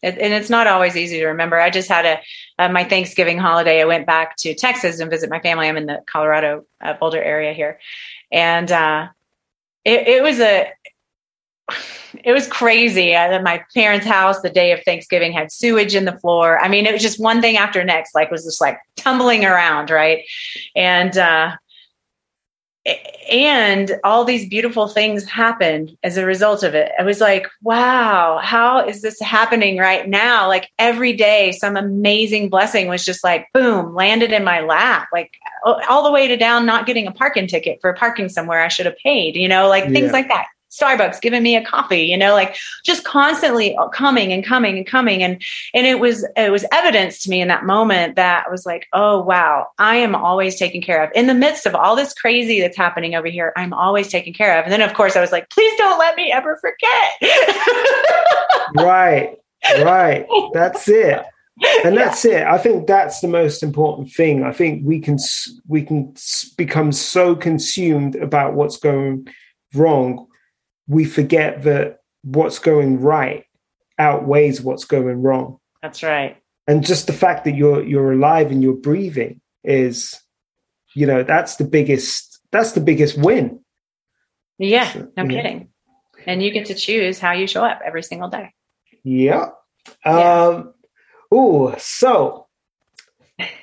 It, 0.03 0.17
and 0.17 0.33
it's 0.33 0.49
not 0.49 0.67
always 0.67 0.97
easy 0.97 1.19
to 1.19 1.27
remember. 1.27 1.59
I 1.59 1.69
just 1.69 1.87
had 1.87 2.05
a 2.05 2.19
uh, 2.57 2.69
my 2.69 2.83
Thanksgiving 2.83 3.37
holiday. 3.37 3.81
I 3.81 3.85
went 3.85 4.07
back 4.07 4.35
to 4.37 4.55
Texas 4.55 4.99
and 4.99 5.11
visit 5.11 5.29
my 5.29 5.39
family. 5.39 5.67
I'm 5.67 5.77
in 5.77 5.85
the 5.85 6.01
Colorado 6.07 6.65
uh, 6.81 6.93
Boulder 6.93 7.21
area 7.21 7.53
here, 7.53 7.79
and 8.31 8.71
uh, 8.71 9.09
it, 9.85 10.07
it 10.07 10.23
was 10.23 10.39
a 10.39 10.71
it 12.23 12.33
was 12.33 12.47
crazy. 12.47 13.13
At 13.13 13.43
my 13.43 13.63
parents' 13.73 14.05
house, 14.05 14.41
the 14.41 14.49
day 14.49 14.71
of 14.71 14.81
Thanksgiving 14.83 15.31
had 15.31 15.51
sewage 15.51 15.95
in 15.95 16.05
the 16.05 16.17
floor. 16.19 16.59
I 16.59 16.67
mean, 16.67 16.85
it 16.85 16.93
was 16.93 17.01
just 17.01 17.19
one 17.19 17.41
thing 17.41 17.57
after 17.57 17.83
next. 17.83 18.15
Like, 18.15 18.31
was 18.31 18.43
just 18.43 18.61
like 18.61 18.79
tumbling 18.95 19.45
around, 19.45 19.89
right? 19.89 20.23
And 20.75 21.17
uh, 21.17 21.55
and 23.31 23.91
all 24.03 24.25
these 24.25 24.49
beautiful 24.49 24.87
things 24.87 25.29
happened 25.29 25.95
as 26.03 26.17
a 26.17 26.25
result 26.25 26.63
of 26.63 26.73
it. 26.73 26.91
I 26.99 27.03
was 27.03 27.21
like, 27.21 27.47
wow, 27.61 28.39
how 28.41 28.85
is 28.85 29.01
this 29.01 29.19
happening 29.19 29.77
right 29.77 30.07
now? 30.07 30.47
Like 30.47 30.69
every 30.79 31.13
day, 31.13 31.51
some 31.51 31.77
amazing 31.77 32.49
blessing 32.49 32.87
was 32.87 33.05
just 33.05 33.23
like, 33.23 33.47
boom, 33.53 33.93
landed 33.93 34.31
in 34.31 34.43
my 34.43 34.61
lap, 34.61 35.09
like 35.13 35.31
all 35.63 36.03
the 36.03 36.11
way 36.11 36.27
to 36.27 36.37
down 36.37 36.65
not 36.65 36.87
getting 36.87 37.05
a 37.05 37.11
parking 37.11 37.47
ticket 37.47 37.79
for 37.81 37.93
parking 37.93 38.29
somewhere 38.29 38.61
I 38.61 38.67
should 38.67 38.87
have 38.87 38.97
paid, 38.97 39.35
you 39.35 39.47
know, 39.47 39.69
like 39.69 39.85
yeah. 39.85 39.91
things 39.91 40.11
like 40.11 40.27
that. 40.29 40.47
Starbucks 40.71 41.21
giving 41.21 41.43
me 41.43 41.55
a 41.55 41.65
coffee, 41.65 42.03
you 42.03 42.17
know, 42.17 42.33
like 42.33 42.55
just 42.85 43.03
constantly 43.03 43.75
uh, 43.75 43.87
coming 43.89 44.31
and 44.31 44.45
coming 44.45 44.77
and 44.77 44.87
coming. 44.87 45.21
And, 45.21 45.41
and 45.73 45.85
it 45.85 45.99
was, 45.99 46.25
it 46.37 46.51
was 46.51 46.65
evidence 46.71 47.21
to 47.23 47.29
me 47.29 47.41
in 47.41 47.47
that 47.49 47.65
moment 47.65 48.15
that 48.15 48.45
I 48.47 48.49
was 48.49 48.65
like, 48.65 48.87
oh, 48.93 49.21
wow, 49.21 49.67
I 49.77 49.97
am 49.97 50.15
always 50.15 50.57
taken 50.57 50.81
care 50.81 51.03
of 51.03 51.11
in 51.13 51.27
the 51.27 51.33
midst 51.33 51.65
of 51.65 51.75
all 51.75 51.95
this 51.95 52.13
crazy 52.13 52.61
that's 52.61 52.77
happening 52.77 53.15
over 53.15 53.27
here. 53.27 53.53
I'm 53.55 53.73
always 53.73 54.07
taken 54.07 54.33
care 54.33 54.57
of. 54.57 54.63
And 54.63 54.71
then 54.71 54.81
of 54.81 54.93
course 54.93 55.15
I 55.15 55.21
was 55.21 55.31
like, 55.31 55.49
please 55.49 55.77
don't 55.77 55.99
let 55.99 56.15
me 56.15 56.31
ever 56.31 56.57
forget. 56.61 57.33
right. 58.75 59.37
Right. 59.83 60.25
That's 60.53 60.87
it. 60.87 61.21
and 61.83 61.95
that's 61.95 62.25
yeah. 62.25 62.31
it 62.31 62.47
i 62.47 62.57
think 62.57 62.87
that's 62.87 63.19
the 63.19 63.27
most 63.27 63.61
important 63.61 64.11
thing 64.11 64.43
i 64.43 64.51
think 64.51 64.81
we 64.83 64.99
can 64.99 65.17
we 65.67 65.83
can 65.83 66.11
become 66.57 66.91
so 66.91 67.35
consumed 67.35 68.15
about 68.15 68.53
what's 68.53 68.77
going 68.77 69.27
wrong 69.75 70.27
we 70.87 71.05
forget 71.05 71.63
that 71.63 71.99
what's 72.23 72.59
going 72.59 72.99
right 72.99 73.45
outweighs 74.01 74.61
what's 74.61 74.85
going 74.85 75.21
wrong. 75.21 75.59
That's 75.81 76.03
right. 76.03 76.37
And 76.67 76.85
just 76.85 77.07
the 77.07 77.13
fact 77.13 77.45
that 77.45 77.55
you're 77.55 77.83
you're 77.83 78.11
alive 78.11 78.51
and 78.51 78.61
you're 78.61 78.73
breathing 78.73 79.41
is, 79.63 80.19
you 80.95 81.05
know, 81.05 81.23
that's 81.23 81.55
the 81.57 81.63
biggest 81.63 82.39
that's 82.51 82.73
the 82.73 82.81
biggest 82.81 83.17
win. 83.17 83.59
Yeah, 84.57 84.91
so, 84.91 85.11
no 85.17 85.27
kidding. 85.27 85.69
And 86.27 86.43
you 86.43 86.51
get 86.51 86.67
to 86.67 86.75
choose 86.75 87.19
how 87.19 87.31
you 87.31 87.47
show 87.47 87.63
up 87.63 87.81
every 87.83 88.03
single 88.03 88.29
day. 88.29 88.53
Yeah. 89.03 89.49
yeah. 90.05 90.45
Um 90.45 90.73
oh, 91.31 91.75
so 91.77 92.47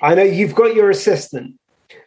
I 0.02 0.14
know 0.14 0.24
you've 0.24 0.54
got 0.54 0.74
your 0.74 0.90
assistant. 0.90 1.58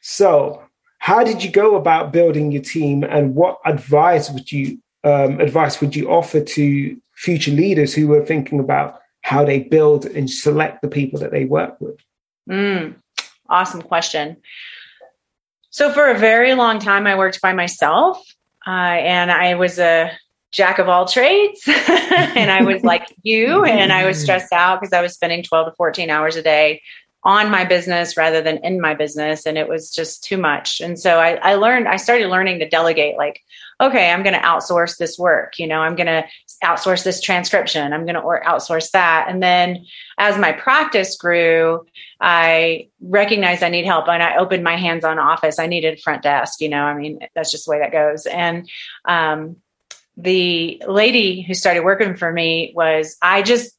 So 0.01 0.63
how 0.99 1.23
did 1.23 1.43
you 1.43 1.51
go 1.51 1.75
about 1.75 2.11
building 2.11 2.51
your 2.51 2.61
team 2.61 3.03
and 3.03 3.33
what 3.33 3.59
advice 3.65 4.29
would 4.29 4.51
you 4.51 4.79
um, 5.03 5.39
advice 5.39 5.81
would 5.81 5.95
you 5.95 6.09
offer 6.09 6.41
to 6.41 6.97
future 7.15 7.51
leaders 7.51 7.93
who 7.93 8.11
are 8.13 8.25
thinking 8.25 8.59
about 8.59 8.99
how 9.21 9.45
they 9.45 9.59
build 9.59 10.05
and 10.05 10.29
select 10.29 10.81
the 10.81 10.87
people 10.87 11.19
that 11.19 11.31
they 11.31 11.45
work 11.45 11.79
with? 11.79 11.97
Mm, 12.49 12.95
awesome 13.49 13.81
question. 13.81 14.37
So, 15.69 15.91
for 15.91 16.09
a 16.09 16.17
very 16.17 16.53
long 16.53 16.79
time, 16.79 17.07
I 17.07 17.17
worked 17.17 17.41
by 17.41 17.53
myself, 17.53 18.17
uh, 18.67 18.69
and 18.69 19.31
I 19.31 19.55
was 19.55 19.79
a 19.79 20.11
jack 20.51 20.79
of 20.79 20.89
all 20.89 21.05
trades. 21.05 21.61
and 21.67 22.51
I 22.51 22.63
was 22.63 22.83
like 22.83 23.07
you, 23.23 23.63
and 23.63 23.93
I 23.93 24.05
was 24.05 24.21
stressed 24.21 24.51
out 24.51 24.81
because 24.81 24.93
I 24.93 25.01
was 25.01 25.13
spending 25.13 25.43
12 25.43 25.67
to 25.67 25.75
14 25.75 26.09
hours 26.09 26.35
a 26.35 26.41
day 26.41 26.81
on 27.23 27.51
my 27.51 27.63
business 27.63 28.17
rather 28.17 28.41
than 28.41 28.57
in 28.63 28.81
my 28.81 28.95
business 28.95 29.45
and 29.45 29.57
it 29.57 29.69
was 29.69 29.91
just 29.91 30.23
too 30.23 30.37
much 30.37 30.81
and 30.81 30.99
so 30.99 31.19
I, 31.19 31.33
I 31.35 31.53
learned 31.53 31.87
i 31.87 31.95
started 31.95 32.29
learning 32.29 32.59
to 32.59 32.67
delegate 32.67 33.15
like 33.15 33.41
okay 33.81 34.11
i'm 34.11 34.23
going 34.23 34.33
to 34.33 34.39
outsource 34.39 34.97
this 34.97 35.17
work 35.17 35.57
you 35.59 35.67
know 35.67 35.79
i'm 35.79 35.95
going 35.95 36.07
to 36.07 36.23
outsource 36.63 37.03
this 37.03 37.19
transcription 37.19 37.91
i'm 37.91 38.05
going 38.05 38.15
to 38.15 38.21
outsource 38.21 38.91
that. 38.91 39.25
And 39.27 39.41
then 39.41 39.85
as 40.17 40.37
my 40.37 40.51
practice 40.51 41.17
grew 41.17 41.85
i 42.21 42.87
recognized 43.01 43.63
i 43.63 43.69
need 43.69 43.85
help 43.85 44.07
and 44.07 44.21
i 44.21 44.37
opened 44.37 44.63
my 44.63 44.77
hands-on 44.77 45.19
office. 45.19 45.59
I 45.59 45.67
needed 45.67 46.01
front 46.01 46.21
desk 46.21 46.61
you 46.61 46.69
know 46.69 46.83
i 46.83 46.93
mean 46.93 47.19
that's 47.35 47.51
just 47.51 47.65
the 47.65 47.71
way 47.71 47.79
that 47.79 47.91
goes. 47.91 48.25
And 48.27 48.69
um, 49.05 49.57
the 50.17 50.81
lady 50.87 51.41
who 51.41 51.53
started 51.53 51.83
working 51.83 52.15
for 52.15 52.31
me 52.31 52.73
was 52.75 53.17
i 53.21 53.41
just 53.41 53.75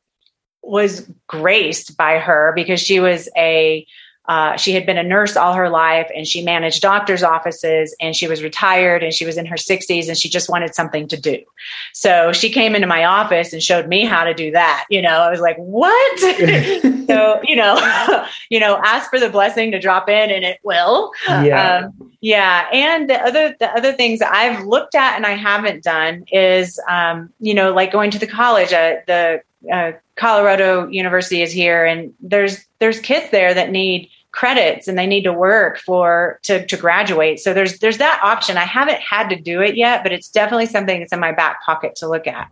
was 0.62 1.08
graced 1.26 1.96
by 1.96 2.18
her 2.18 2.52
because 2.54 2.80
she 2.80 3.00
was 3.00 3.28
a 3.36 3.86
uh, 4.26 4.56
she 4.56 4.72
had 4.72 4.86
been 4.86 4.98
a 4.98 5.02
nurse 5.02 5.36
all 5.36 5.52
her 5.52 5.68
life 5.68 6.08
and 6.14 6.28
she 6.28 6.42
managed 6.42 6.80
doctors' 6.80 7.24
offices 7.24 7.94
and 8.00 8.14
she 8.14 8.28
was 8.28 8.42
retired 8.42 9.02
and 9.02 9.12
she 9.12 9.24
was 9.24 9.36
in 9.36 9.46
her 9.46 9.56
60s 9.56 10.06
and 10.06 10.16
she 10.16 10.28
just 10.28 10.48
wanted 10.48 10.74
something 10.74 11.08
to 11.08 11.20
do. 11.20 11.38
So 11.92 12.32
she 12.32 12.48
came 12.48 12.76
into 12.76 12.86
my 12.86 13.04
office 13.04 13.52
and 13.52 13.60
showed 13.60 13.88
me 13.88 14.04
how 14.04 14.22
to 14.22 14.32
do 14.32 14.52
that. 14.52 14.86
You 14.90 15.02
know, 15.02 15.18
I 15.22 15.30
was 15.30 15.40
like, 15.40 15.56
what? 15.56 16.18
so, 16.20 17.40
you 17.42 17.56
know, 17.56 18.26
you 18.50 18.60
know, 18.60 18.80
ask 18.84 19.10
for 19.10 19.18
the 19.18 19.28
blessing 19.28 19.72
to 19.72 19.80
drop 19.80 20.08
in 20.08 20.30
and 20.30 20.44
it 20.44 20.60
will. 20.62 21.10
Yeah. 21.26 21.86
Um, 21.86 22.12
yeah. 22.20 22.68
And 22.72 23.10
the 23.10 23.20
other, 23.20 23.56
the 23.58 23.70
other 23.76 23.92
things 23.92 24.22
I've 24.22 24.64
looked 24.64 24.94
at 24.94 25.16
and 25.16 25.26
I 25.26 25.32
haven't 25.32 25.82
done 25.82 26.24
is, 26.30 26.78
um, 26.88 27.32
you 27.40 27.54
know, 27.54 27.72
like 27.72 27.90
going 27.90 28.12
to 28.12 28.18
the 28.20 28.28
college, 28.28 28.72
uh, 28.72 28.96
the 29.08 29.42
uh, 29.70 29.92
Colorado 30.16 30.88
University 30.88 31.42
is 31.42 31.52
here, 31.52 31.84
and 31.84 32.12
there's 32.20 32.64
there's 32.78 33.00
kids 33.00 33.30
there 33.30 33.54
that 33.54 33.70
need 33.70 34.08
credits 34.32 34.88
and 34.88 34.98
they 34.98 35.06
need 35.06 35.24
to 35.24 35.32
work 35.32 35.78
for 35.78 36.40
to, 36.42 36.66
to 36.66 36.76
graduate. 36.76 37.38
So 37.38 37.52
there's 37.52 37.78
there's 37.78 37.98
that 37.98 38.20
option. 38.22 38.56
I 38.56 38.64
haven't 38.64 38.98
had 39.00 39.28
to 39.28 39.36
do 39.36 39.60
it 39.60 39.76
yet, 39.76 40.02
but 40.02 40.12
it's 40.12 40.28
definitely 40.28 40.66
something 40.66 41.00
that's 41.00 41.12
in 41.12 41.20
my 41.20 41.32
back 41.32 41.62
pocket 41.64 41.94
to 41.96 42.08
look 42.08 42.26
at. 42.26 42.50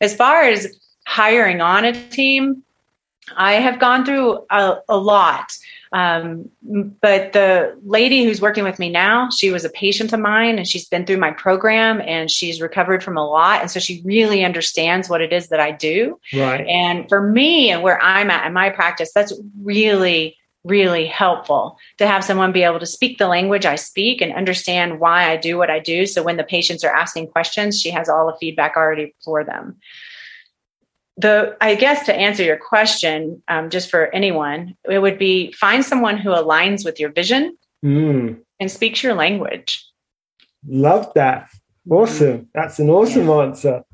As 0.00 0.14
far 0.14 0.42
as 0.42 0.78
hiring 1.06 1.60
on 1.60 1.84
a 1.84 1.92
team, 2.10 2.62
I 3.36 3.54
have 3.54 3.78
gone 3.78 4.04
through 4.04 4.44
a, 4.50 4.76
a 4.88 4.96
lot. 4.96 5.50
Um, 5.94 6.50
but 7.00 7.32
the 7.34 7.78
lady 7.84 8.24
who's 8.24 8.40
working 8.40 8.64
with 8.64 8.80
me 8.80 8.90
now, 8.90 9.30
she 9.30 9.52
was 9.52 9.64
a 9.64 9.70
patient 9.70 10.12
of 10.12 10.18
mine 10.18 10.58
and 10.58 10.66
she's 10.66 10.88
been 10.88 11.06
through 11.06 11.18
my 11.18 11.30
program 11.30 12.00
and 12.00 12.28
she's 12.28 12.60
recovered 12.60 13.04
from 13.04 13.16
a 13.16 13.24
lot. 13.24 13.60
And 13.60 13.70
so 13.70 13.78
she 13.78 14.02
really 14.04 14.44
understands 14.44 15.08
what 15.08 15.20
it 15.20 15.32
is 15.32 15.50
that 15.50 15.60
I 15.60 15.70
do. 15.70 16.18
Right. 16.34 16.66
And 16.66 17.08
for 17.08 17.22
me 17.22 17.70
and 17.70 17.80
where 17.80 18.02
I'm 18.02 18.28
at 18.28 18.44
in 18.44 18.52
my 18.52 18.70
practice, 18.70 19.12
that's 19.14 19.32
really, 19.62 20.36
really 20.64 21.06
helpful 21.06 21.78
to 21.98 22.08
have 22.08 22.24
someone 22.24 22.50
be 22.50 22.64
able 22.64 22.80
to 22.80 22.86
speak 22.86 23.18
the 23.18 23.28
language 23.28 23.64
I 23.64 23.76
speak 23.76 24.20
and 24.20 24.32
understand 24.32 24.98
why 24.98 25.30
I 25.30 25.36
do 25.36 25.56
what 25.56 25.70
I 25.70 25.78
do. 25.78 26.06
So 26.06 26.24
when 26.24 26.38
the 26.38 26.42
patients 26.42 26.82
are 26.82 26.92
asking 26.92 27.28
questions, 27.28 27.80
she 27.80 27.90
has 27.90 28.08
all 28.08 28.26
the 28.26 28.36
feedback 28.40 28.76
already 28.76 29.14
for 29.24 29.44
them 29.44 29.76
the 31.16 31.56
i 31.60 31.74
guess 31.74 32.06
to 32.06 32.14
answer 32.14 32.42
your 32.42 32.56
question 32.56 33.42
um, 33.48 33.70
just 33.70 33.90
for 33.90 34.06
anyone 34.14 34.76
it 34.88 34.98
would 34.98 35.18
be 35.18 35.52
find 35.52 35.84
someone 35.84 36.16
who 36.16 36.30
aligns 36.30 36.84
with 36.84 36.98
your 36.98 37.12
vision 37.12 37.56
mm. 37.84 38.36
and 38.60 38.70
speaks 38.70 39.02
your 39.02 39.14
language 39.14 39.86
love 40.66 41.12
that 41.14 41.48
awesome 41.90 42.38
mm. 42.38 42.46
that's 42.54 42.78
an 42.78 42.90
awesome 42.90 43.28
yeah. 43.28 43.38
answer 43.38 43.84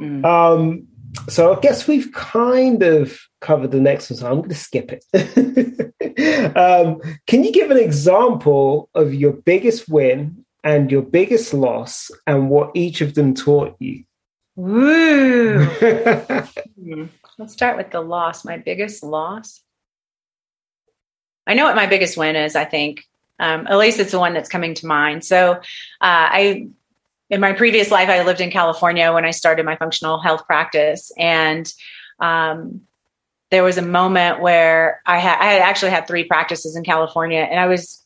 mm. 0.00 0.24
um, 0.24 0.86
so 1.28 1.54
I 1.54 1.60
guess 1.60 1.88
we've 1.88 2.12
kind 2.12 2.82
of 2.82 3.18
covered 3.40 3.70
the 3.70 3.80
next 3.80 4.10
one, 4.10 4.18
so 4.18 4.26
I'm 4.26 4.36
going 4.38 4.48
to 4.50 4.54
skip 4.54 4.92
it. 4.92 6.56
um, 6.56 7.00
can 7.26 7.44
you 7.44 7.52
give 7.52 7.70
an 7.70 7.78
example 7.78 8.88
of 8.94 9.14
your 9.14 9.32
biggest 9.32 9.88
win 9.88 10.44
and 10.62 10.90
your 10.90 11.02
biggest 11.02 11.54
loss 11.54 12.10
and 12.26 12.50
what 12.50 12.70
each 12.74 13.00
of 13.00 13.14
them 13.14 13.34
taught 13.34 13.76
you? 13.78 14.04
Woo! 14.56 15.66
Hmm. 16.86 17.06
Let's 17.36 17.52
start 17.52 17.76
with 17.76 17.90
the 17.90 18.00
loss. 18.00 18.44
My 18.44 18.58
biggest 18.58 19.02
loss. 19.02 19.60
I 21.46 21.54
know 21.54 21.64
what 21.64 21.74
my 21.74 21.86
biggest 21.86 22.16
win 22.16 22.36
is, 22.36 22.54
I 22.54 22.64
think. 22.64 23.08
Um, 23.40 23.66
at 23.66 23.76
least 23.76 23.98
it's 23.98 24.12
the 24.12 24.20
one 24.20 24.34
that's 24.34 24.48
coming 24.48 24.74
to 24.74 24.86
mind. 24.86 25.24
So, 25.24 25.54
uh, 25.54 25.58
I, 26.00 26.68
in 27.28 27.40
my 27.40 27.54
previous 27.54 27.90
life, 27.90 28.08
I 28.08 28.22
lived 28.22 28.40
in 28.40 28.52
California 28.52 29.12
when 29.12 29.24
I 29.24 29.32
started 29.32 29.66
my 29.66 29.74
functional 29.74 30.20
health 30.20 30.46
practice. 30.46 31.10
And 31.18 31.70
um, 32.20 32.82
there 33.50 33.64
was 33.64 33.78
a 33.78 33.82
moment 33.82 34.40
where 34.40 35.02
I 35.06 35.18
had, 35.18 35.38
I 35.40 35.52
had 35.52 35.62
actually 35.62 35.90
had 35.90 36.06
three 36.06 36.24
practices 36.24 36.76
in 36.76 36.84
California 36.84 37.40
and 37.40 37.58
I 37.58 37.66
was 37.66 38.05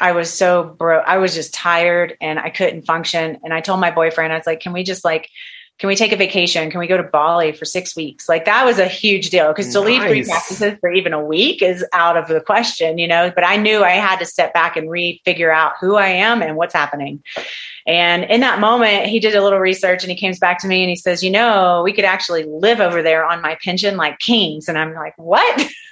I 0.00 0.12
was 0.12 0.32
so 0.32 0.64
broke. 0.64 1.04
I 1.06 1.18
was 1.18 1.34
just 1.34 1.52
tired 1.52 2.16
and 2.20 2.38
I 2.38 2.50
couldn't 2.50 2.82
function. 2.82 3.38
And 3.44 3.52
I 3.52 3.60
told 3.60 3.80
my 3.80 3.90
boyfriend, 3.90 4.32
I 4.32 4.36
was 4.36 4.46
like, 4.46 4.60
can 4.60 4.72
we 4.72 4.82
just 4.82 5.04
like, 5.04 5.28
can 5.80 5.88
we 5.88 5.96
take 5.96 6.12
a 6.12 6.16
vacation? 6.16 6.70
Can 6.70 6.78
we 6.78 6.86
go 6.86 6.98
to 6.98 7.02
Bali 7.02 7.52
for 7.52 7.64
six 7.64 7.96
weeks? 7.96 8.28
Like 8.28 8.44
that 8.44 8.66
was 8.66 8.78
a 8.78 8.86
huge 8.86 9.30
deal 9.30 9.48
because 9.48 9.72
to 9.72 9.80
nice. 9.80 9.86
leave 9.86 10.02
three 10.02 10.24
practices 10.24 10.74
for 10.78 10.92
even 10.92 11.14
a 11.14 11.24
week 11.24 11.62
is 11.62 11.82
out 11.94 12.18
of 12.18 12.28
the 12.28 12.42
question, 12.42 12.98
you 12.98 13.08
know. 13.08 13.32
But 13.34 13.46
I 13.46 13.56
knew 13.56 13.82
I 13.82 13.92
had 13.92 14.18
to 14.18 14.26
step 14.26 14.52
back 14.52 14.76
and 14.76 14.90
re-figure 14.90 15.50
out 15.50 15.72
who 15.80 15.96
I 15.96 16.08
am 16.08 16.42
and 16.42 16.56
what's 16.56 16.74
happening. 16.74 17.22
And 17.86 18.24
in 18.24 18.40
that 18.40 18.60
moment, 18.60 19.06
he 19.06 19.20
did 19.20 19.34
a 19.34 19.42
little 19.42 19.58
research 19.58 20.02
and 20.02 20.12
he 20.12 20.20
comes 20.20 20.38
back 20.38 20.58
to 20.60 20.68
me 20.68 20.82
and 20.82 20.90
he 20.90 20.96
says, 20.96 21.22
You 21.22 21.30
know, 21.30 21.80
we 21.82 21.94
could 21.94 22.04
actually 22.04 22.44
live 22.44 22.80
over 22.80 23.00
there 23.02 23.24
on 23.24 23.40
my 23.40 23.56
pension 23.64 23.96
like 23.96 24.18
kings. 24.18 24.68
And 24.68 24.76
I'm 24.76 24.92
like, 24.92 25.14
What? 25.16 25.66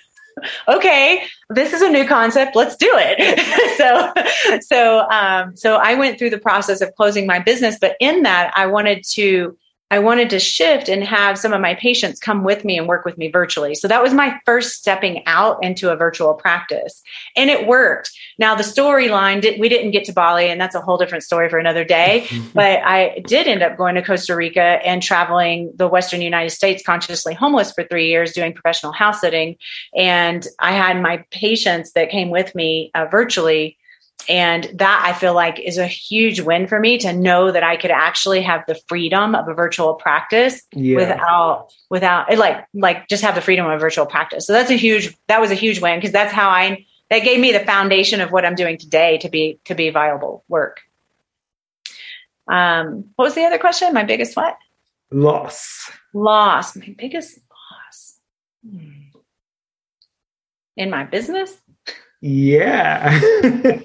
okay, 0.68 1.24
this 1.51 1.72
is 1.72 1.82
a 1.82 1.89
new 1.89 2.07
concept. 2.07 2.57
Let's 2.57 2.76
do 2.76 2.91
it. 2.93 3.76
so, 3.78 4.61
so, 4.61 5.09
um, 5.11 5.57
so 5.57 5.76
I 5.76 5.95
went 5.95 6.18
through 6.18 6.30
the 6.30 6.39
process 6.39 6.80
of 6.80 6.95
closing 6.95 7.26
my 7.26 7.39
business, 7.39 7.78
but 7.80 7.97
in 8.01 8.22
that, 8.22 8.53
I 8.57 8.66
wanted 8.66 9.05
to 9.12 9.57
I 9.91 9.99
wanted 9.99 10.28
to 10.30 10.39
shift 10.39 10.89
and 10.89 11.03
have 11.03 11.39
some 11.39 11.55
of 11.55 11.62
my 11.62 11.74
patients 11.74 12.20
come 12.20 12.45
with 12.45 12.64
me 12.64 12.76
and 12.76 12.86
work 12.86 13.07
with 13.07 13.16
me 13.16 13.30
virtually. 13.30 13.74
So 13.74 13.89
that 13.89 14.03
was 14.03 14.12
my 14.12 14.39
first 14.45 14.74
stepping 14.74 15.22
out 15.26 15.62
into 15.64 15.91
a 15.91 15.97
virtual 15.97 16.34
practice. 16.34 17.03
And 17.36 17.49
it 17.49 17.66
worked. 17.66 18.11
Now, 18.39 18.55
the 18.55 18.62
storyline, 18.62 19.59
we 19.59 19.68
didn't 19.68 19.93
get 19.93 20.05
to 20.05 20.12
Bali, 20.12 20.51
and 20.51 20.61
that's 20.61 20.74
a 20.74 20.80
whole 20.80 20.99
different 20.99 21.24
story 21.24 21.49
for 21.49 21.59
another 21.59 21.84
day. 21.84 22.26
but 22.55 22.82
I 22.84 23.22
did 23.26 23.49
end 23.49 23.62
up 23.62 23.78
going 23.78 23.95
to 23.95 24.03
Costa 24.03 24.36
Rica 24.36 24.61
and 24.61 25.03
traveling 25.03 25.72
the 25.74 25.89
Western 25.89 26.20
United 26.20 26.51
States 26.51 26.82
consciously 26.84 27.32
homeless 27.32 27.72
for 27.72 27.84
three 27.84 28.09
years 28.09 28.32
doing 28.32 28.53
professional 28.53 28.93
house 28.93 29.22
sitting. 29.22 29.57
And 29.97 30.47
I 30.59 30.72
had 30.72 31.01
my 31.01 31.24
patients 31.30 31.93
that 31.93 32.11
came 32.11 32.28
with 32.28 32.55
me 32.55 32.91
uh, 32.95 33.07
virtually 33.07 33.78
and 34.29 34.64
that 34.75 35.03
I 35.05 35.19
feel 35.19 35.35
like 35.35 35.59
is 35.59 35.79
a 35.79 35.87
huge 35.87 36.41
win 36.41 36.66
for 36.66 36.79
me 36.81 36.99
to 36.99 37.12
know 37.12 37.51
that 37.51 37.62
I 37.62 37.77
could 37.77 37.91
actually 37.91 38.43
have 38.43 38.64
the 38.66 38.79
freedom 38.89 39.35
of 39.35 39.49
a 39.49 39.55
virtual 39.55 39.95
practice 39.95 40.62
yeah. 40.73 40.97
without 40.97 41.73
without 41.91 42.37
like 42.37 42.66
like 42.75 43.09
just 43.09 43.23
have 43.23 43.35
the 43.35 43.41
freedom 43.41 43.66
of 43.66 43.73
a 43.73 43.79
virtual 43.79 44.07
practice. 44.07 44.47
So 44.47 44.53
that's 44.53 44.71
a 44.71 44.77
huge 44.77 45.16
that 45.29 45.41
was 45.41 45.51
a 45.51 45.55
huge 45.55 45.81
win 45.81 45.99
because 45.99 46.12
that's 46.12 46.33
how 46.33 46.51
I 46.51 46.85
that 47.11 47.21
gave 47.21 47.41
me 47.41 47.53
the 47.53 47.61
foundation 47.61 48.21
of 48.21 48.31
what 48.31 48.45
I'm 48.45 48.55
doing 48.55 48.77
today 48.77 49.19
to 49.19 49.29
be 49.29 49.61
to 49.64 49.75
be 49.75 49.91
viable 49.91 50.45
work. 50.49 50.81
Um, 52.49 53.11
what 53.16 53.27
was 53.27 53.35
the 53.35 53.45
other 53.45 53.59
question? 53.59 53.93
My 53.93 54.05
biggest 54.05 54.37
what? 54.37 54.57
Loss. 55.11 55.91
Loss. 56.12 56.77
My 56.77 56.95
biggest 56.97 57.39
loss. 57.51 58.19
Hmm. 58.69 58.91
In 60.77 60.91
my 60.91 61.05
business? 61.05 61.57
Yeah. 62.21 63.21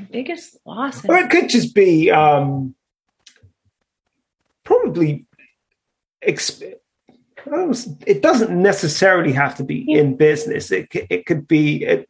my 0.00 0.06
biggest 0.10 0.56
loss. 0.64 1.04
Or 1.04 1.16
it 1.18 1.30
could 1.30 1.48
just 1.48 1.74
be 1.74 2.10
um, 2.10 2.74
probably. 4.64 5.26
Exp- 6.26 6.74
it 8.06 8.20
doesn't 8.20 8.50
necessarily 8.50 9.32
have 9.32 9.56
to 9.56 9.64
be 9.64 9.90
in 9.90 10.14
business. 10.14 10.70
It 10.70 10.88
it 11.08 11.24
could 11.24 11.48
be 11.48 11.84
a, 11.86 12.04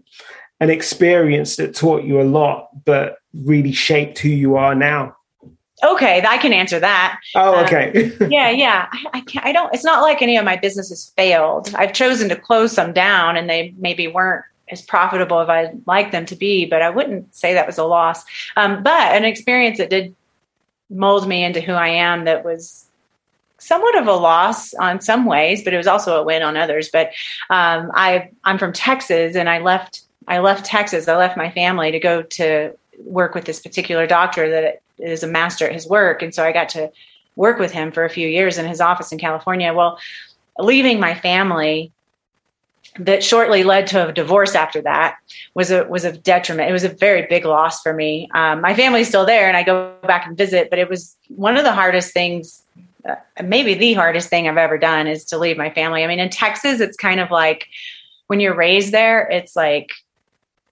an 0.59 0.71
experience 0.71 1.57
that 1.57 1.75
taught 1.75 2.03
you 2.03 2.21
a 2.21 2.25
lot, 2.25 2.85
but 2.85 3.19
really 3.33 3.73
shaped 3.73 4.19
who 4.19 4.29
you 4.29 4.57
are 4.57 4.75
now. 4.75 5.17
Okay, 5.83 6.23
I 6.27 6.37
can 6.39 6.53
answer 6.53 6.79
that. 6.81 7.21
Oh, 7.35 7.57
um, 7.57 7.65
okay. 7.65 8.13
Um, 8.21 8.31
yeah, 8.31 8.51
yeah. 8.51 8.89
I, 8.93 9.05
I, 9.15 9.21
can't, 9.23 9.47
I 9.47 9.53
don't. 9.53 9.73
It's 9.73 9.85
not 9.85 10.03
like 10.03 10.21
any 10.21 10.37
of 10.37 10.45
my 10.45 10.57
businesses 10.57 11.13
failed. 11.17 11.73
I've 11.75 11.93
chosen 11.93 12.29
to 12.29 12.37
close 12.37 12.73
some 12.73 12.93
down, 12.93 13.37
and 13.37 13.49
they 13.49 13.73
maybe 13.79 14.09
weren't 14.09 14.45
as 14.71 14.83
profitable 14.83 15.41
as 15.41 15.49
I'd 15.49 15.87
like 15.87 16.13
them 16.13 16.27
to 16.27 16.37
be, 16.37 16.67
but 16.67 16.83
I 16.83 16.91
wouldn't 16.91 17.35
say 17.35 17.55
that 17.55 17.67
was 17.67 17.79
a 17.79 17.85
loss. 17.85 18.25
Um, 18.57 18.83
but 18.83 19.15
an 19.15 19.25
experience 19.25 19.79
that 19.79 19.91
did 19.91 20.15
mold 20.91 21.29
me 21.29 21.45
into 21.45 21.61
who 21.61 21.73
I 21.73 21.89
am 21.89 22.25
that 22.25 22.45
was 22.45 22.87
somewhat 23.59 23.97
of 23.97 24.07
a 24.07 24.13
loss 24.13 24.75
on 24.75 25.01
some 25.01 25.25
ways, 25.27 25.63
but 25.63 25.73
it 25.73 25.77
was 25.77 25.87
also 25.87 26.21
a 26.21 26.23
win 26.23 26.43
on 26.43 26.57
others. 26.57 26.89
But 26.89 27.09
um, 27.51 27.91
I 27.95 28.31
I'm 28.45 28.59
from 28.59 28.73
Texas, 28.73 29.37
and 29.37 29.49
I 29.49 29.59
left 29.59 30.03
I 30.27 30.39
left 30.39 30.65
Texas. 30.65 31.09
I 31.09 31.17
left 31.17 31.37
my 31.37 31.51
family 31.51 31.91
to 31.93 31.99
go 31.99 32.23
to 32.23 32.77
work 33.05 33.35
with 33.35 33.45
this 33.45 33.61
particular 33.61 34.07
doctor 34.07 34.51
that 34.51 34.83
is 34.99 35.23
a 35.23 35.29
master 35.29 35.67
at 35.67 35.73
his 35.73 35.87
work, 35.87 36.23
and 36.23 36.35
so 36.35 36.45
I 36.45 36.53
got 36.53 36.69
to 36.71 36.91
work 37.37 37.59
with 37.59 37.73
him 37.73 37.93
for 37.93 38.05
a 38.05 38.11
few 38.11 38.29
years 38.29 38.59
in 38.59 38.67
his 38.67 38.81
office 38.81 39.13
in 39.13 39.19
California. 39.19 39.73
Well, 39.73 39.99
leaving 40.59 41.01
my 41.01 41.15
family 41.15 41.93
that 42.99 43.23
shortly 43.23 43.63
led 43.63 43.87
to 43.89 44.09
a 44.09 44.13
divorce 44.13 44.55
after 44.55 44.83
that 44.83 45.17
was 45.55 45.71
a 45.71 45.85
was 45.85 46.05
a 46.05 46.13
detriment. 46.13 46.69
It 46.69 46.73
was 46.73 46.85
a 46.85 46.89
very 46.89 47.27
big 47.27 47.45
loss 47.45 47.83
for 47.83 47.93
me. 47.93 48.29
Um, 48.35 48.61
my 48.61 48.75
family's 48.75 49.09
still 49.09 49.25
there, 49.25 49.49
and 49.49 49.57
I 49.57 49.63
go 49.63 49.95
back 50.03 50.27
and 50.27 50.37
visit. 50.37 50.71
But 50.71 50.79
it 50.79 50.89
was 50.89 51.17
one 51.29 51.57
of 51.57 51.65
the 51.65 51.73
hardest 51.73 52.13
things, 52.13 52.63
uh, 53.09 53.15
maybe 53.43 53.75
the 53.75 53.95
hardest 53.95 54.29
thing 54.29 54.49
I've 54.49 54.57
ever 54.57 54.77
done, 54.77 55.07
is 55.07 55.25
to 55.27 55.39
leave 55.39 55.57
my 55.57 55.71
family. 55.71 56.03
I 56.03 56.07
mean, 56.07 56.19
in 56.19 56.31
Texas, 56.31 56.81
it's 56.81 56.97
kind 56.97 57.21
of 57.21 57.31
like 57.31 57.67
when 58.27 58.41
you're 58.41 58.55
raised 58.55 58.93
there, 58.93 59.29
it's 59.29 59.55
like 59.55 59.91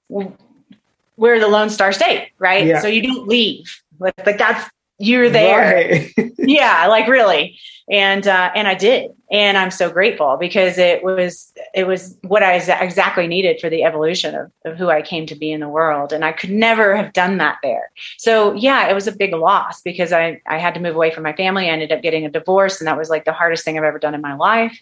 we're 0.09 1.41
the 1.41 1.49
Lone 1.49 1.71
Star 1.71 1.93
State, 1.93 2.31
right? 2.39 2.67
Yeah. 2.67 2.81
So 2.81 2.89
you 2.89 3.03
don't 3.03 3.29
leave. 3.29 3.83
Like, 4.01 4.15
like 4.27 4.39
that's 4.39 4.71
you're 4.99 5.31
there. 5.31 6.13
Right. 6.17 6.33
yeah, 6.39 6.87
like 6.89 7.09
really. 7.09 7.59
And 7.91 8.27
uh, 8.27 8.51
and 8.55 8.69
I 8.69 8.75
did, 8.75 9.13
and 9.31 9.57
I'm 9.57 9.71
so 9.71 9.89
grateful 9.91 10.37
because 10.37 10.77
it 10.77 11.03
was 11.03 11.55
it 11.75 11.87
was 11.87 12.19
what 12.23 12.43
I 12.43 12.57
exactly 12.57 13.27
needed 13.27 13.61
for 13.61 13.71
the 13.71 13.83
evolution 13.83 14.35
of, 14.35 14.53
of 14.67 14.77
who 14.77 14.91
I 14.91 15.01
came 15.01 15.25
to 15.27 15.35
be 15.35 15.51
in 15.51 15.61
the 15.61 15.71
world, 15.71 16.13
and 16.13 16.23
I 16.23 16.33
could 16.33 16.51
never 16.51 16.95
have 16.95 17.15
done 17.15 17.39
that 17.39 17.57
there. 17.63 17.91
So 18.19 18.53
yeah, 18.53 18.91
it 18.91 18.95
was 18.95 19.07
a 19.07 19.17
big 19.17 19.33
loss 19.33 19.81
because 19.81 20.13
I 20.13 20.43
I 20.47 20.59
had 20.59 20.75
to 20.75 20.81
move 20.81 20.97
away 20.97 21.11
from 21.11 21.23
my 21.23 21.33
family. 21.33 21.71
I 21.71 21.73
ended 21.73 21.91
up 21.91 22.03
getting 22.03 22.27
a 22.27 22.31
divorce, 22.31 22.79
and 22.79 22.87
that 22.89 22.99
was 22.99 23.09
like 23.09 23.25
the 23.25 23.33
hardest 23.33 23.65
thing 23.65 23.79
I've 23.79 23.85
ever 23.85 23.99
done 23.99 24.15
in 24.15 24.21
my 24.21 24.35
life. 24.35 24.79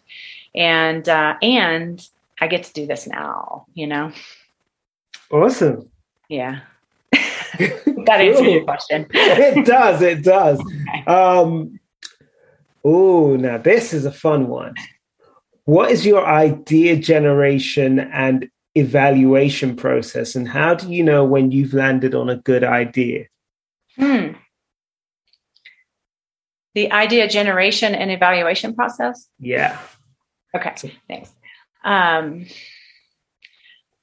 And 0.56 1.08
uh, 1.08 1.36
and 1.42 2.04
I 2.40 2.48
get 2.48 2.64
to 2.64 2.72
do 2.72 2.86
this 2.86 3.06
now, 3.06 3.66
you 3.74 3.86
know. 3.86 4.10
Awesome. 5.30 5.88
Yeah. 6.28 6.60
That 7.58 8.20
answers 8.20 8.46
your 8.46 8.64
question. 8.64 9.06
it 9.12 9.66
does. 9.66 10.02
It 10.02 10.22
does. 10.22 10.60
Okay. 10.60 11.04
Um, 11.06 11.78
oh, 12.84 13.36
now 13.36 13.58
this 13.58 13.92
is 13.92 14.04
a 14.04 14.12
fun 14.12 14.48
one. 14.48 14.74
What 15.64 15.90
is 15.90 16.06
your 16.06 16.24
idea 16.26 16.96
generation 16.96 17.98
and 17.98 18.48
evaluation 18.74 19.74
process, 19.74 20.34
and 20.36 20.48
how 20.48 20.74
do 20.74 20.92
you 20.92 21.02
know 21.02 21.24
when 21.24 21.50
you've 21.50 21.74
landed 21.74 22.14
on 22.14 22.28
a 22.28 22.36
good 22.36 22.62
idea? 22.62 23.26
Hmm. 23.96 24.32
The 26.74 26.92
idea 26.92 27.26
generation 27.26 27.94
and 27.94 28.10
evaluation 28.10 28.74
process? 28.74 29.28
Yeah. 29.38 29.78
Okay, 30.54 30.92
thanks. 31.08 31.30
Um, 31.84 32.46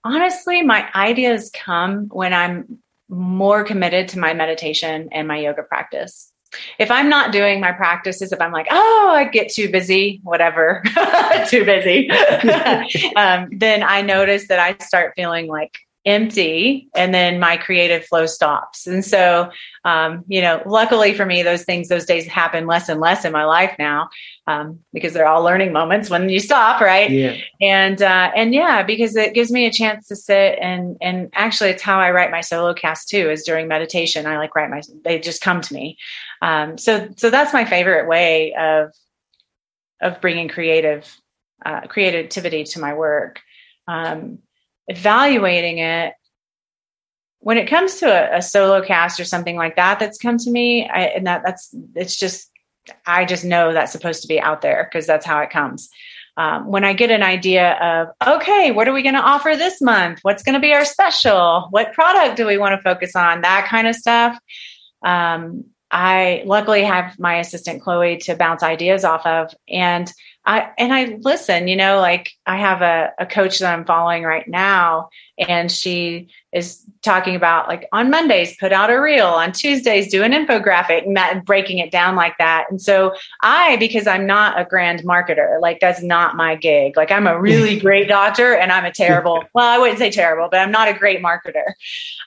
honestly, 0.03 0.61
my 0.63 0.89
ideas 0.95 1.51
come 1.53 2.07
when 2.09 2.33
I'm 2.33 2.82
more 3.13 3.63
committed 3.63 4.07
to 4.09 4.19
my 4.19 4.33
meditation 4.33 5.09
and 5.11 5.27
my 5.27 5.37
yoga 5.37 5.63
practice. 5.63 6.31
If 6.77 6.91
I'm 6.91 7.09
not 7.09 7.31
doing 7.31 7.59
my 7.59 7.71
practices, 7.71 8.31
if 8.31 8.39
I'm 8.39 8.51
like, 8.51 8.67
oh, 8.69 9.11
I 9.15 9.23
get 9.25 9.51
too 9.51 9.71
busy, 9.71 10.19
whatever, 10.23 10.83
too 11.47 11.65
busy, 11.65 12.11
um, 13.15 13.49
then 13.51 13.81
I 13.81 14.01
notice 14.01 14.47
that 14.49 14.59
I 14.59 14.83
start 14.83 15.13
feeling 15.15 15.47
like 15.47 15.79
empty 16.05 16.89
and 16.95 17.13
then 17.13 17.39
my 17.39 17.55
creative 17.57 18.05
flow 18.05 18.25
stops. 18.25 18.87
And 18.87 19.03
so 19.05 19.49
um, 19.85 20.23
you 20.27 20.41
know 20.41 20.61
luckily 20.65 21.13
for 21.13 21.25
me 21.25 21.43
those 21.43 21.63
things 21.63 21.89
those 21.89 22.05
days 22.05 22.25
happen 22.25 22.67
less 22.67 22.89
and 22.89 22.99
less 22.99 23.25
in 23.25 23.31
my 23.31 23.45
life 23.45 23.75
now 23.77 24.09
um, 24.47 24.79
because 24.93 25.13
they're 25.13 25.27
all 25.27 25.43
learning 25.43 25.73
moments 25.73 26.09
when 26.09 26.29
you 26.29 26.39
stop 26.39 26.81
right? 26.81 27.09
Yeah. 27.09 27.35
And 27.61 28.01
uh, 28.01 28.31
and 28.35 28.53
yeah 28.53 28.83
because 28.83 29.15
it 29.15 29.33
gives 29.33 29.51
me 29.51 29.65
a 29.65 29.71
chance 29.71 30.07
to 30.07 30.15
sit 30.15 30.57
and 30.61 30.97
and 31.01 31.29
actually 31.33 31.69
it's 31.69 31.81
how 31.81 31.99
i 31.99 32.11
write 32.11 32.31
my 32.31 32.41
solo 32.41 32.73
cast 32.73 33.09
too 33.09 33.29
is 33.29 33.43
during 33.43 33.67
meditation 33.67 34.25
i 34.25 34.37
like 34.37 34.55
write 34.55 34.69
my 34.69 34.81
they 35.03 35.19
just 35.19 35.41
come 35.41 35.61
to 35.61 35.73
me. 35.73 35.97
Um, 36.41 36.77
so 36.77 37.09
so 37.17 37.29
that's 37.29 37.53
my 37.53 37.65
favorite 37.65 38.07
way 38.07 38.53
of 38.53 38.93
of 40.01 40.21
bringing 40.21 40.47
creative 40.47 41.19
uh, 41.65 41.81
creativity 41.81 42.63
to 42.65 42.79
my 42.79 42.93
work. 42.93 43.41
Um, 43.87 44.39
evaluating 44.87 45.79
it. 45.79 46.13
When 47.39 47.57
it 47.57 47.67
comes 47.67 47.95
to 47.99 48.05
a, 48.07 48.37
a, 48.37 48.41
solo 48.41 48.81
cast 48.81 49.19
or 49.19 49.25
something 49.25 49.57
like 49.57 49.75
that 49.75 49.99
that's 49.99 50.17
come 50.17 50.37
to 50.37 50.49
me 50.49 50.87
I, 50.87 51.01
and 51.07 51.27
that 51.27 51.41
that's 51.43 51.75
it's 51.93 52.15
just 52.15 52.49
i 53.05 53.25
just 53.25 53.43
know 53.43 53.73
that's 53.73 53.91
supposed 53.91 54.21
to 54.21 54.29
be 54.29 54.39
out 54.39 54.61
there 54.61 54.89
because 54.89 55.05
that's 55.05 55.25
how 55.25 55.39
it 55.39 55.49
comes. 55.49 55.89
Um, 56.37 56.67
when 56.67 56.83
i 56.83 56.93
get 56.93 57.11
an 57.11 57.21
idea 57.21 57.73
of 57.73 58.35
okay 58.35 58.71
what 58.71 58.87
are 58.87 58.93
we 58.93 59.03
going 59.03 59.15
to 59.15 59.21
offer 59.21 59.55
this 59.55 59.81
month? 59.81 60.19
What's 60.21 60.43
going 60.43 60.55
to 60.55 60.61
be 60.61 60.73
our 60.73 60.85
special? 60.85 61.67
What 61.71 61.93
product 61.93 62.37
do 62.37 62.45
we 62.45 62.57
want 62.57 62.77
to 62.77 62.81
focus 62.81 63.15
on? 63.15 63.41
That 63.41 63.67
kind 63.69 63.87
of 63.87 63.95
stuff. 63.95 64.37
Um, 65.05 65.65
i 65.91 66.41
luckily 66.45 66.83
have 66.83 67.19
my 67.19 67.35
assistant 67.35 67.83
chloe 67.83 68.17
to 68.17 68.35
bounce 68.35 68.63
ideas 68.63 69.03
off 69.03 69.25
of 69.25 69.53
and 69.67 70.11
I 70.45 70.71
and 70.77 70.93
I 70.93 71.17
listen, 71.21 71.67
you 71.67 71.75
know, 71.75 71.99
like 71.99 72.31
I 72.45 72.57
have 72.57 72.81
a, 72.81 73.11
a 73.19 73.25
coach 73.25 73.59
that 73.59 73.73
I'm 73.73 73.85
following 73.85 74.23
right 74.23 74.47
now, 74.47 75.09
and 75.37 75.71
she 75.71 76.29
is 76.51 76.83
talking 77.01 77.35
about 77.35 77.67
like 77.67 77.87
on 77.91 78.09
Mondays, 78.09 78.55
put 78.57 78.71
out 78.71 78.89
a 78.89 79.01
reel, 79.01 79.25
on 79.25 79.51
Tuesdays, 79.51 80.11
do 80.11 80.23
an 80.23 80.31
infographic, 80.31 81.05
and 81.05 81.17
that 81.17 81.45
breaking 81.45 81.79
it 81.79 81.91
down 81.91 82.15
like 82.15 82.37
that. 82.37 82.65
And 82.69 82.81
so 82.81 83.13
I, 83.41 83.77
because 83.77 84.07
I'm 84.07 84.27
not 84.27 84.59
a 84.59 84.65
grand 84.65 85.03
marketer, 85.03 85.59
like 85.61 85.79
that's 85.79 86.03
not 86.03 86.35
my 86.35 86.55
gig. 86.55 86.95
Like 86.95 87.11
I'm 87.11 87.27
a 87.27 87.39
really 87.41 87.79
great 87.79 88.07
doctor 88.07 88.53
and 88.53 88.71
I'm 88.71 88.85
a 88.85 88.91
terrible, 88.91 89.43
well, 89.53 89.67
I 89.67 89.77
wouldn't 89.79 89.99
say 89.99 90.11
terrible, 90.11 90.47
but 90.49 90.59
I'm 90.59 90.71
not 90.71 90.87
a 90.87 90.93
great 90.93 91.21
marketer. 91.21 91.73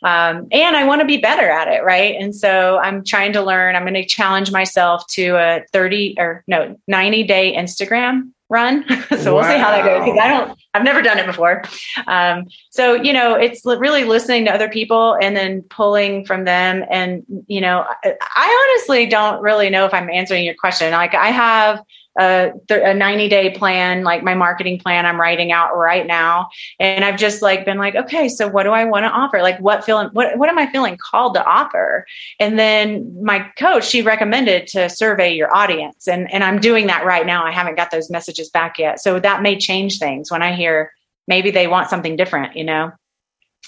Um, 0.02 0.48
and 0.50 0.76
I 0.76 0.84
want 0.84 1.00
to 1.00 1.06
be 1.06 1.18
better 1.18 1.48
at 1.48 1.68
it. 1.68 1.84
Right. 1.84 2.16
And 2.18 2.34
so 2.34 2.78
I'm 2.78 3.04
trying 3.04 3.32
to 3.34 3.42
learn, 3.42 3.76
I'm 3.76 3.82
going 3.82 3.94
to 3.94 4.04
challenge 4.04 4.50
myself 4.50 5.06
to 5.08 5.36
a 5.36 5.64
30 5.72 6.16
or 6.18 6.42
no, 6.46 6.76
90 6.88 7.22
day 7.24 7.54
Instagram 7.56 8.32
run. 8.48 8.84
so 9.18 9.34
wow. 9.34 9.40
we'll 9.40 9.50
see 9.50 9.58
how 9.58 9.70
that 9.70 9.84
goes 9.84 10.04
because 10.04 10.18
I 10.20 10.28
don't, 10.28 10.58
I've 10.74 10.84
never 10.84 11.02
done 11.02 11.18
it 11.18 11.26
before. 11.26 11.62
Um, 12.06 12.46
so, 12.70 12.94
you 12.94 13.12
know, 13.12 13.34
it's 13.34 13.64
really 13.64 14.04
listening 14.04 14.44
to 14.44 14.52
other 14.52 14.68
people 14.68 15.16
and 15.20 15.36
then 15.36 15.62
pulling 15.62 16.24
from 16.24 16.44
them. 16.44 16.84
And, 16.90 17.24
you 17.46 17.60
know, 17.60 17.84
I, 18.04 18.14
I 18.20 18.74
honestly 18.76 19.06
don't 19.06 19.40
really 19.42 19.70
know 19.70 19.84
if 19.86 19.94
I'm 19.94 20.10
answering 20.10 20.44
your 20.44 20.54
question. 20.54 20.92
Like 20.92 21.14
I 21.14 21.30
have 21.30 21.82
a, 22.18 22.52
a 22.70 22.94
90 22.94 23.28
day 23.28 23.50
plan, 23.50 24.02
like 24.04 24.22
my 24.22 24.34
marketing 24.34 24.78
plan 24.78 25.06
I'm 25.06 25.20
writing 25.20 25.52
out 25.52 25.76
right 25.76 26.06
now. 26.06 26.48
And 26.80 27.04
I've 27.04 27.18
just 27.18 27.42
like 27.42 27.64
been 27.64 27.78
like, 27.78 27.94
okay, 27.94 28.28
so 28.28 28.48
what 28.48 28.62
do 28.62 28.70
I 28.70 28.84
want 28.84 29.04
to 29.04 29.10
offer? 29.10 29.42
Like 29.42 29.58
what 29.58 29.84
feeling, 29.84 30.08
what, 30.12 30.36
what 30.38 30.48
am 30.48 30.58
I 30.58 30.66
feeling 30.70 30.96
called 30.96 31.34
to 31.34 31.44
offer? 31.44 32.06
And 32.40 32.58
then 32.58 33.22
my 33.22 33.50
coach, 33.58 33.86
she 33.86 34.02
recommended 34.02 34.66
to 34.68 34.88
survey 34.88 35.34
your 35.34 35.54
audience. 35.54 36.08
And, 36.08 36.32
and 36.32 36.42
I'm 36.42 36.60
doing 36.60 36.86
that 36.86 37.04
right 37.04 37.26
now. 37.26 37.44
I 37.44 37.52
haven't 37.52 37.76
got 37.76 37.90
those 37.90 38.10
messages 38.10 38.50
back 38.50 38.78
yet. 38.78 39.00
So 39.00 39.20
that 39.20 39.42
may 39.42 39.58
change 39.58 39.98
things 39.98 40.30
when 40.30 40.42
I 40.42 40.54
hear 40.54 40.92
maybe 41.28 41.50
they 41.50 41.66
want 41.66 41.90
something 41.90 42.16
different, 42.16 42.56
you 42.56 42.64
know? 42.64 42.92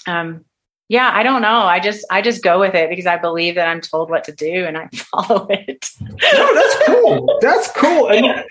Um, 0.07 0.45
yeah 0.89 1.11
i 1.13 1.23
don't 1.23 1.41
know. 1.41 1.61
I 1.61 1.79
just 1.79 2.05
i 2.11 2.21
just 2.21 2.43
go 2.43 2.59
with 2.59 2.75
it 2.75 2.89
because 2.89 3.05
i 3.05 3.17
believe 3.17 3.55
that 3.55 3.67
i'm 3.67 3.79
told 3.79 4.09
what 4.09 4.25
to 4.25 4.33
do 4.33 4.65
and 4.65 4.77
i 4.77 4.87
follow 4.93 5.47
it. 5.49 5.89
No 6.01 6.53
that's 6.53 6.85
cool. 6.85 7.39
That's 7.41 7.71
cool. 7.71 8.11
And, 8.11 8.45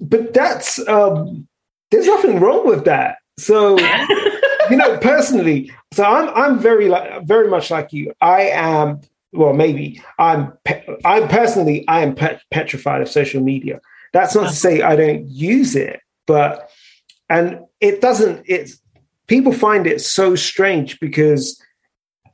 but 0.00 0.34
that's 0.34 0.86
um 0.88 1.46
there's 1.90 2.06
nothing 2.06 2.40
wrong 2.40 2.66
with 2.66 2.84
that. 2.86 3.18
So 3.38 3.78
you 4.70 4.76
know 4.76 4.98
personally 4.98 5.70
so 5.92 6.04
i'm 6.04 6.28
i'm 6.30 6.58
very 6.58 6.88
like 6.88 7.24
very 7.24 7.48
much 7.48 7.70
like 7.70 7.92
you. 7.92 8.12
I 8.20 8.42
am 8.48 9.00
well 9.32 9.52
maybe 9.52 10.02
i'm 10.18 10.52
i'm 11.04 11.28
personally 11.28 11.86
i 11.88 12.00
am 12.02 12.14
pet- 12.14 12.42
petrified 12.50 13.02
of 13.02 13.08
social 13.08 13.42
media. 13.42 13.80
That's 14.12 14.34
not 14.34 14.50
to 14.50 14.56
say 14.56 14.82
i 14.82 14.96
don't 14.96 15.28
use 15.28 15.76
it 15.76 16.00
but 16.26 16.70
and 17.28 17.60
it 17.80 18.00
doesn't 18.00 18.44
it's 18.46 18.80
people 19.26 19.52
find 19.52 19.86
it 19.86 20.00
so 20.00 20.34
strange 20.34 21.00
because 21.00 21.60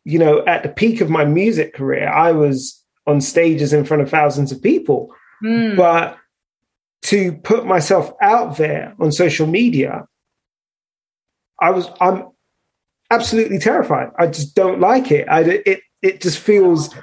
you 0.04 0.18
know, 0.18 0.44
at 0.46 0.62
the 0.62 0.68
peak 0.68 1.00
of 1.00 1.10
my 1.10 1.24
music 1.24 1.74
career, 1.74 2.08
I 2.08 2.32
was 2.32 2.82
on 3.06 3.20
stages 3.20 3.72
in 3.72 3.84
front 3.84 4.02
of 4.02 4.10
thousands 4.10 4.52
of 4.52 4.62
people. 4.62 5.14
Mm. 5.42 5.76
But 5.76 6.16
to 7.02 7.32
put 7.32 7.66
myself 7.66 8.12
out 8.20 8.56
there 8.56 8.94
on 9.00 9.12
social 9.12 9.46
media, 9.46 10.06
I 11.60 11.70
was 11.70 11.88
I'm 12.00 12.28
absolutely 13.10 13.58
terrified. 13.58 14.10
I 14.18 14.26
just 14.26 14.54
don't 14.54 14.80
like 14.80 15.10
it. 15.10 15.26
I 15.28 15.40
it 15.40 15.80
it 16.02 16.20
just 16.20 16.38
feels 16.38 16.94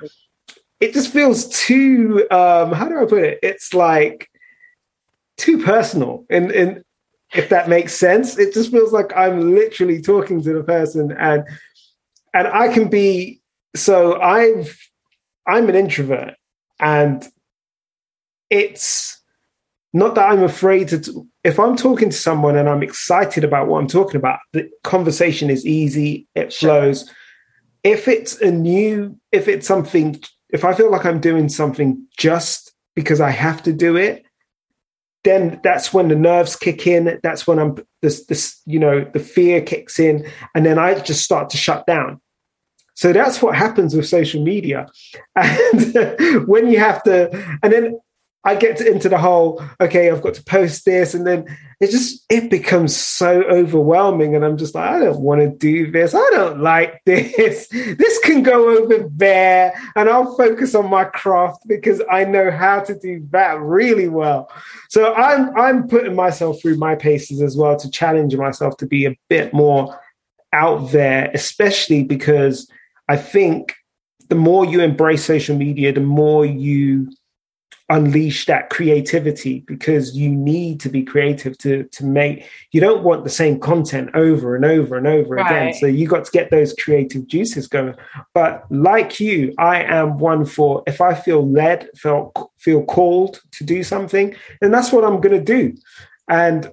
it 0.80 0.94
just 0.94 1.12
feels 1.12 1.48
too 1.50 2.28
um 2.32 2.72
how 2.72 2.88
do 2.88 3.00
I 3.00 3.06
put 3.06 3.24
it? 3.24 3.40
It's 3.42 3.74
like 3.74 4.30
too 5.38 5.64
personal 5.64 6.26
and 6.30 6.52
and 6.52 6.84
if 7.34 7.50
that 7.50 7.68
makes 7.68 7.96
sense. 7.96 8.38
It 8.38 8.54
just 8.54 8.72
feels 8.72 8.94
like 8.94 9.12
I'm 9.16 9.56
literally 9.56 10.02
talking 10.02 10.42
to 10.44 10.54
the 10.54 10.64
person 10.64 11.12
and 11.12 11.44
and 12.36 12.48
I 12.48 12.72
can 12.72 12.90
be 12.90 13.42
so 13.76 14.22
I've 14.22 14.78
I'm 15.48 15.70
an 15.70 15.76
introvert 15.76 16.36
and 16.80 17.26
it's 18.52 19.20
not 19.94 20.14
that 20.16 20.30
I'm 20.30 20.44
afraid 20.44 20.90
to 20.90 21.28
if 21.46 21.60
I'm 21.60 21.78
talking 21.78 22.10
to 22.10 22.16
someone 22.16 22.58
and 22.58 22.68
I'm 22.68 22.82
excited 22.84 23.44
about 23.44 23.68
what 23.68 23.80
I'm 23.80 23.88
talking 23.88 24.16
about, 24.16 24.40
the 24.52 24.68
conversation 24.84 25.52
is 25.52 25.64
easy, 25.64 26.28
it 26.34 26.52
flows. 26.52 27.10
If 27.84 28.08
it's 28.08 28.42
a 28.42 28.50
new, 28.50 29.20
if 29.32 29.48
it's 29.48 29.68
something, 29.68 30.20
if 30.50 30.66
I 30.66 30.74
feel 30.74 30.90
like 30.90 31.06
I'm 31.06 31.22
doing 31.22 31.48
something 31.50 32.04
just 32.18 32.74
because 32.96 33.22
I 33.22 33.30
have 33.30 33.62
to 33.64 33.74
do 33.74 33.96
it, 33.96 34.26
then 35.24 35.60
that's 35.64 35.94
when 35.94 36.08
the 36.08 36.16
nerves 36.16 36.56
kick 36.56 36.88
in. 36.88 37.20
That's 37.22 37.46
when 37.46 37.60
I'm 37.60 37.78
this, 38.02 38.26
this, 38.26 38.60
you 38.66 38.80
know, 38.80 39.04
the 39.04 39.20
fear 39.20 39.62
kicks 39.62 40.00
in, 40.00 40.28
and 40.56 40.66
then 40.66 40.80
I 40.80 41.00
just 41.00 41.24
start 41.24 41.52
to 41.52 41.58
shut 41.58 41.86
down. 41.86 42.22
So 42.96 43.14
that's 43.14 43.42
what 43.42 43.56
happens 43.56 43.96
with 43.96 44.08
social 44.08 44.42
media. 44.44 44.88
And 45.36 46.48
when 46.48 46.68
you 46.68 46.80
have 46.80 47.04
to, 47.04 47.30
and 47.62 47.72
then 47.72 48.00
I 48.46 48.54
get 48.54 48.80
into 48.80 49.10
the 49.10 49.18
whole, 49.18 49.62
okay, 49.82 50.10
I've 50.10 50.22
got 50.22 50.36
to 50.36 50.44
post 50.44 50.86
this. 50.86 51.16
And 51.16 51.26
then 51.26 51.46
it 51.82 51.90
just, 51.90 52.24
it 52.30 52.52
becomes 52.52 52.96
so 52.96 53.42
overwhelming. 53.44 54.36
And 54.36 54.46
I'm 54.46 54.56
just 54.56 54.76
like, 54.76 54.88
I 54.88 55.00
don't 55.00 55.20
want 55.20 55.42
to 55.42 55.50
do 55.50 55.90
this. 55.92 56.14
I 56.14 56.30
don't 56.30 56.62
like 56.62 57.02
this. 57.06 57.68
This 57.70 58.20
can 58.20 58.44
go 58.44 58.78
over 58.78 59.10
there. 59.12 59.74
And 59.96 60.08
I'll 60.08 60.38
focus 60.38 60.76
on 60.76 60.92
my 60.92 61.06
craft 61.06 61.68
because 61.68 62.04
I 62.10 62.24
know 62.26 62.52
how 62.52 62.82
to 62.82 62.98
do 62.98 63.28
that 63.32 63.60
really 63.60 64.10
well. 64.10 64.48
So 64.90 65.16
I'm, 65.16 65.58
I'm 65.58 65.88
putting 65.88 66.16
myself 66.16 66.62
through 66.62 66.78
my 66.78 66.94
paces 66.94 67.42
as 67.42 67.58
well 67.58 67.76
to 67.78 67.90
challenge 67.90 68.36
myself 68.36 68.78
to 68.78 68.86
be 68.86 69.06
a 69.06 69.18
bit 69.28 69.56
more 69.56 70.00
out 70.54 70.92
there, 70.92 71.32
especially 71.34 72.04
because 72.04 72.70
I 73.08 73.18
think 73.18 73.74
the 74.30 74.36
more 74.36 74.66
you 74.66 74.82
embrace 74.82 75.24
social 75.24 75.56
media, 75.56 75.94
the 75.94 76.02
more 76.02 76.46
you 76.46 77.10
unleash 77.90 78.48
that 78.48 78.72
creativity 78.72 79.60
because 79.68 80.16
you 80.16 80.28
need 80.28 80.80
to 80.80 80.90
be 80.90 81.04
creative 81.04 81.56
to 81.56 81.84
to 81.84 82.04
make 82.04 82.44
you 82.72 82.82
don't 82.82 83.04
want 83.04 83.24
the 83.24 83.30
same 83.30 83.60
content 83.60 84.10
over 84.16 84.56
and 84.56 84.66
over 84.66 84.98
and 84.98 85.06
over 85.06 85.36
right. 85.36 85.46
again 85.46 85.74
so 85.74 85.86
you 85.86 86.08
got 86.08 86.26
to 86.26 86.32
get 86.32 86.50
those 86.50 86.74
creative 86.74 87.28
juices 87.28 87.68
going. 87.68 87.94
But 88.34 88.66
like 88.72 89.20
you 89.20 89.54
i 89.60 89.84
am 89.84 90.18
one 90.18 90.46
for 90.46 90.82
if 90.88 91.00
i 91.00 91.14
feel 91.14 91.48
led 91.48 91.90
feel 91.96 92.32
feel 92.58 92.84
called 92.84 93.40
to 93.52 93.64
do 93.64 93.84
something 93.84 94.36
then 94.62 94.72
that's 94.72 94.92
what 94.92 95.04
i'm 95.04 95.22
going 95.22 95.38
to 95.38 95.44
do. 95.44 95.78
And 96.28 96.72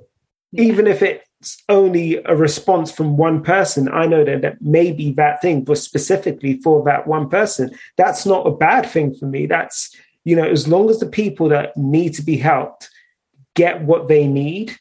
even 0.55 0.87
if 0.87 1.03
it 1.03 1.24
only 1.68 2.16
a 2.24 2.34
response 2.36 2.90
from 2.90 3.16
one 3.16 3.43
person, 3.43 3.88
I 3.88 4.07
know 4.07 4.24
that, 4.24 4.43
that 4.43 4.61
maybe 4.61 5.12
that 5.12 5.40
thing 5.43 5.64
was 5.64 5.82
specifically 5.82 6.59
for 6.59 6.82
that 6.84 7.07
one 7.07 7.28
person. 7.28 7.70
That's 7.97 8.26
not 8.26 8.47
a 8.47 8.51
bad 8.51 8.86
thing 8.86 9.14
for 9.14 9.26
me. 9.26 9.47
That's, 9.47 9.95
you 10.24 10.36
know, 10.36 10.49
as 10.49 10.68
long 10.68 10.90
as 10.90 10.99
the 10.99 11.07
people 11.07 11.49
that 11.51 11.76
need 11.76 12.14
to 12.14 12.22
be 12.22 12.36
helped 12.36 12.90
get 13.55 13.82
what 13.82 14.09
they 14.09 14.26
need, 14.26 14.76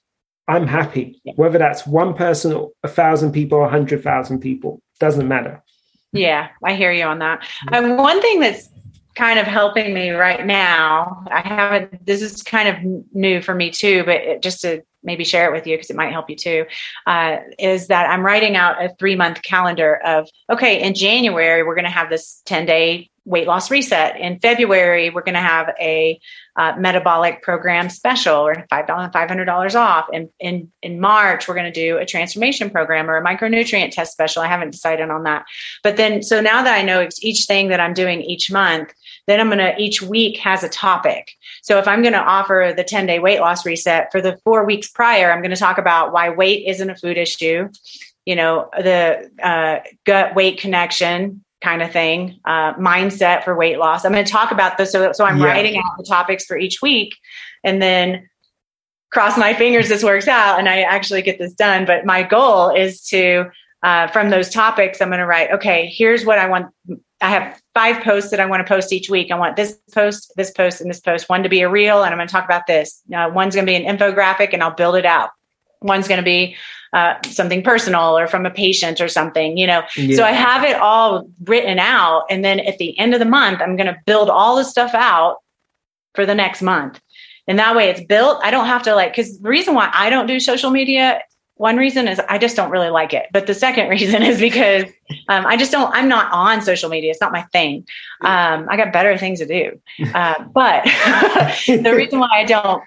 I'm 0.47 0.68
happy. 0.68 1.22
Whether 1.36 1.57
that's 1.57 1.88
one 1.88 2.14
person 2.14 2.53
or 2.53 2.72
a 2.84 2.88
thousand 2.88 3.32
people 3.32 3.57
or 3.57 3.66
a 3.66 3.70
hundred 3.70 4.03
thousand 4.03 4.39
people, 4.39 4.82
doesn't 4.99 5.28
matter. 5.28 5.64
Yeah, 6.12 6.49
I 6.64 6.76
hear 6.76 6.91
you 6.91 7.05
on 7.05 7.20
that. 7.20 7.47
And 7.72 7.86
um, 7.86 7.97
one 7.97 8.22
thing 8.22 8.41
that's 8.41 8.70
kind 9.16 9.39
of 9.39 9.45
helping 9.45 9.93
me 9.93 10.12
right 10.12 10.45
now. 10.45 11.26
I 11.30 11.41
haven't, 11.41 12.05
this 12.05 12.22
is 12.22 12.43
kind 12.43 12.70
of 12.70 13.05
new 13.14 13.41
for 13.41 13.53
me 13.53 13.70
too, 13.70 14.03
but 14.05 14.16
it, 14.16 14.41
just 14.41 14.62
to 14.62 14.84
maybe 15.03 15.24
share 15.24 15.49
it 15.49 15.53
with 15.53 15.66
you 15.66 15.76
because 15.76 15.89
it 15.89 15.95
might 15.95 16.12
help 16.12 16.30
you 16.30 16.36
too, 16.36 16.66
uh, 17.07 17.38
is 17.57 17.88
that 17.88 18.09
I'm 18.09 18.26
writing 18.26 18.55
out 18.55 18.84
a 18.84 18.89
three 18.99 19.16
month 19.16 19.41
calendar 19.41 19.95
of, 20.05 20.30
okay, 20.49 20.82
in 20.82 20.93
January, 20.93 21.64
we're 21.64 21.76
going 21.76 21.86
to 21.86 21.91
have 21.91 22.09
this 22.09 22.41
10 22.45 22.66
day 22.66 23.09
weight 23.26 23.45
loss 23.45 23.70
reset. 23.70 24.20
In 24.20 24.39
February, 24.39 25.09
we're 25.12 25.22
going 25.22 25.36
to 25.36 25.39
have 25.39 25.70
a 25.80 26.20
uh, 26.55 26.74
metabolic 26.78 27.43
program 27.43 27.89
special 27.89 28.36
or 28.36 28.55
$5, 28.72 29.12
$500 29.12 29.76
off. 29.76 30.07
And 30.12 30.30
in, 30.39 30.72
in 30.82 30.99
March, 30.99 31.47
we're 31.47 31.53
going 31.53 31.72
to 31.72 31.80
do 31.80 31.97
a 31.97 32.05
transformation 32.05 32.70
program 32.70 33.09
or 33.09 33.18
a 33.18 33.24
micronutrient 33.24 33.91
test 33.91 34.12
special. 34.12 34.41
I 34.41 34.47
haven't 34.47 34.72
decided 34.72 35.09
on 35.09 35.24
that. 35.24 35.45
But 35.84 35.97
then, 35.97 36.24
so 36.24 36.41
now 36.41 36.64
that 36.64 36.74
I 36.74 36.82
know 36.82 37.07
each 37.22 37.45
thing 37.45 37.70
that 37.70 37.80
I'm 37.80 37.93
doing 37.93 38.22
each 38.22 38.51
month, 38.51 38.91
then 39.32 39.40
I'm 39.40 39.48
going 39.48 39.60
to, 39.60 39.82
each 39.82 40.02
week 40.02 40.38
has 40.40 40.62
a 40.64 40.70
topic. 40.70 41.32
So 41.62 41.78
if 41.80 41.88
I'm 41.88 42.02
going 42.02 42.14
to 42.14 42.20
offer 42.20 42.74
the 42.76 42.84
10 42.84 43.06
day 43.06 43.20
weight 43.20 43.40
loss 43.40 43.66
reset 43.66 44.12
for 44.12 44.22
the 44.22 44.38
four 44.44 44.66
weeks 44.66 44.90
prior, 44.90 45.32
I'm 45.32 45.42
going 45.42 45.52
to 45.52 45.58
talk 45.58 45.78
about 45.78 46.12
why 46.12 46.30
weight 46.30 46.68
isn't 46.68 46.90
a 46.90 46.96
food 46.96 47.18
issue, 47.18 47.70
you 48.26 48.36
know, 48.36 48.70
the 48.78 49.32
uh, 49.42 49.80
gut 50.06 50.36
weight 50.36 50.60
connection, 50.60 51.44
kind 51.62 51.82
of 51.82 51.92
thing, 51.92 52.40
uh, 52.44 52.74
mindset 52.74 53.44
for 53.46 53.56
weight 53.56 53.78
loss. 53.78 54.04
I'm 54.04 54.12
going 54.12 54.26
to 54.26 54.32
talk 54.32 54.52
about 54.52 54.78
this. 54.78 54.92
So, 54.92 55.14
so 55.14 55.24
I'm 55.24 55.40
yeah. 55.40 55.46
writing 55.46 55.78
out 55.78 55.98
the 55.98 56.04
topics 56.04 56.46
for 56.46 56.58
each 56.58 56.82
week 56.82 57.16
and 57.64 57.82
then 57.82 58.28
cross 59.12 59.38
my 59.38 59.54
fingers 59.54 59.88
this 59.88 60.04
works 60.04 60.28
out 60.28 60.58
and 60.58 60.68
I 60.68 60.82
actually 60.82 61.22
get 61.22 61.38
this 61.38 61.54
done. 61.54 61.86
But 61.86 62.06
my 62.06 62.24
goal 62.24 62.70
is 62.70 63.02
to, 63.08 63.52
uh, 63.84 64.08
from 64.08 64.30
those 64.30 64.50
topics, 64.50 65.02
I'm 65.02 65.10
going 65.10 65.20
to 65.20 65.26
write, 65.26 65.52
okay, 65.52 65.88
here's 65.88 66.26
what 66.26 66.38
I 66.38 66.48
want. 66.48 66.74
I 67.22 67.30
have 67.30 67.61
five 67.74 68.04
posts 68.04 68.32
that 68.32 68.40
I 68.40 68.46
want 68.46 68.66
to 68.66 68.74
post 68.74 68.92
each 68.92 69.10
week. 69.10 69.32
I 69.32 69.36
want 69.36 69.56
this 69.56 69.78
post, 69.94 70.34
this 70.36 70.52
post, 70.52 70.82
and 70.82 70.90
this 70.90 71.00
post, 71.00 71.30
one 71.30 71.44
to 71.44 71.50
be 71.50 71.62
a 71.62 71.70
reel, 71.70 72.04
and 72.04 72.12
I'm 72.12 72.18
going 72.18 72.28
to 72.28 72.32
talk 72.32 72.46
about 72.46 72.68
this. 72.68 73.02
Uh, 73.16 73.30
one's 73.34 73.56
going 73.56 73.66
to 73.66 73.72
be 73.72 73.76
an 73.76 73.98
infographic, 73.98 74.50
and 74.54 74.62
I'll 74.62 74.76
build 74.76 74.96
it 74.96 75.06
out. 75.06 75.30
One's 75.82 76.08
going 76.08 76.20
to 76.20 76.24
be 76.24 76.56
uh, 76.94 77.16
something 77.24 77.64
personal 77.64 78.18
or 78.18 78.28
from 78.28 78.46
a 78.46 78.52
patient 78.52 79.00
or 79.00 79.08
something, 79.08 79.58
you 79.58 79.66
know. 79.66 79.84
Yeah. 79.96 80.18
So 80.18 80.24
I 80.24 80.32
have 80.32 80.64
it 80.64 80.76
all 80.76 81.28
written 81.46 81.80
out. 81.80 82.26
And 82.30 82.44
then 82.44 82.60
at 82.60 82.78
the 82.78 82.98
end 83.00 83.14
of 83.14 83.20
the 83.20 83.26
month, 83.26 83.62
I'm 83.62 83.78
going 83.78 83.88
to 83.88 83.98
build 84.06 84.30
all 84.30 84.58
the 84.58 84.64
stuff 84.64 84.94
out 84.94 85.38
for 86.14 86.26
the 86.26 86.36
next 86.36 86.62
month. 86.62 87.00
And 87.48 87.58
that 87.58 87.76
way 87.76 87.90
it's 87.90 88.04
built. 88.04 88.40
I 88.44 88.52
don't 88.52 88.68
have 88.68 88.84
to 88.84 88.94
like, 88.94 89.14
because 89.14 89.40
the 89.40 89.50
reason 89.50 89.74
why 89.74 89.90
I 89.94 90.10
don't 90.10 90.28
do 90.28 90.40
social 90.40 90.70
media, 90.70 91.22
one 91.62 91.78
reason 91.78 92.07
is 92.07 92.20
I 92.28 92.39
just 92.39 92.55
don't 92.55 92.72
really 92.72 92.89
like 92.89 93.14
it. 93.14 93.28
But 93.32 93.45
the 93.45 93.53
second 93.53 93.88
reason 93.95 94.24
is 94.24 94.39
because 94.39 94.86
um, 95.30 95.45
I 95.45 95.55
just 95.55 95.72
don't, 95.72 95.93
I'm 95.93 96.09
not 96.09 96.34
on 96.34 96.64
social 96.64 96.89
media. 96.89 97.12
It's 97.12 97.22
not 97.22 97.32
my 97.32 97.43
thing. 97.53 97.86
Um, 98.22 98.68
I 98.68 98.78
got 98.78 98.91
better 98.91 99.16
things 99.18 99.39
to 99.39 99.45
do. 99.45 99.80
Uh, 100.14 100.43
but 100.53 100.84
the 101.68 101.93
reason 101.95 102.20
why 102.20 102.30
I 102.34 102.43
don't 102.43 102.84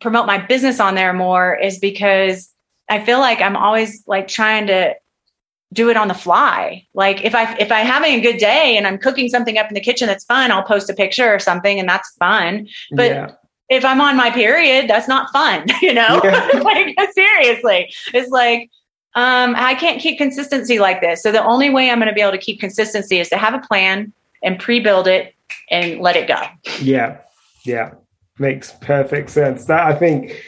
promote 0.00 0.26
my 0.26 0.38
business 0.38 0.78
on 0.78 0.94
there 0.94 1.12
more 1.12 1.56
is 1.56 1.78
because 1.78 2.52
I 2.88 3.02
feel 3.02 3.18
like 3.18 3.40
I'm 3.40 3.56
always 3.56 4.02
like 4.06 4.28
trying 4.28 4.66
to 4.66 4.94
do 5.72 5.88
it 5.88 5.96
on 5.96 6.08
the 6.08 6.14
fly. 6.14 6.86
Like 6.92 7.24
if 7.24 7.34
I 7.34 7.54
if 7.56 7.72
I'm 7.72 7.86
having 7.86 8.14
a 8.14 8.20
good 8.20 8.38
day 8.38 8.76
and 8.76 8.86
I'm 8.86 8.98
cooking 8.98 9.28
something 9.28 9.56
up 9.58 9.68
in 9.68 9.74
the 9.74 9.80
kitchen 9.80 10.06
that's 10.06 10.24
fun, 10.24 10.50
I'll 10.50 10.64
post 10.64 10.90
a 10.90 10.94
picture 10.94 11.32
or 11.32 11.38
something 11.38 11.78
and 11.78 11.88
that's 11.88 12.10
fun. 12.18 12.68
But 12.90 13.10
yeah. 13.10 13.30
If 13.68 13.84
I'm 13.84 14.00
on 14.00 14.16
my 14.16 14.30
period, 14.30 14.88
that's 14.88 15.08
not 15.08 15.30
fun, 15.32 15.66
you 15.82 15.92
know? 15.92 16.20
Yeah. 16.22 16.50
like 16.62 16.96
seriously. 17.14 17.92
It's 18.14 18.30
like 18.30 18.70
um, 19.14 19.54
I 19.56 19.74
can't 19.74 20.00
keep 20.00 20.18
consistency 20.18 20.78
like 20.78 21.00
this. 21.00 21.22
So 21.22 21.32
the 21.32 21.44
only 21.44 21.70
way 21.70 21.90
I'm 21.90 21.98
going 21.98 22.08
to 22.08 22.14
be 22.14 22.20
able 22.20 22.32
to 22.32 22.38
keep 22.38 22.60
consistency 22.60 23.18
is 23.18 23.30
to 23.30 23.36
have 23.36 23.54
a 23.54 23.66
plan 23.66 24.12
and 24.42 24.58
pre-build 24.58 25.08
it 25.08 25.34
and 25.70 26.00
let 26.00 26.16
it 26.16 26.28
go. 26.28 26.42
Yeah. 26.80 27.18
Yeah. 27.64 27.94
Makes 28.38 28.72
perfect 28.72 29.30
sense. 29.30 29.64
That 29.64 29.86
I 29.86 29.94
think 29.94 30.44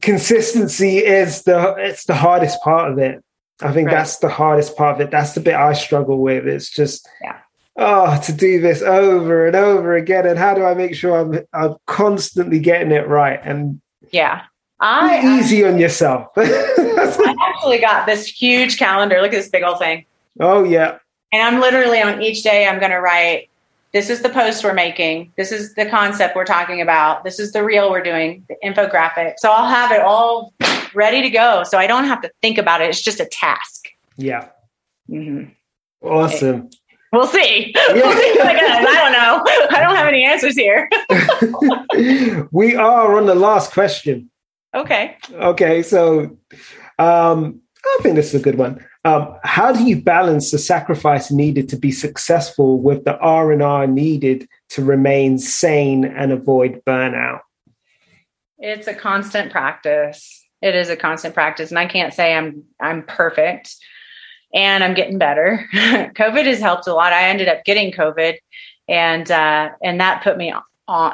consistency 0.00 0.98
is 0.98 1.42
the 1.42 1.74
it's 1.78 2.04
the 2.04 2.14
hardest 2.14 2.60
part 2.62 2.90
of 2.90 2.98
it. 2.98 3.22
I 3.62 3.72
think 3.72 3.86
right. 3.86 3.96
that's 3.96 4.18
the 4.18 4.28
hardest 4.28 4.76
part 4.76 4.96
of 4.96 5.00
it. 5.06 5.10
That's 5.12 5.34
the 5.34 5.40
bit 5.40 5.54
I 5.54 5.74
struggle 5.74 6.18
with. 6.18 6.46
It's 6.46 6.70
just 6.70 7.08
yeah. 7.22 7.38
Oh 7.80 8.20
to 8.20 8.32
do 8.32 8.60
this 8.60 8.82
over 8.82 9.46
and 9.46 9.56
over 9.56 9.96
again. 9.96 10.26
And 10.26 10.38
how 10.38 10.54
do 10.54 10.64
I 10.64 10.74
make 10.74 10.94
sure 10.94 11.18
I'm 11.18 11.40
I'm 11.52 11.76
constantly 11.86 12.60
getting 12.60 12.92
it 12.92 13.08
right? 13.08 13.40
And 13.42 13.80
yeah. 14.10 14.42
I 14.82 15.38
easy 15.38 15.64
on 15.66 15.78
yourself. 15.78 16.28
I 16.36 17.34
actually 17.48 17.80
got 17.80 18.06
this 18.06 18.26
huge 18.26 18.78
calendar. 18.78 19.20
Look 19.20 19.32
at 19.34 19.36
this 19.36 19.50
big 19.50 19.62
old 19.62 19.78
thing. 19.78 20.06
Oh 20.38 20.64
yeah. 20.64 20.98
And 21.32 21.42
I'm 21.42 21.60
literally 21.60 22.00
on 22.00 22.22
each 22.22 22.42
day 22.42 22.66
I'm 22.66 22.80
gonna 22.80 23.00
write 23.00 23.50
this 23.92 24.08
is 24.08 24.22
the 24.22 24.28
post 24.28 24.62
we're 24.62 24.72
making. 24.72 25.32
This 25.36 25.50
is 25.50 25.74
the 25.74 25.86
concept 25.86 26.36
we're 26.36 26.44
talking 26.44 26.80
about. 26.80 27.24
This 27.24 27.40
is 27.40 27.52
the 27.52 27.64
reel 27.64 27.90
we're 27.90 28.02
doing, 28.02 28.46
the 28.48 28.56
infographic. 28.64 29.34
So 29.38 29.50
I'll 29.50 29.68
have 29.68 29.90
it 29.90 30.00
all 30.00 30.54
ready 30.94 31.22
to 31.22 31.30
go. 31.30 31.64
So 31.64 31.76
I 31.76 31.86
don't 31.86 32.04
have 32.04 32.22
to 32.22 32.30
think 32.40 32.56
about 32.56 32.80
it. 32.80 32.88
It's 32.88 33.02
just 33.02 33.18
a 33.18 33.26
task. 33.26 33.88
Yeah. 34.16 34.48
Mm-hmm. 35.10 35.50
Awesome. 36.06 36.70
We'll 37.12 37.26
see. 37.26 37.74
Yeah. 37.74 37.92
We'll 37.92 38.16
see 38.16 38.40
I 38.40 38.94
don't 38.94 39.12
know. 39.12 39.42
I 39.76 39.80
don't 39.80 39.96
have 39.96 40.06
any 40.06 40.24
answers 40.24 40.54
here. 40.54 40.88
we 42.52 42.76
are 42.76 43.16
on 43.16 43.26
the 43.26 43.34
last 43.34 43.72
question. 43.72 44.30
Okay. 44.74 45.16
Okay. 45.32 45.82
So 45.82 46.38
um, 46.98 47.60
I 47.84 47.98
think 48.02 48.14
this 48.14 48.32
is 48.32 48.40
a 48.40 48.44
good 48.44 48.58
one. 48.58 48.84
Um, 49.04 49.36
how 49.42 49.72
do 49.72 49.84
you 49.84 50.00
balance 50.00 50.50
the 50.50 50.58
sacrifice 50.58 51.30
needed 51.30 51.68
to 51.70 51.76
be 51.76 51.90
successful 51.90 52.78
with 52.80 53.04
the 53.04 53.18
R 53.18 53.50
and 53.50 53.62
R 53.62 53.86
needed 53.86 54.46
to 54.70 54.84
remain 54.84 55.38
sane 55.38 56.04
and 56.04 56.32
avoid 56.32 56.82
burnout? 56.84 57.40
It's 58.58 58.86
a 58.86 58.94
constant 58.94 59.50
practice. 59.50 60.46
It 60.60 60.74
is 60.74 60.90
a 60.90 60.96
constant 60.96 61.32
practice, 61.32 61.70
and 61.70 61.78
I 61.78 61.86
can't 61.86 62.12
say 62.12 62.34
I'm 62.34 62.64
I'm 62.78 63.02
perfect, 63.04 63.74
and 64.54 64.82
I'm 64.82 64.94
getting 64.94 65.18
better. 65.18 65.68
COVID 65.74 66.46
has 66.46 66.60
helped 66.60 66.86
a 66.86 66.94
lot. 66.94 67.12
I 67.12 67.28
ended 67.28 67.48
up 67.48 67.64
getting 67.64 67.92
COVID, 67.92 68.36
and 68.88 69.30
uh, 69.30 69.70
and 69.82 70.00
that 70.00 70.22
put 70.22 70.36
me 70.36 70.52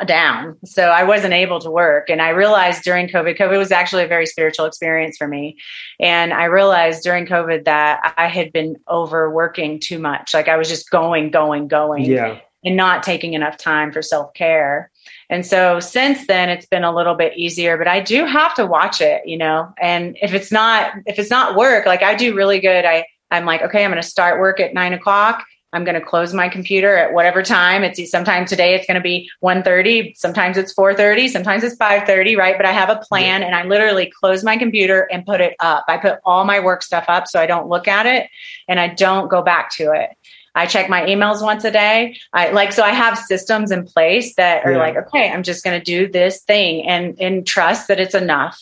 down. 0.07 0.57
So 0.65 0.85
I 0.85 1.05
wasn't 1.05 1.35
able 1.35 1.61
to 1.61 1.71
work. 1.71 2.09
And 2.09 2.23
I 2.23 2.31
realized 2.31 2.83
during 2.83 3.09
COVID, 3.09 3.37
COVID 3.39 3.59
was 3.59 3.71
actually 3.71 4.05
a 4.05 4.09
very 4.09 4.25
spiritual 4.25 4.65
experience 4.65 5.19
for 5.19 5.29
me. 5.29 5.57
And 6.01 6.33
I 6.33 6.45
realized 6.45 7.03
during 7.03 7.27
COVID 7.27 7.65
that 7.65 8.15
I 8.17 8.29
had 8.29 8.53
been 8.53 8.77
overworking 8.89 9.79
too 9.81 9.99
much. 9.99 10.33
Like 10.33 10.49
I 10.49 10.57
was 10.57 10.69
just 10.69 10.91
going, 10.91 11.31
going, 11.31 11.69
going. 11.69 12.05
Yeah. 12.05 12.41
And 12.65 12.75
not 12.75 13.05
taking 13.05 13.35
enough 13.35 13.59
time 13.59 13.93
for 13.93 14.03
self 14.03 14.33
care. 14.35 14.91
And 15.31 15.47
so 15.47 15.79
since 15.79 16.27
then 16.27 16.49
it's 16.49 16.67
been 16.67 16.83
a 16.83 16.93
little 16.93 17.15
bit 17.15 17.37
easier, 17.37 17.77
but 17.77 17.87
I 17.87 18.01
do 18.01 18.25
have 18.25 18.55
to 18.57 18.67
watch 18.67 19.01
it, 19.01 19.23
you 19.25 19.37
know. 19.37 19.73
And 19.81 20.17
if 20.21 20.35
it's 20.35 20.51
not 20.51 20.93
if 21.05 21.19
it's 21.19 21.31
not 21.31 21.55
work, 21.55 21.87
like 21.87 22.03
I 22.03 22.17
do 22.17 22.35
really 22.35 22.59
good. 22.59 22.85
I 22.85 23.05
I'm 23.37 23.47
like, 23.47 23.63
okay, 23.63 23.85
I'm 23.85 23.91
gonna 23.91 24.03
start 24.03 24.41
work 24.41 24.61
at 24.61 24.75
nine 24.75 24.93
o'clock 24.93 25.45
I'm 25.77 25.85
going 25.85 25.95
to 25.95 26.01
close 26.01 26.33
my 26.33 26.49
computer 26.49 26.97
at 26.97 27.13
whatever 27.13 27.43
time. 27.43 27.85
It's 27.85 28.11
sometimes 28.11 28.49
today 28.49 28.75
it's 28.75 28.87
going 28.87 28.97
to 28.97 29.03
be 29.03 29.31
1:30, 29.45 30.17
sometimes 30.17 30.57
it's 30.57 30.75
4:30, 30.75 31.29
sometimes 31.29 31.65
it's 31.65 31.77
5:30, 31.77 32.37
right? 32.37 32.57
But 32.57 32.67
I 32.67 32.73
have 32.73 32.89
a 32.89 32.97
plan 32.97 33.43
and 33.43 33.55
I 33.55 33.65
literally 33.65 34.11
close 34.21 34.43
my 34.43 34.57
computer 34.57 35.03
and 35.13 35.27
put 35.27 35.41
it 35.41 35.55
up. 35.61 35.85
I 35.87 35.99
put 35.99 36.19
all 36.25 36.45
my 36.45 36.61
work 36.61 36.83
stuff 36.83 37.05
up 37.09 37.27
so 37.29 37.39
I 37.39 37.47
don't 37.47 37.69
look 37.69 37.89
at 37.89 38.07
it 38.07 38.31
and 38.69 38.81
I 38.81 38.89
don't 38.89 39.29
go 39.29 39.43
back 39.43 39.71
to 39.73 39.93
it. 39.93 40.11
I 40.55 40.65
check 40.65 40.89
my 40.89 41.03
emails 41.03 41.43
once 41.43 41.65
a 41.65 41.71
day. 41.71 42.17
I 42.33 42.51
like 42.53 42.73
so 42.73 42.83
I 42.83 42.93
have 42.93 43.19
systems 43.19 43.71
in 43.71 43.85
place 43.85 44.35
that 44.37 44.65
are 44.65 44.73
yeah. 44.73 44.79
like, 44.79 44.97
okay, 44.97 45.31
I'm 45.31 45.43
just 45.43 45.63
going 45.63 45.79
to 45.79 45.85
do 45.85 46.11
this 46.11 46.43
thing 46.43 46.87
and 46.87 47.21
and 47.21 47.47
trust 47.47 47.89
that 47.89 48.01
it's 48.01 48.15
enough. 48.15 48.59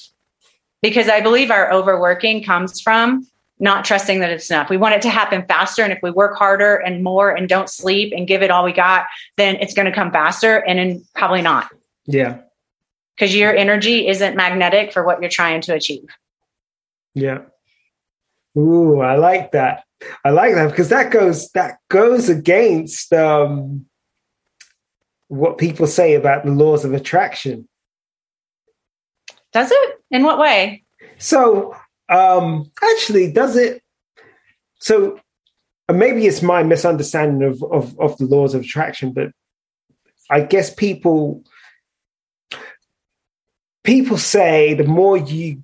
Because 0.83 1.09
I 1.09 1.20
believe 1.20 1.51
our 1.51 1.70
overworking 1.70 2.43
comes 2.43 2.81
from 2.81 3.27
not 3.59 3.85
trusting 3.85 4.21
that 4.21 4.31
it's 4.31 4.51
enough. 4.51 4.69
We 4.69 4.77
want 4.77 4.95
it 4.95 5.03
to 5.03 5.11
happen 5.11 5.45
faster. 5.47 5.83
And 5.83 5.93
if 5.93 6.01
we 6.03 6.11
work 6.11 6.37
harder 6.37 6.77
and 6.77 7.05
more 7.05 7.31
and 7.31 7.49
don't 7.49 7.71
sleep 7.71 8.13
and 8.17 8.27
give 8.27 8.43
it 8.43 8.51
all 8.51 8.65
we 8.65 8.73
got, 8.73 9.07
then 9.37 9.57
it's 9.57 9.75
going 9.75 9.87
to 9.87 9.93
come 9.93 10.11
faster 10.11 10.57
and 10.57 10.79
then 10.79 11.05
probably 11.15 11.43
not. 11.43 11.71
Yeah. 12.07 12.41
Because 13.15 13.35
your 13.35 13.55
energy 13.55 14.09
isn't 14.09 14.37
magnetic 14.37 14.93
for 14.93 15.05
what 15.05 15.21
you're 15.21 15.31
trying 15.31 15.61
to 15.63 15.75
achieve. 15.75 16.09
Yeah. 17.15 17.43
Ooh, 18.59 19.01
I 19.01 19.17
like 19.17 19.53
that. 19.53 19.85
I 20.25 20.31
like 20.31 20.55
that 20.55 20.71
because 20.71 20.89
that 20.91 21.11
goes 21.11 21.51
that 21.53 21.79
goes 21.89 22.29
against 22.29 23.13
um, 23.13 23.87
what 25.29 25.59
people 25.59 25.87
say 25.87 26.15
about 26.15 26.45
the 26.45 26.51
laws 26.51 26.85
of 26.85 26.93
attraction. 26.93 27.69
Does 29.53 29.71
it? 29.71 29.95
In 30.11 30.25
what 30.25 30.39
way? 30.39 30.85
So 31.19 31.77
um, 32.09 32.71
actually, 32.83 33.33
does 33.33 33.57
it? 33.57 33.83
So 34.81 35.21
uh, 35.89 35.93
maybe 35.93 36.27
it's 36.27 36.43
my 36.43 36.63
misunderstanding 36.63 37.49
of, 37.49 37.63
of, 37.63 37.99
of 37.99 38.17
the 38.19 38.27
laws 38.27 38.55
of 38.55 38.63
attraction, 38.63 39.13
but 39.13 39.31
I 40.31 40.41
guess 40.41 40.73
people 40.73 41.45
people 43.83 44.17
say 44.17 44.73
the 44.75 44.85
more 44.85 45.17
you 45.17 45.63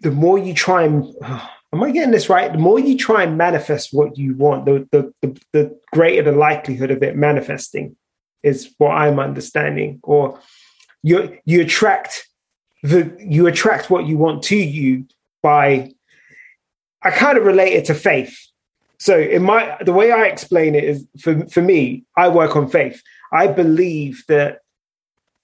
the 0.00 0.10
more 0.10 0.38
you 0.38 0.54
try 0.54 0.84
and 0.84 1.14
am 1.72 1.82
I 1.82 1.90
getting 1.90 2.10
this 2.10 2.28
right? 2.28 2.52
The 2.52 2.58
more 2.58 2.80
you 2.80 2.96
try 2.96 3.22
and 3.22 3.36
manifest 3.36 3.90
what 3.92 4.16
you 4.16 4.34
want, 4.34 4.64
the 4.64 4.88
the 4.90 5.12
the, 5.22 5.40
the 5.52 5.80
greater 5.92 6.30
the 6.30 6.36
likelihood 6.36 6.90
of 6.90 7.02
it 7.02 7.16
manifesting. 7.16 7.96
is 8.42 8.74
what 8.78 8.92
I'm 8.92 9.18
understanding. 9.18 10.00
Or 10.02 10.40
you 11.02 11.38
you 11.44 11.60
attract 11.60 12.26
the 12.82 13.14
you 13.20 13.46
attract 13.46 13.90
what 13.90 14.06
you 14.06 14.16
want 14.16 14.42
to 14.44 14.56
you 14.56 15.06
by 15.42 15.92
I 17.02 17.10
kind 17.10 17.38
of 17.38 17.44
relate 17.44 17.72
it 17.72 17.86
to 17.86 17.94
faith. 17.94 18.36
So 18.98 19.18
in 19.18 19.42
my 19.42 19.76
the 19.80 19.92
way 19.92 20.12
I 20.12 20.26
explain 20.26 20.74
it 20.74 20.84
is 20.84 21.06
for 21.20 21.46
for 21.46 21.62
me, 21.62 22.04
I 22.16 22.28
work 22.28 22.56
on 22.56 22.68
faith. 22.68 23.02
I 23.32 23.46
believe 23.46 24.24
that 24.28 24.58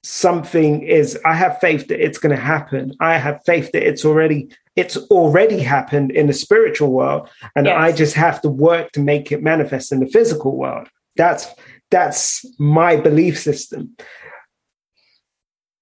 something 0.03 0.82
is 0.82 1.18
I 1.24 1.34
have 1.34 1.59
faith 1.59 1.88
that 1.88 2.05
it's 2.05 2.18
going 2.18 2.34
to 2.34 2.42
happen. 2.42 2.94
I 3.01 3.18
have 3.18 3.40
faith 3.44 3.72
that 3.72 3.86
it's 3.86 4.05
already 4.05 4.49
it's 4.76 4.97
already 4.97 5.61
happened 5.61 6.11
in 6.11 6.26
the 6.26 6.32
spiritual 6.32 6.92
world 6.92 7.28
and 7.57 7.66
yes. 7.66 7.76
I 7.76 7.92
just 7.92 8.14
have 8.14 8.40
to 8.42 8.49
work 8.49 8.92
to 8.92 9.01
make 9.01 9.32
it 9.32 9.42
manifest 9.42 9.92
in 9.92 10.01
the 10.01 10.07
physical 10.07 10.57
world. 10.57 10.88
That's 11.16 11.49
that's 11.90 12.44
my 12.59 12.97
belief 12.97 13.38
system. 13.38 13.97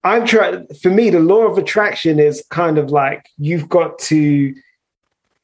I'm 0.05 0.27
trying 0.27 0.67
for 0.83 0.91
me 0.91 1.11
the 1.11 1.21
law 1.21 1.47
of 1.47 1.59
attraction 1.59 2.21
is 2.21 2.45
kind 2.51 2.79
of 2.79 2.91
like 2.91 3.27
you've 3.39 3.69
got 3.69 3.99
to 4.01 4.55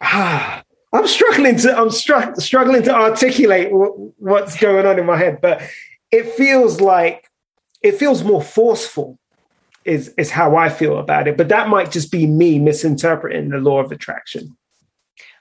ah 0.03 0.63
I'm 0.93 1.07
struggling 1.07 1.57
to 1.57 1.77
I'm 1.77 1.91
str- 1.91 2.35
struggling 2.39 2.83
to 2.85 2.95
articulate 2.95 3.73
what, 3.73 3.93
what's 4.19 4.57
going 4.57 4.87
on 4.87 4.99
in 4.99 5.07
my 5.07 5.17
head, 5.17 5.41
but 5.41 5.63
it 6.11 6.31
feels 6.33 6.81
like 6.81 7.29
it 7.83 7.97
feels 7.97 8.23
more 8.23 8.43
forceful 8.43 9.19
is 9.85 10.13
is 10.19 10.31
how 10.31 10.57
I 10.57 10.69
feel 10.69 10.99
about 10.99 11.27
it. 11.27 11.37
But 11.37 11.49
that 11.49 11.69
might 11.69 11.91
just 11.91 12.13
be 12.13 12.27
me 12.27 12.59
misinterpreting 12.59 13.49
the 13.49 13.59
law 13.59 13.81
of 13.81 13.93
attraction. 13.93 14.57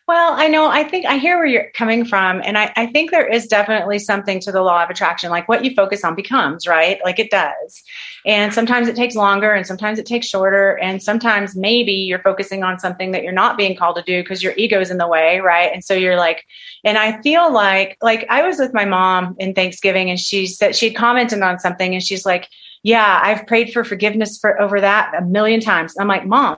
Well, 0.10 0.34
I 0.34 0.48
know, 0.48 0.68
I 0.68 0.84
think 0.86 1.06
I 1.06 1.20
hear 1.20 1.38
where 1.38 1.46
you're 1.46 1.70
coming 1.76 2.04
from. 2.04 2.42
And 2.44 2.58
I, 2.58 2.74
I 2.76 2.88
think 2.88 3.12
there 3.12 3.28
is 3.28 3.46
definitely 3.46 4.00
something 4.00 4.40
to 4.40 4.52
the 4.52 4.64
law 4.64 4.84
of 4.84 4.90
attraction. 4.90 5.30
Like 5.30 5.48
what 5.48 5.64
you 5.64 5.76
focus 5.76 6.04
on 6.04 6.16
becomes, 6.16 6.66
right? 6.66 7.00
Like 7.06 7.20
it 7.20 7.30
does. 7.30 7.84
And 8.26 8.52
sometimes 8.52 8.88
it 8.88 8.96
takes 8.96 9.14
longer 9.14 9.54
and 9.54 9.68
sometimes 9.68 10.00
it 10.00 10.08
takes 10.08 10.26
shorter. 10.26 10.80
And 10.80 11.04
sometimes 11.04 11.56
maybe 11.56 11.92
you're 11.92 12.24
focusing 12.24 12.64
on 12.64 12.80
something 12.80 13.12
that 13.12 13.22
you're 13.22 13.32
not 13.32 13.56
being 13.56 13.78
called 13.78 13.98
to 13.98 14.02
do 14.02 14.24
because 14.24 14.42
your 14.42 14.54
ego's 14.58 14.90
in 14.90 14.98
the 14.98 15.08
way, 15.08 15.42
right? 15.42 15.72
And 15.72 15.84
so 15.84 15.94
you're 15.94 16.18
like, 16.18 16.44
and 16.84 16.98
I 16.98 17.22
feel 17.22 17.54
like, 17.54 17.96
like 18.02 18.26
I 18.32 18.42
was 18.42 18.58
with 18.58 18.74
my 18.74 18.86
mom 18.86 19.36
in 19.38 19.54
Thanksgiving 19.54 20.10
and 20.10 20.20
she 20.20 20.48
said, 20.48 20.76
she 20.76 20.92
commented 20.92 21.44
on 21.44 21.60
something 21.60 21.94
and 21.94 22.04
she's 22.04 22.26
like, 22.26 22.50
yeah, 22.82 23.22
I've 23.22 23.46
prayed 23.46 23.72
for 23.72 23.84
forgiveness 23.84 24.40
for 24.40 24.60
over 24.60 24.82
that 24.82 25.14
a 25.16 25.24
million 25.24 25.60
times. 25.60 25.94
I'm 26.00 26.08
like, 26.08 26.26
mom, 26.26 26.58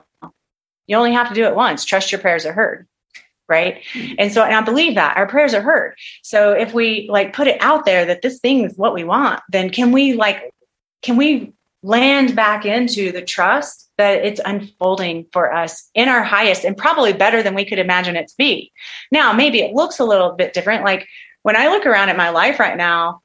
you 0.86 0.96
only 0.96 1.12
have 1.12 1.28
to 1.28 1.34
do 1.34 1.44
it 1.44 1.54
once. 1.54 1.84
Trust 1.84 2.12
your 2.12 2.20
prayers 2.22 2.46
are 2.46 2.54
heard 2.54 2.88
right? 3.52 3.82
Mm-hmm. 3.92 4.14
And 4.18 4.32
so 4.32 4.42
and 4.42 4.54
i 4.54 4.60
believe 4.62 4.94
that 4.94 5.16
our 5.16 5.28
prayers 5.28 5.54
are 5.54 5.62
heard. 5.62 5.94
So 6.22 6.52
if 6.52 6.72
we 6.72 7.06
like 7.10 7.32
put 7.32 7.46
it 7.46 7.60
out 7.60 7.84
there 7.84 8.04
that 8.06 8.22
this 8.22 8.40
thing 8.40 8.64
is 8.64 8.76
what 8.76 8.94
we 8.94 9.04
want 9.04 9.40
then 9.50 9.70
can 9.70 9.92
we 9.92 10.14
like 10.14 10.38
can 11.02 11.16
we 11.16 11.52
land 11.82 12.34
back 12.36 12.64
into 12.64 13.12
the 13.12 13.22
trust 13.22 13.90
that 13.98 14.24
it's 14.24 14.40
unfolding 14.44 15.26
for 15.32 15.52
us 15.52 15.90
in 15.94 16.08
our 16.08 16.22
highest 16.22 16.64
and 16.64 16.76
probably 16.76 17.12
better 17.12 17.42
than 17.42 17.54
we 17.54 17.64
could 17.64 17.78
imagine 17.78 18.16
it 18.16 18.28
to 18.28 18.34
be? 18.38 18.72
Now 19.10 19.32
maybe 19.32 19.60
it 19.60 19.74
looks 19.74 19.98
a 19.98 20.04
little 20.04 20.32
bit 20.32 20.54
different. 20.54 20.84
Like 20.84 21.06
when 21.42 21.56
i 21.56 21.68
look 21.68 21.86
around 21.86 22.08
at 22.08 22.16
my 22.16 22.30
life 22.30 22.58
right 22.58 22.76
now 22.76 23.21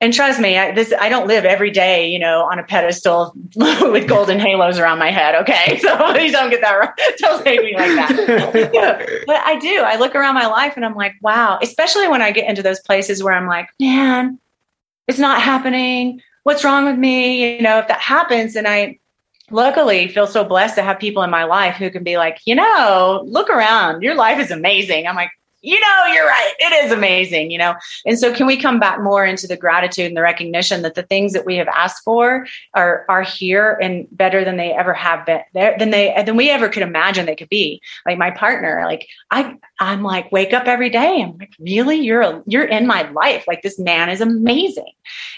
and 0.00 0.14
trust 0.14 0.38
me, 0.38 0.56
I, 0.56 0.70
this 0.70 0.92
I 1.00 1.08
don't 1.08 1.26
live 1.26 1.44
every 1.44 1.72
day, 1.72 2.08
you 2.08 2.20
know, 2.20 2.44
on 2.44 2.58
a 2.58 2.62
pedestal 2.62 3.34
with 3.56 4.08
golden 4.08 4.38
halos 4.38 4.78
around 4.78 4.98
my 4.98 5.10
head. 5.10 5.34
Okay, 5.34 5.78
so 5.82 5.96
please 6.12 6.32
don't 6.32 6.50
get 6.50 6.60
that 6.60 6.72
wrong. 6.72 6.92
Don't 7.18 7.42
say 7.42 7.58
me 7.58 7.74
like 7.74 7.94
that. 7.96 8.70
yeah, 8.72 9.04
but 9.26 9.36
I 9.44 9.58
do. 9.58 9.80
I 9.80 9.96
look 9.96 10.14
around 10.14 10.34
my 10.34 10.46
life 10.46 10.74
and 10.76 10.84
I'm 10.84 10.94
like, 10.94 11.14
wow. 11.20 11.58
Especially 11.62 12.06
when 12.06 12.22
I 12.22 12.30
get 12.30 12.48
into 12.48 12.62
those 12.62 12.80
places 12.80 13.22
where 13.22 13.34
I'm 13.34 13.46
like, 13.46 13.70
man, 13.80 14.38
it's 15.08 15.18
not 15.18 15.42
happening. 15.42 16.22
What's 16.44 16.62
wrong 16.62 16.84
with 16.84 16.98
me? 16.98 17.56
You 17.56 17.62
know, 17.62 17.78
if 17.78 17.88
that 17.88 18.00
happens, 18.00 18.54
and 18.54 18.68
I 18.68 18.98
luckily 19.50 20.08
feel 20.08 20.26
so 20.26 20.44
blessed 20.44 20.76
to 20.76 20.82
have 20.82 20.98
people 20.98 21.22
in 21.22 21.30
my 21.30 21.44
life 21.44 21.74
who 21.74 21.90
can 21.90 22.04
be 22.04 22.18
like, 22.18 22.38
you 22.44 22.54
know, 22.54 23.24
look 23.26 23.50
around. 23.50 24.02
Your 24.02 24.14
life 24.14 24.38
is 24.38 24.50
amazing. 24.50 25.06
I'm 25.06 25.16
like, 25.16 25.30
you 25.68 25.78
know, 25.78 26.12
you're 26.14 26.26
right. 26.26 26.54
It 26.58 26.84
is 26.86 26.92
amazing, 26.92 27.50
you 27.50 27.58
know. 27.58 27.74
And 28.06 28.18
so 28.18 28.34
can 28.34 28.46
we 28.46 28.56
come 28.56 28.80
back 28.80 29.02
more 29.02 29.26
into 29.26 29.46
the 29.46 29.56
gratitude 29.56 30.06
and 30.06 30.16
the 30.16 30.22
recognition 30.22 30.80
that 30.80 30.94
the 30.94 31.02
things 31.02 31.34
that 31.34 31.44
we 31.44 31.56
have 31.56 31.68
asked 31.68 32.02
for 32.04 32.46
are 32.72 33.04
are 33.10 33.20
here 33.20 33.78
and 33.82 34.08
better 34.10 34.46
than 34.46 34.56
they 34.56 34.72
ever 34.72 34.94
have 34.94 35.26
been 35.26 35.42
there 35.52 35.76
than 35.78 35.90
they 35.90 36.14
than 36.24 36.36
we 36.36 36.48
ever 36.48 36.70
could 36.70 36.82
imagine 36.82 37.26
they 37.26 37.36
could 37.36 37.50
be. 37.50 37.82
Like 38.06 38.16
my 38.16 38.30
partner, 38.30 38.82
like 38.86 39.08
I 39.30 39.56
I'm 39.80 40.02
like 40.02 40.30
wake 40.32 40.52
up 40.52 40.66
every 40.66 40.90
day. 40.90 41.22
I'm 41.22 41.36
like, 41.38 41.54
really? 41.60 41.98
You're 41.98 42.22
a, 42.22 42.42
you're 42.46 42.64
in 42.64 42.86
my 42.86 43.08
life. 43.10 43.44
Like 43.46 43.62
this 43.62 43.78
man 43.78 44.10
is 44.10 44.20
amazing. 44.20 44.92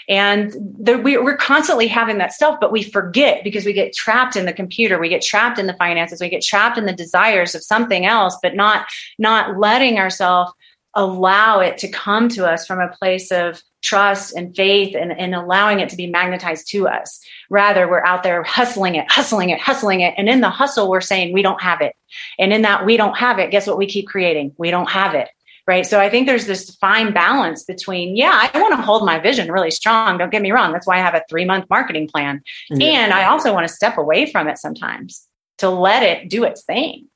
And 0.09 0.51
the, 0.79 0.97
we, 0.97 1.17
we're 1.17 1.37
constantly 1.37 1.87
having 1.87 2.17
that 2.17 2.33
stuff, 2.33 2.57
but 2.59 2.71
we 2.71 2.83
forget 2.83 3.43
because 3.43 3.65
we 3.65 3.73
get 3.73 3.93
trapped 3.93 4.35
in 4.35 4.45
the 4.45 4.53
computer, 4.53 4.99
we 4.99 5.09
get 5.09 5.21
trapped 5.21 5.59
in 5.59 5.67
the 5.67 5.75
finances, 5.75 6.21
we 6.21 6.29
get 6.29 6.43
trapped 6.43 6.77
in 6.77 6.85
the 6.85 6.93
desires 6.93 7.53
of 7.53 7.63
something 7.63 8.05
else, 8.05 8.37
but 8.41 8.55
not 8.55 8.87
not 9.19 9.57
letting 9.59 9.97
ourselves 9.99 10.51
allow 10.95 11.59
it 11.59 11.77
to 11.77 11.87
come 11.87 12.27
to 12.29 12.45
us 12.45 12.65
from 12.65 12.79
a 12.79 12.89
place 12.89 13.31
of 13.31 13.61
trust 13.81 14.35
and 14.35 14.55
faith 14.55 14.95
and, 14.95 15.11
and 15.11 15.35
allowing 15.35 15.79
it 15.79 15.89
to 15.89 15.95
be 15.95 16.07
magnetized 16.07 16.69
to 16.69 16.87
us. 16.87 17.19
Rather, 17.49 17.87
we're 17.87 18.05
out 18.05 18.23
there 18.23 18.43
hustling 18.43 18.95
it, 18.95 19.11
hustling 19.11 19.49
it, 19.49 19.59
hustling 19.59 20.01
it. 20.01 20.13
And 20.17 20.29
in 20.29 20.41
the 20.41 20.49
hustle, 20.49 20.89
we're 20.89 21.01
saying 21.01 21.33
we 21.33 21.41
don't 21.41 21.61
have 21.61 21.81
it. 21.81 21.95
And 22.39 22.53
in 22.53 22.61
that 22.61 22.85
we 22.85 22.97
don't 22.97 23.17
have 23.17 23.39
it, 23.39 23.51
guess 23.51 23.67
what 23.67 23.77
we 23.77 23.87
keep 23.87 24.07
creating? 24.07 24.53
We 24.57 24.71
don't 24.71 24.89
have 24.89 25.15
it 25.15 25.29
right 25.67 25.85
so 25.85 25.99
i 25.99 26.09
think 26.09 26.27
there's 26.27 26.47
this 26.47 26.75
fine 26.77 27.13
balance 27.13 27.63
between 27.63 28.15
yeah 28.15 28.49
i 28.53 28.59
want 28.59 28.75
to 28.75 28.81
hold 28.81 29.05
my 29.05 29.19
vision 29.19 29.51
really 29.51 29.71
strong 29.71 30.17
don't 30.17 30.31
get 30.31 30.41
me 30.41 30.51
wrong 30.51 30.71
that's 30.71 30.87
why 30.87 30.97
i 30.97 31.01
have 31.01 31.13
a 31.13 31.23
three 31.29 31.45
month 31.45 31.65
marketing 31.69 32.07
plan 32.07 32.41
yeah. 32.71 32.87
and 32.87 33.13
i 33.13 33.25
also 33.25 33.53
want 33.53 33.67
to 33.67 33.73
step 33.73 33.97
away 33.97 34.25
from 34.31 34.47
it 34.47 34.57
sometimes 34.57 35.27
to 35.59 35.69
let 35.69 36.01
it 36.03 36.29
do 36.29 36.43
its 36.43 36.63
thing 36.63 37.07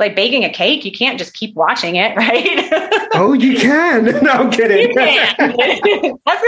like 0.00 0.16
baking 0.16 0.44
a 0.44 0.50
cake 0.50 0.84
you 0.84 0.92
can't 0.92 1.18
just 1.18 1.34
keep 1.34 1.54
watching 1.54 1.96
it 1.96 2.16
right 2.16 3.08
oh 3.14 3.32
you 3.32 3.58
can 3.58 4.04
no 4.22 4.30
i'm 4.30 4.50
kidding 4.50 4.88
you 4.88 4.94
can. 4.94 5.36
that's 6.26 6.42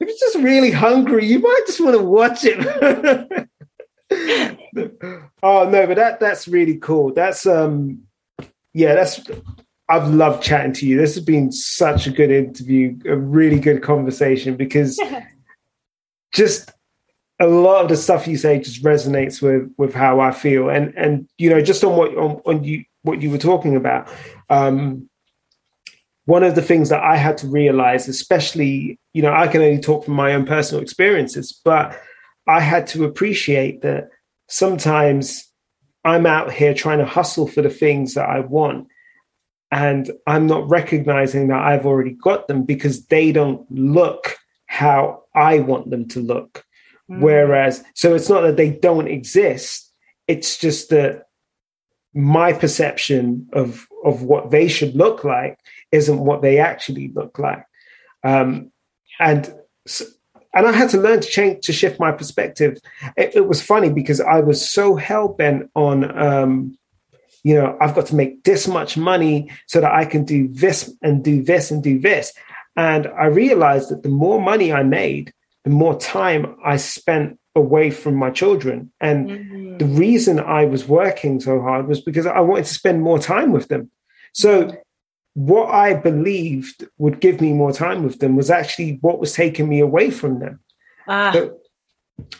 if 0.00 0.08
you're 0.08 0.08
just 0.08 0.36
really 0.36 0.70
hungry 0.70 1.26
you 1.26 1.38
might 1.38 1.62
just 1.66 1.80
want 1.80 1.96
to 1.96 2.02
watch 2.02 2.44
it 2.44 3.48
oh 5.42 5.68
no, 5.68 5.86
but 5.86 5.96
that 5.96 6.20
that's 6.20 6.48
really 6.48 6.76
cool. 6.78 7.12
That's 7.12 7.46
um 7.46 8.02
yeah, 8.72 8.94
that's 8.94 9.20
I've 9.88 10.08
loved 10.08 10.42
chatting 10.42 10.72
to 10.74 10.86
you. 10.86 10.96
This 10.96 11.14
has 11.14 11.24
been 11.24 11.50
such 11.50 12.06
a 12.06 12.10
good 12.10 12.30
interview, 12.30 12.96
a 13.06 13.16
really 13.16 13.58
good 13.58 13.82
conversation 13.82 14.56
because 14.56 15.00
just 16.32 16.72
a 17.40 17.46
lot 17.46 17.82
of 17.82 17.88
the 17.88 17.96
stuff 17.96 18.28
you 18.28 18.36
say 18.36 18.58
just 18.58 18.84
resonates 18.84 19.40
with 19.40 19.72
with 19.78 19.94
how 19.94 20.20
I 20.20 20.30
feel. 20.30 20.68
And 20.68 20.94
and 20.96 21.28
you 21.38 21.50
know, 21.50 21.60
just 21.60 21.82
on 21.82 21.96
what 21.96 22.16
on, 22.16 22.40
on 22.44 22.64
you 22.64 22.84
what 23.02 23.22
you 23.22 23.30
were 23.30 23.38
talking 23.38 23.76
about, 23.76 24.08
um, 24.50 25.08
one 26.26 26.44
of 26.44 26.54
the 26.54 26.62
things 26.62 26.90
that 26.90 27.02
I 27.02 27.16
had 27.16 27.38
to 27.38 27.48
realize, 27.48 28.08
especially, 28.08 28.98
you 29.14 29.22
know, 29.22 29.32
I 29.32 29.48
can 29.48 29.62
only 29.62 29.80
talk 29.80 30.04
from 30.04 30.14
my 30.14 30.34
own 30.34 30.46
personal 30.46 30.82
experiences, 30.82 31.58
but 31.64 31.98
I 32.46 32.60
had 32.60 32.86
to 32.88 33.04
appreciate 33.04 33.80
that 33.82 34.10
sometimes 34.48 35.50
I'm 36.04 36.26
out 36.26 36.52
here 36.52 36.74
trying 36.74 36.98
to 36.98 37.06
hustle 37.06 37.46
for 37.46 37.62
the 37.62 37.70
things 37.70 38.14
that 38.14 38.28
I 38.28 38.40
want. 38.40 38.88
And 39.72 40.10
I'm 40.26 40.46
not 40.46 40.68
recognizing 40.68 41.48
that 41.48 41.62
I've 41.62 41.86
already 41.86 42.12
got 42.12 42.48
them 42.48 42.64
because 42.64 43.06
they 43.06 43.32
don't 43.32 43.70
look 43.70 44.36
how 44.66 45.22
I 45.34 45.60
want 45.60 45.90
them 45.90 46.08
to 46.08 46.20
look. 46.20 46.64
Mm. 47.10 47.20
Whereas, 47.20 47.82
so 47.94 48.14
it's 48.14 48.28
not 48.28 48.42
that 48.42 48.56
they 48.56 48.70
don't 48.70 49.08
exist, 49.08 49.92
it's 50.28 50.58
just 50.58 50.90
that 50.90 51.26
my 52.14 52.52
perception 52.52 53.48
of, 53.52 53.86
of 54.04 54.22
what 54.22 54.50
they 54.50 54.68
should 54.68 54.94
look 54.94 55.24
like 55.24 55.58
isn't 55.92 56.18
what 56.18 56.42
they 56.42 56.58
actually 56.58 57.12
look 57.14 57.38
like. 57.38 57.64
Um, 58.24 58.70
and 59.18 59.52
and 60.52 60.66
I 60.66 60.72
had 60.72 60.90
to 60.90 61.00
learn 61.00 61.20
to 61.20 61.28
change 61.28 61.66
to 61.66 61.72
shift 61.72 62.00
my 62.00 62.12
perspective. 62.12 62.78
It, 63.16 63.36
it 63.36 63.48
was 63.48 63.62
funny 63.62 63.90
because 63.90 64.20
I 64.20 64.40
was 64.40 64.68
so 64.68 64.96
hell 64.96 65.28
bent 65.28 65.70
on, 65.74 66.18
um, 66.18 66.76
you 67.44 67.54
know, 67.54 67.78
I've 67.80 67.94
got 67.94 68.06
to 68.06 68.16
make 68.16 68.42
this 68.42 68.66
much 68.66 68.96
money 68.96 69.50
so 69.68 69.80
that 69.80 69.92
I 69.92 70.04
can 70.04 70.24
do 70.24 70.48
this 70.48 70.92
and 71.02 71.22
do 71.22 71.42
this 71.42 71.70
and 71.70 71.82
do 71.82 72.00
this. 72.00 72.32
And 72.76 73.06
I 73.06 73.26
realized 73.26 73.90
that 73.90 74.02
the 74.02 74.08
more 74.08 74.40
money 74.40 74.72
I 74.72 74.82
made, 74.82 75.32
the 75.64 75.70
more 75.70 75.98
time 75.98 76.56
I 76.64 76.76
spent 76.76 77.38
away 77.54 77.90
from 77.90 78.14
my 78.14 78.30
children. 78.30 78.92
And 79.00 79.28
mm-hmm. 79.28 79.78
the 79.78 79.86
reason 79.86 80.40
I 80.40 80.64
was 80.64 80.86
working 80.86 81.40
so 81.40 81.60
hard 81.60 81.88
was 81.88 82.00
because 82.00 82.26
I 82.26 82.40
wanted 82.40 82.66
to 82.66 82.74
spend 82.74 83.02
more 83.02 83.18
time 83.18 83.52
with 83.52 83.68
them. 83.68 83.90
So 84.32 84.72
what 85.34 85.70
I 85.70 85.94
believed 85.94 86.86
would 86.98 87.20
give 87.20 87.40
me 87.40 87.52
more 87.52 87.72
time 87.72 88.04
with 88.04 88.20
them 88.20 88.36
was 88.36 88.50
actually 88.50 88.98
what 89.00 89.20
was 89.20 89.32
taking 89.32 89.68
me 89.68 89.80
away 89.80 90.10
from 90.10 90.38
them. 90.38 90.60
Ah. 91.06 91.32
So 91.32 91.58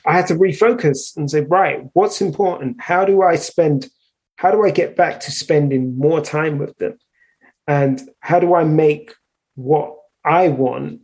I 0.07 0.13
had 0.13 0.27
to 0.29 0.35
refocus 0.35 1.17
and 1.17 1.31
say, 1.31 1.41
right, 1.43 1.85
what's 1.93 2.21
important? 2.21 2.81
How 2.81 3.05
do 3.05 3.23
I 3.23 3.37
spend? 3.37 3.89
How 4.37 4.51
do 4.51 4.65
I 4.65 4.71
get 4.71 4.97
back 4.97 5.21
to 5.21 5.31
spending 5.31 5.99
more 5.99 6.21
time 6.21 6.59
with 6.59 6.77
them? 6.79 6.99
and 7.71 8.03
how 8.19 8.41
do 8.41 8.55
I 8.55 8.65
make 8.65 9.15
what 9.55 9.95
I 10.25 10.49
want? 10.49 11.03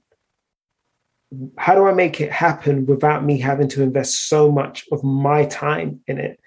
How 1.58 1.74
do 1.74 1.86
I 1.86 1.92
make 1.92 2.20
it 2.20 2.32
happen 2.32 2.86
without 2.86 3.24
me 3.24 3.38
having 3.38 3.68
to 3.68 3.82
invest 3.82 4.28
so 4.28 4.50
much 4.50 4.84
of 4.92 5.02
my 5.04 5.44
time 5.46 6.00
in 6.06 6.18
it? 6.18 6.40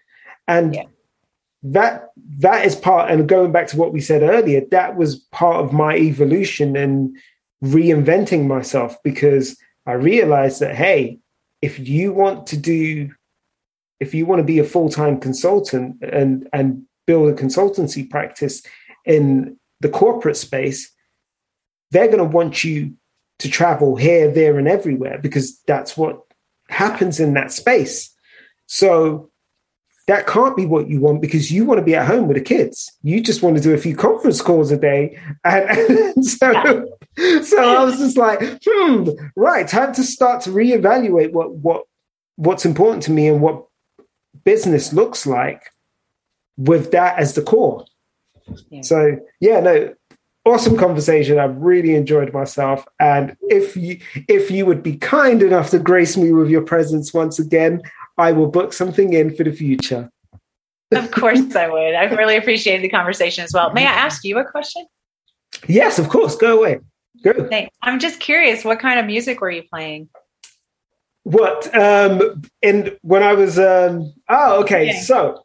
And 0.48 0.76
yeah. 0.76 0.86
that 1.64 2.10
that 2.40 2.66
is 2.66 2.76
part, 2.76 3.12
and 3.12 3.28
going 3.28 3.52
back 3.52 3.68
to 3.68 3.78
what 3.78 3.94
we 3.94 4.02
said 4.02 4.24
earlier, 4.24 4.62
that 4.72 4.96
was 4.96 5.18
part 5.32 5.64
of 5.64 5.74
my 5.74 5.96
evolution 5.96 6.76
and 6.76 7.16
reinventing 7.64 8.48
myself 8.48 8.96
because 9.04 9.58
I 9.86 9.94
realized 9.94 10.60
that 10.62 10.76
hey, 10.76 11.20
if 11.62 11.80
you 11.80 12.14
want 12.14 12.48
to 12.48 12.58
do 12.58 13.12
if 14.00 14.14
you 14.14 14.26
want 14.26 14.40
to 14.40 14.46
be 14.46 14.60
a 14.60 14.64
full-time 14.64 15.20
consultant 15.20 15.98
and 16.02 16.48
and 16.54 16.84
build 17.06 17.30
a 17.30 17.34
consultancy 17.34 18.10
practice 18.10 18.62
in 19.06 19.58
the 19.82 19.90
corporate 19.90 20.38
space 20.38 20.92
they're 21.92 22.08
going 22.08 22.20
to 22.20 22.24
want 22.24 22.64
you 22.64 22.94
to 23.40 23.50
travel 23.50 23.96
here 23.96 24.32
there 24.32 24.58
and 24.58 24.68
everywhere 24.68 25.20
because 25.22 25.60
that's 25.62 25.98
what 25.98 26.22
happens 26.70 27.20
in 27.20 27.34
that 27.34 27.52
space 27.52 28.16
so 28.68 29.30
that 30.08 30.28
can't 30.28 30.58
be 30.58 30.66
what 30.66 30.88
you 30.88 31.00
want 31.00 31.22
because 31.22 31.52
you 31.52 31.66
want 31.66 31.80
to 31.80 31.86
be 31.86 31.96
at 31.96 32.08
home 32.08 32.28
with 32.28 32.38
the 32.38 32.44
kids 32.44 32.92
you 33.02 33.22
just 33.22 33.42
want 33.42 33.56
to 33.56 33.64
do 33.64 33.74
a 33.74 33.78
few 33.78 33.96
conference 33.96 34.42
calls 34.42 34.72
a 34.72 34.78
day 34.78 35.20
and, 35.44 35.70
and 35.70 36.26
so 36.26 36.86
so 37.44 37.76
i 37.76 37.84
was 37.84 37.98
just 37.98 38.18
like 38.18 38.40
hmm 38.66 39.10
right 39.36 39.68
time 39.68 39.94
to 39.94 40.04
start 40.04 40.42
to 40.42 40.52
reevaluate 40.52 41.32
what 41.32 41.52
what 41.56 41.84
what's 42.36 42.66
important 42.66 43.04
to 43.04 43.12
me 43.12 43.28
and 43.28 43.42
what 43.42 43.66
business 44.44 44.94
looks 44.94 45.28
like 45.28 45.72
with 46.58 46.92
that 46.92 47.18
as 47.20 47.34
the 47.34 47.42
core. 47.42 47.86
Yeah. 48.70 48.82
So 48.82 49.18
yeah, 49.40 49.60
no, 49.60 49.94
awesome 50.46 50.78
conversation. 50.78 51.40
I've 51.40 51.58
really 51.58 51.96
enjoyed 51.96 52.34
myself. 52.34 52.86
And 53.00 53.36
if 53.44 53.76
you 53.76 54.00
if 54.28 54.52
you 54.52 54.66
would 54.66 54.84
be 54.84 54.98
kind 54.98 55.42
enough 55.44 55.70
to 55.72 55.80
grace 55.80 56.18
me 56.18 56.32
with 56.32 56.50
your 56.50 56.62
presence 56.62 57.14
once 57.14 57.40
again, 57.40 57.82
I 58.18 58.32
will 58.32 58.48
book 58.48 58.74
something 58.74 59.14
in 59.14 59.36
for 59.36 59.44
the 59.44 59.52
future. 59.52 60.10
Of 60.92 61.12
course 61.12 61.56
I 61.56 61.68
would. 61.68 61.94
I 61.94 62.06
really 62.06 62.36
appreciated 62.36 62.84
the 62.84 62.90
conversation 62.90 63.44
as 63.44 63.52
well. 63.54 63.72
May 63.74 63.86
I 63.86 63.92
ask 63.92 64.24
you 64.24 64.40
a 64.40 64.46
question? 64.46 64.86
Yes, 65.68 66.00
of 66.00 66.10
course. 66.10 66.36
Go 66.36 66.58
away. 66.58 66.80
Go. 67.24 67.48
Thanks. 67.48 67.76
I'm 67.82 68.00
just 68.00 68.20
curious, 68.20 68.64
what 68.64 68.80
kind 68.80 69.00
of 69.00 69.06
music 69.06 69.42
were 69.42 69.52
you 69.52 69.64
playing? 69.64 70.10
What 71.24 71.74
um 71.76 72.42
in 72.62 72.98
when 73.02 73.22
I 73.22 73.34
was 73.34 73.60
um 73.60 74.14
oh 74.30 74.62
okay, 74.62 74.90
okay. 74.90 75.00
so 75.00 75.44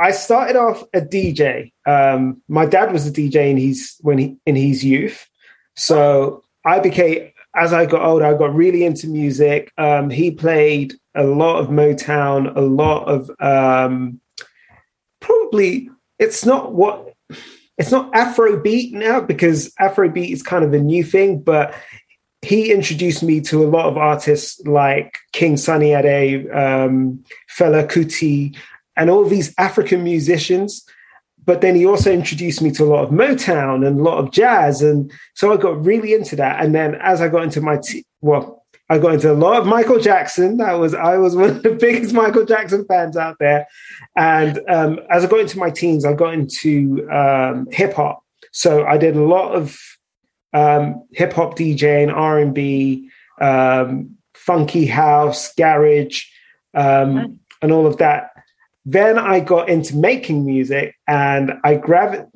I 0.00 0.12
started 0.12 0.56
off 0.56 0.82
a 0.94 1.00
DJ. 1.00 1.72
Um 1.86 2.42
my 2.48 2.66
dad 2.66 2.92
was 2.92 3.06
a 3.06 3.12
DJ 3.12 3.50
in 3.50 3.56
his 3.56 3.96
when 4.00 4.18
he 4.18 4.36
in 4.46 4.56
his 4.56 4.82
youth. 4.82 5.28
So 5.76 6.42
I 6.64 6.80
became 6.80 7.30
as 7.54 7.72
I 7.72 7.84
got 7.84 8.02
older, 8.02 8.24
I 8.24 8.34
got 8.34 8.54
really 8.54 8.84
into 8.84 9.06
music. 9.08 9.70
Um 9.76 10.08
he 10.08 10.30
played 10.30 10.94
a 11.14 11.24
lot 11.24 11.58
of 11.58 11.68
Motown, 11.68 12.56
a 12.56 12.60
lot 12.60 13.04
of 13.04 13.30
um 13.40 14.20
probably 15.20 15.90
it's 16.18 16.44
not 16.46 16.72
what 16.72 17.14
it's 17.76 17.90
not 17.90 18.12
Afrobeat 18.12 18.92
now 18.92 19.20
because 19.20 19.72
Afrobeat 19.80 20.32
is 20.32 20.42
kind 20.42 20.64
of 20.64 20.72
a 20.72 20.78
new 20.78 21.04
thing, 21.04 21.40
but 21.40 21.74
he 22.42 22.72
introduced 22.72 23.22
me 23.22 23.40
to 23.40 23.62
a 23.62 23.68
lot 23.68 23.86
of 23.86 23.96
artists 23.96 24.60
like 24.66 25.18
King 25.32 25.56
Sunny 25.56 25.92
Ade, 25.92 26.50
um, 26.50 27.22
Fela 27.58 27.86
Kuti, 27.86 28.56
and 28.96 29.10
all 29.10 29.24
these 29.24 29.54
African 29.58 30.04
musicians. 30.04 30.84
But 31.44 31.62
then 31.62 31.74
he 31.74 31.86
also 31.86 32.12
introduced 32.12 32.60
me 32.60 32.70
to 32.72 32.84
a 32.84 32.86
lot 32.86 33.04
of 33.04 33.10
Motown 33.10 33.86
and 33.86 33.98
a 33.98 34.02
lot 34.02 34.18
of 34.18 34.30
jazz, 34.30 34.82
and 34.82 35.10
so 35.34 35.52
I 35.52 35.56
got 35.56 35.84
really 35.84 36.12
into 36.12 36.36
that. 36.36 36.62
And 36.62 36.74
then 36.74 36.96
as 36.96 37.20
I 37.20 37.28
got 37.28 37.44
into 37.44 37.60
my 37.60 37.78
t- 37.78 38.04
well, 38.20 38.60
I 38.90 38.98
got 38.98 39.14
into 39.14 39.32
a 39.32 39.34
lot 39.34 39.60
of 39.60 39.66
Michael 39.66 40.00
Jackson. 40.00 40.56
That 40.56 40.72
was 40.72 40.94
I 40.94 41.16
was 41.16 41.36
one 41.36 41.50
of 41.50 41.62
the 41.62 41.70
biggest 41.70 42.12
Michael 42.12 42.44
Jackson 42.44 42.84
fans 42.86 43.16
out 43.16 43.36
there. 43.38 43.66
And 44.16 44.60
um, 44.68 45.00
as 45.10 45.24
I 45.24 45.28
got 45.28 45.40
into 45.40 45.58
my 45.58 45.70
teens, 45.70 46.04
I 46.04 46.12
got 46.12 46.34
into 46.34 47.08
um, 47.10 47.68
hip 47.70 47.94
hop. 47.94 48.22
So 48.52 48.84
I 48.84 48.98
did 48.98 49.16
a 49.16 49.22
lot 49.22 49.52
of 49.52 49.78
um, 50.52 51.04
hip 51.12 51.32
hop 51.32 51.56
DJing, 51.56 52.12
R 52.12 52.40
and 52.40 52.52
B, 52.52 53.08
um, 53.40 54.16
funky 54.34 54.86
house, 54.86 55.54
garage, 55.54 56.24
um, 56.74 57.38
and 57.62 57.70
all 57.70 57.86
of 57.86 57.98
that. 57.98 58.29
Then 58.84 59.18
I 59.18 59.40
got 59.40 59.68
into 59.68 59.96
making 59.96 60.44
music, 60.46 60.96
and 61.06 61.52
I 61.64 61.74
grabbed. 61.74 62.26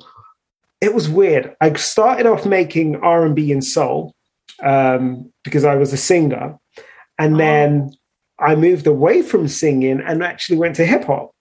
It 0.81 0.93
was 0.93 1.09
weird. 1.09 1.55
I 1.61 1.73
started 1.73 2.25
off 2.25 2.45
making 2.45 2.97
R 2.97 3.25
and 3.25 3.35
B 3.35 3.51
and 3.51 3.63
soul 3.63 4.13
um, 4.61 5.31
because 5.43 5.65
I 5.65 5.75
was 5.75 5.93
a 5.93 5.97
singer, 5.97 6.57
and 7.17 7.35
oh. 7.35 7.37
then 7.37 7.91
I 8.39 8.55
moved 8.55 8.87
away 8.87 9.21
from 9.21 9.47
singing 9.47 10.01
and 10.01 10.23
actually 10.23 10.57
went 10.57 10.75
to 10.75 10.85
hip 10.85 11.05
hop. 11.05 11.31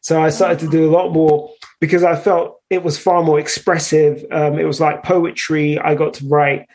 So 0.00 0.22
I 0.22 0.30
started 0.30 0.60
to 0.60 0.70
do 0.70 0.88
a 0.88 0.92
lot 0.92 1.12
more 1.12 1.50
because 1.80 2.04
I 2.04 2.16
felt 2.16 2.60
it 2.70 2.82
was 2.82 2.98
far 2.98 3.22
more 3.22 3.38
expressive. 3.38 4.24
Um, 4.30 4.58
it 4.58 4.64
was 4.64 4.80
like 4.80 5.02
poetry. 5.02 5.78
I 5.78 5.94
got 5.94 6.14
to 6.14 6.28
write. 6.28 6.66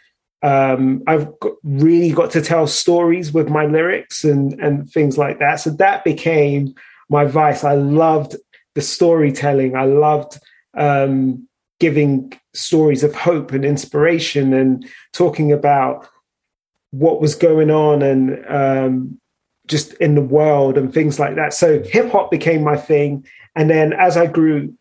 Um, 0.41 1.03
I've 1.07 1.39
got, 1.39 1.53
really 1.63 2.11
got 2.11 2.31
to 2.31 2.41
tell 2.41 2.67
stories 2.67 3.31
with 3.31 3.49
my 3.49 3.65
lyrics 3.65 4.23
and 4.23 4.53
and 4.61 4.89
things 4.91 5.17
like 5.17 5.39
that. 5.39 5.55
So 5.57 5.69
that 5.71 6.03
became 6.03 6.75
my 7.09 7.25
vice. 7.25 7.63
I 7.63 7.75
loved 7.75 8.35
the 8.75 8.81
storytelling. 8.81 9.75
I 9.75 9.85
loved 9.85 10.39
um, 10.75 11.47
giving 11.79 12.33
stories 12.53 13.03
of 13.03 13.13
hope 13.13 13.51
and 13.51 13.65
inspiration 13.65 14.53
and 14.53 14.87
talking 15.11 15.51
about 15.51 16.07
what 16.91 17.21
was 17.21 17.35
going 17.35 17.71
on 17.71 18.01
and 18.01 18.45
um, 18.47 19.19
just 19.67 19.93
in 19.93 20.15
the 20.15 20.21
world 20.21 20.77
and 20.77 20.93
things 20.93 21.19
like 21.19 21.35
that. 21.35 21.53
So 21.53 21.81
hip 21.83 22.11
hop 22.11 22.29
became 22.29 22.63
my 22.63 22.77
thing. 22.77 23.25
And 23.55 23.69
then 23.69 23.93
as 23.93 24.17
I 24.17 24.27
grew 24.27 24.75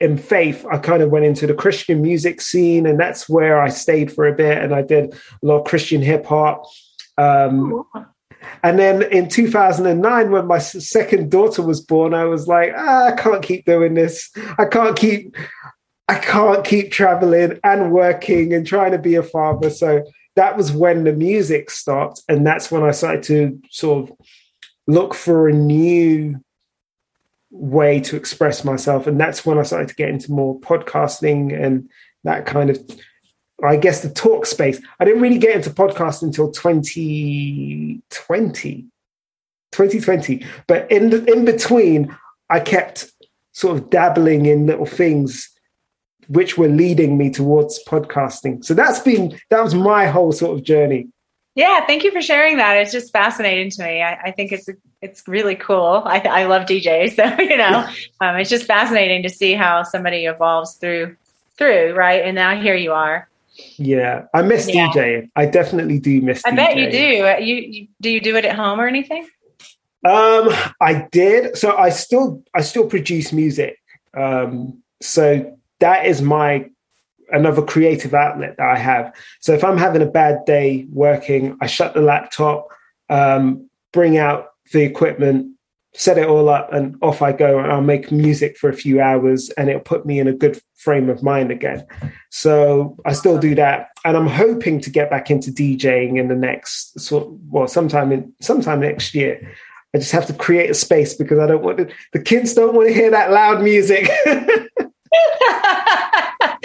in 0.00 0.18
faith, 0.18 0.66
I 0.70 0.78
kind 0.78 1.02
of 1.02 1.10
went 1.10 1.24
into 1.24 1.46
the 1.46 1.54
Christian 1.54 2.02
music 2.02 2.40
scene, 2.40 2.84
and 2.84 2.98
that's 2.98 3.28
where 3.28 3.60
I 3.60 3.68
stayed 3.68 4.12
for 4.12 4.26
a 4.26 4.34
bit. 4.34 4.58
And 4.58 4.74
I 4.74 4.82
did 4.82 5.14
a 5.14 5.46
lot 5.46 5.60
of 5.60 5.64
Christian 5.64 6.02
hip 6.02 6.26
hop. 6.26 6.66
Um, 7.16 7.86
and 8.62 8.78
then 8.78 9.02
in 9.02 9.28
2009, 9.28 10.30
when 10.30 10.46
my 10.46 10.58
second 10.58 11.30
daughter 11.30 11.62
was 11.62 11.80
born, 11.80 12.14
I 12.14 12.24
was 12.24 12.48
like, 12.48 12.72
ah, 12.76 13.06
I 13.08 13.12
can't 13.12 13.42
keep 13.42 13.64
doing 13.64 13.94
this. 13.94 14.30
I 14.58 14.64
can't 14.64 14.96
keep, 14.96 15.36
I 16.08 16.14
can't 16.14 16.64
keep 16.64 16.90
traveling 16.90 17.58
and 17.62 17.92
working 17.92 18.54
and 18.54 18.66
trying 18.66 18.92
to 18.92 18.98
be 18.98 19.16
a 19.16 19.22
father. 19.22 19.70
So 19.70 20.04
that 20.36 20.56
was 20.56 20.72
when 20.72 21.04
the 21.04 21.12
music 21.12 21.70
stopped, 21.70 22.22
and 22.28 22.46
that's 22.46 22.70
when 22.70 22.82
I 22.82 22.90
started 22.90 23.22
to 23.24 23.60
sort 23.70 24.10
of 24.10 24.16
look 24.86 25.14
for 25.14 25.48
a 25.48 25.52
new 25.52 26.40
way 27.50 28.00
to 28.00 28.16
express 28.16 28.64
myself, 28.64 29.06
and 29.06 29.20
that's 29.20 29.46
when 29.46 29.58
I 29.58 29.62
started 29.62 29.88
to 29.88 29.94
get 29.94 30.08
into 30.08 30.32
more 30.32 30.58
podcasting 30.60 31.58
and 31.58 31.88
that 32.24 32.46
kind 32.46 32.70
of. 32.70 32.78
I 33.66 33.76
guess 33.76 34.00
the 34.00 34.10
talk 34.10 34.46
space. 34.46 34.80
I 35.00 35.04
didn't 35.04 35.22
really 35.22 35.38
get 35.38 35.56
into 35.56 35.70
podcasting 35.70 36.24
until 36.24 36.50
2020, 36.50 38.86
2020. 39.72 40.46
But 40.66 40.90
in 40.90 41.10
the, 41.10 41.24
in 41.32 41.44
between, 41.44 42.16
I 42.50 42.60
kept 42.60 43.12
sort 43.52 43.78
of 43.78 43.90
dabbling 43.90 44.46
in 44.46 44.66
little 44.66 44.86
things 44.86 45.50
which 46.28 46.56
were 46.56 46.68
leading 46.68 47.18
me 47.18 47.30
towards 47.30 47.82
podcasting. 47.84 48.64
So 48.64 48.74
that's 48.74 49.00
been 49.00 49.38
that 49.50 49.62
was 49.62 49.74
my 49.74 50.06
whole 50.06 50.32
sort 50.32 50.58
of 50.58 50.64
journey. 50.64 51.08
Yeah, 51.54 51.86
thank 51.86 52.02
you 52.02 52.10
for 52.10 52.20
sharing 52.20 52.56
that. 52.56 52.76
It's 52.78 52.90
just 52.90 53.12
fascinating 53.12 53.70
to 53.70 53.84
me. 53.84 54.02
I, 54.02 54.14
I 54.14 54.32
think 54.32 54.50
it's 54.52 54.68
it's 55.00 55.28
really 55.28 55.54
cool. 55.54 56.02
I, 56.04 56.18
I 56.20 56.46
love 56.46 56.66
DJ, 56.66 57.12
so 57.14 57.40
you 57.40 57.56
know, 57.56 57.86
um, 58.20 58.36
it's 58.36 58.50
just 58.50 58.66
fascinating 58.66 59.22
to 59.22 59.28
see 59.28 59.54
how 59.54 59.82
somebody 59.82 60.26
evolves 60.26 60.74
through 60.74 61.16
through 61.56 61.94
right. 61.94 62.24
And 62.24 62.34
now 62.34 62.60
here 62.60 62.74
you 62.74 62.92
are. 62.92 63.28
Yeah, 63.76 64.24
I 64.34 64.42
miss 64.42 64.68
yeah. 64.68 64.88
DJ. 64.88 65.30
I 65.36 65.46
definitely 65.46 65.98
do 65.98 66.20
miss. 66.20 66.42
I 66.44 66.50
bet 66.52 66.76
you 66.76 66.90
do. 66.90 67.26
Uh, 67.26 67.36
you, 67.36 67.56
you 67.56 67.88
do 68.00 68.10
you 68.10 68.20
do 68.20 68.36
it 68.36 68.44
at 68.44 68.56
home 68.56 68.80
or 68.80 68.86
anything? 68.86 69.28
Um, 70.04 70.48
I 70.80 71.08
did. 71.12 71.56
So 71.56 71.76
I 71.76 71.90
still 71.90 72.42
I 72.54 72.62
still 72.62 72.86
produce 72.86 73.32
music. 73.32 73.78
Um, 74.16 74.82
so 75.00 75.56
that 75.80 76.06
is 76.06 76.20
my 76.20 76.68
another 77.30 77.62
creative 77.62 78.14
outlet 78.14 78.56
that 78.58 78.66
I 78.66 78.78
have. 78.78 79.14
So 79.40 79.52
if 79.52 79.64
I'm 79.64 79.78
having 79.78 80.02
a 80.02 80.06
bad 80.06 80.44
day 80.44 80.86
working, 80.92 81.56
I 81.60 81.66
shut 81.66 81.94
the 81.94 82.00
laptop, 82.00 82.68
um, 83.08 83.68
bring 83.92 84.18
out 84.18 84.48
the 84.72 84.82
equipment, 84.82 85.53
set 85.94 86.18
it 86.18 86.28
all 86.28 86.48
up, 86.48 86.72
and 86.72 86.96
off 87.02 87.22
I 87.22 87.32
go. 87.32 87.58
And 87.58 87.72
I'll 87.72 87.80
make 87.80 88.12
music 88.12 88.56
for 88.58 88.68
a 88.68 88.74
few 88.74 89.00
hours, 89.00 89.50
and 89.50 89.68
it'll 89.68 89.80
put 89.80 90.04
me 90.06 90.18
in 90.18 90.28
a 90.28 90.32
good 90.32 90.60
frame 90.76 91.08
of 91.08 91.22
mind 91.22 91.50
again. 91.50 91.86
So 92.30 92.96
I 93.04 93.12
still 93.12 93.38
do 93.38 93.54
that, 93.54 93.88
and 94.04 94.16
I'm 94.16 94.26
hoping 94.26 94.80
to 94.80 94.90
get 94.90 95.10
back 95.10 95.30
into 95.30 95.50
DJing 95.50 96.18
in 96.18 96.28
the 96.28 96.34
next 96.34 96.98
sort 97.00 97.28
well, 97.48 97.68
sometime 97.68 98.12
in 98.12 98.32
sometime 98.40 98.80
next 98.80 99.14
year. 99.14 99.52
I 99.94 99.98
just 99.98 100.12
have 100.12 100.26
to 100.26 100.34
create 100.34 100.70
a 100.70 100.74
space 100.74 101.14
because 101.14 101.38
I 101.38 101.46
don't 101.46 101.62
want 101.62 101.78
to, 101.78 101.88
the 102.12 102.18
kids 102.18 102.52
don't 102.52 102.74
want 102.74 102.88
to 102.88 102.94
hear 102.94 103.12
that 103.12 103.30
loud 103.30 103.62
music. 103.62 104.10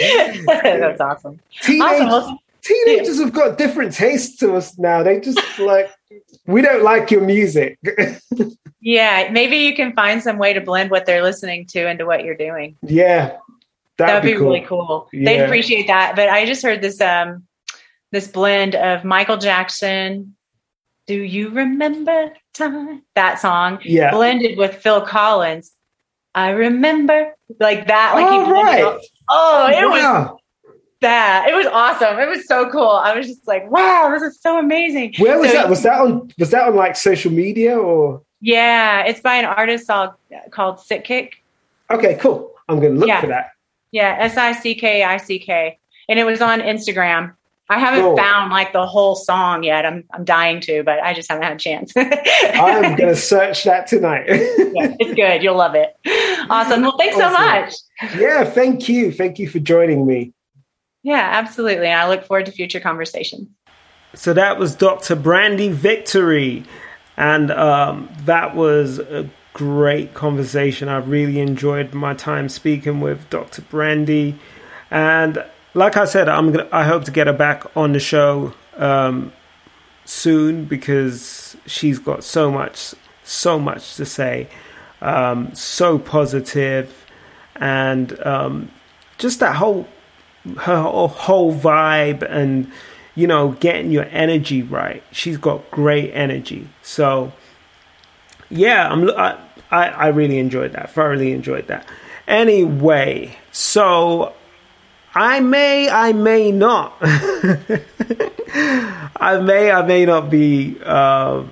That's 0.00 1.00
awesome. 1.00 1.38
Teenage, 1.62 2.00
Awesome. 2.02 2.38
Teenagers 2.62 3.18
have 3.20 3.32
got 3.32 3.58
different 3.58 3.94
tastes 3.94 4.36
to 4.38 4.54
us 4.56 4.78
now. 4.78 5.02
They 5.02 5.20
just 5.20 5.40
like, 5.58 5.90
we 6.46 6.62
don't 6.62 6.82
like 6.82 7.10
your 7.10 7.20
music. 7.22 7.78
Yeah, 8.80 9.28
maybe 9.30 9.56
you 9.58 9.74
can 9.74 9.92
find 9.94 10.22
some 10.22 10.38
way 10.38 10.52
to 10.54 10.60
blend 10.60 10.90
what 10.90 11.04
they're 11.06 11.22
listening 11.22 11.66
to 11.68 11.88
into 11.88 12.06
what 12.06 12.24
you're 12.24 12.36
doing. 12.36 12.76
yeah. 12.82 13.36
That'd, 13.98 14.14
That'd 14.16 14.22
be, 14.22 14.32
be, 14.32 14.38
cool. 14.38 14.46
really 14.48 14.60
cool. 14.62 15.08
They'd 15.12 15.42
appreciate 15.42 15.86
that. 15.88 16.16
But 16.16 16.30
I 16.30 16.46
just 16.46 16.62
heard 16.62 16.80
this 16.80 17.02
um 17.02 17.44
this 18.12 18.26
blend 18.28 18.74
of 18.74 19.04
Michael 19.04 19.36
Jackson, 19.36 20.34
Do 21.06 21.14
You 21.14 21.50
Remember 21.50 22.32
Time? 22.54 23.02
That 23.14 23.40
song 23.40 23.78
Yeah. 23.84 24.10
blended 24.12 24.56
with 24.56 24.74
Phil 24.76 25.02
Collins. 25.02 25.70
I 26.34 26.50
remember 26.50 27.34
like 27.58 27.88
that. 27.88 28.14
Like 28.14 28.30
he 28.30 28.38
blended 28.38 28.64
right. 28.64 28.84
all- 28.84 29.00
Oh, 29.32 29.66
it 29.68 29.84
was 29.88 30.02
Wow. 30.02 30.38
That. 31.00 31.46
It 31.48 31.54
was 31.54 31.66
awesome. 31.66 32.18
It 32.18 32.28
was 32.28 32.46
so 32.46 32.68
cool. 32.70 32.88
I 32.88 33.14
was 33.16 33.26
just 33.26 33.46
like, 33.48 33.70
wow, 33.70 34.10
this 34.12 34.22
is 34.22 34.40
so 34.40 34.58
amazing. 34.58 35.14
Where 35.18 35.38
was 35.38 35.50
So- 35.50 35.56
that? 35.56 35.68
Was 35.70 35.82
that 35.82 36.00
on? 36.00 36.30
Was 36.38 36.50
that 36.50 36.68
on 36.68 36.76
like 36.76 36.96
social 36.96 37.32
media 37.32 37.78
or? 37.78 38.22
Yeah, 38.42 39.04
it's 39.04 39.20
by 39.20 39.36
an 39.36 39.44
artist 39.44 39.86
called, 39.86 40.10
called 40.50 40.76
Sickick. 40.76 41.32
Okay, 41.90 42.14
cool. 42.20 42.52
I'm 42.68 42.80
going 42.80 42.94
to 42.94 42.98
look 43.00 43.08
Yeah. 43.08 43.20
for 43.20 43.26
that. 43.26 43.50
Yeah, 43.92 44.16
S 44.18 44.36
I 44.36 44.52
C 44.52 44.74
K 44.74 45.02
I 45.02 45.16
C 45.18 45.38
K. 45.38 45.78
And 46.08 46.18
it 46.18 46.24
was 46.24 46.40
on 46.40 46.60
Instagram. 46.60 47.34
I 47.68 47.78
haven't 47.78 48.00
Cool. 48.00 48.16
found 48.16 48.50
like 48.50 48.72
the 48.72 48.84
whole 48.86 49.14
song 49.14 49.62
yet. 49.62 49.86
I'm 49.86 50.04
I'm 50.12 50.24
dying 50.24 50.60
to, 50.62 50.82
but 50.82 51.00
I 51.02 51.14
just 51.14 51.28
haven't 51.30 51.44
had 51.44 51.52
a 51.54 51.58
chance. 51.58 51.92
I'm 51.96 52.96
going 52.96 53.08
to 53.10 53.16
search 53.16 53.64
that 53.64 53.86
tonight. 53.86 54.26
Yeah, 54.72 54.94
it's 55.00 55.14
good. 55.14 55.42
You'll 55.42 55.56
love 55.56 55.74
it. 55.74 55.96
Awesome. 56.48 56.82
Well, 56.82 56.96
thanks 56.96 57.16
so 57.16 57.28
much. 57.30 57.74
yeah, 58.16 58.44
thank 58.44 58.88
you. 58.88 59.10
Thank 59.12 59.38
you 59.40 59.48
for 59.48 59.58
joining 59.58 60.06
me. 60.06 60.32
Yeah, 61.02 61.28
absolutely. 61.32 61.88
I 61.88 62.08
look 62.08 62.24
forward 62.24 62.46
to 62.46 62.52
future 62.52 62.80
conversations. 62.80 63.48
So 64.14 64.32
that 64.32 64.58
was 64.58 64.74
Dr. 64.74 65.16
Brandy 65.16 65.68
Victory. 65.68 66.64
And 67.16 67.50
um, 67.50 68.08
that 68.24 68.54
was 68.54 68.98
a 68.98 69.28
great 69.52 70.14
conversation. 70.14 70.88
I 70.88 70.98
really 70.98 71.40
enjoyed 71.40 71.92
my 71.94 72.14
time 72.14 72.48
speaking 72.48 73.00
with 73.00 73.28
Dr. 73.30 73.62
Brandy. 73.62 74.38
And 74.90 75.44
like 75.74 75.96
I 75.96 76.04
said, 76.04 76.28
I'm 76.28 76.52
gonna, 76.52 76.68
I 76.72 76.84
hope 76.84 77.04
to 77.04 77.10
get 77.10 77.26
her 77.26 77.32
back 77.32 77.64
on 77.76 77.92
the 77.92 78.00
show 78.00 78.54
um, 78.76 79.32
soon 80.04 80.64
because 80.64 81.56
she's 81.66 81.98
got 81.98 82.24
so 82.24 82.50
much, 82.50 82.94
so 83.22 83.58
much 83.58 83.96
to 83.96 84.06
say. 84.06 84.48
Um, 85.02 85.54
so 85.54 85.98
positive 85.98 87.06
and 87.56 88.18
um, 88.26 88.70
just 89.18 89.40
that 89.40 89.54
whole 89.54 89.86
her 90.58 90.80
whole- 90.82 91.54
vibe 91.54 92.22
and 92.22 92.70
you 93.14 93.26
know 93.26 93.50
getting 93.60 93.90
your 93.90 94.06
energy 94.10 94.62
right. 94.62 95.02
She's 95.12 95.36
got 95.36 95.70
great 95.70 96.10
energy. 96.12 96.68
So 96.82 97.32
yeah 98.52 98.88
i'm 98.90 99.08
I, 99.10 99.36
I 99.70 100.08
really 100.08 100.38
enjoyed 100.38 100.72
that 100.72 100.90
thoroughly 100.90 101.32
enjoyed 101.32 101.68
that. 101.68 101.86
Anyway 102.26 103.36
so 103.52 104.32
i 105.14 105.40
may 105.40 105.88
i 105.88 106.12
may 106.12 106.50
not. 106.50 106.94
I 109.22 109.38
may 109.42 109.70
i 109.70 109.82
may 109.82 110.04
not 110.06 110.30
be 110.30 110.80
um 110.82 111.50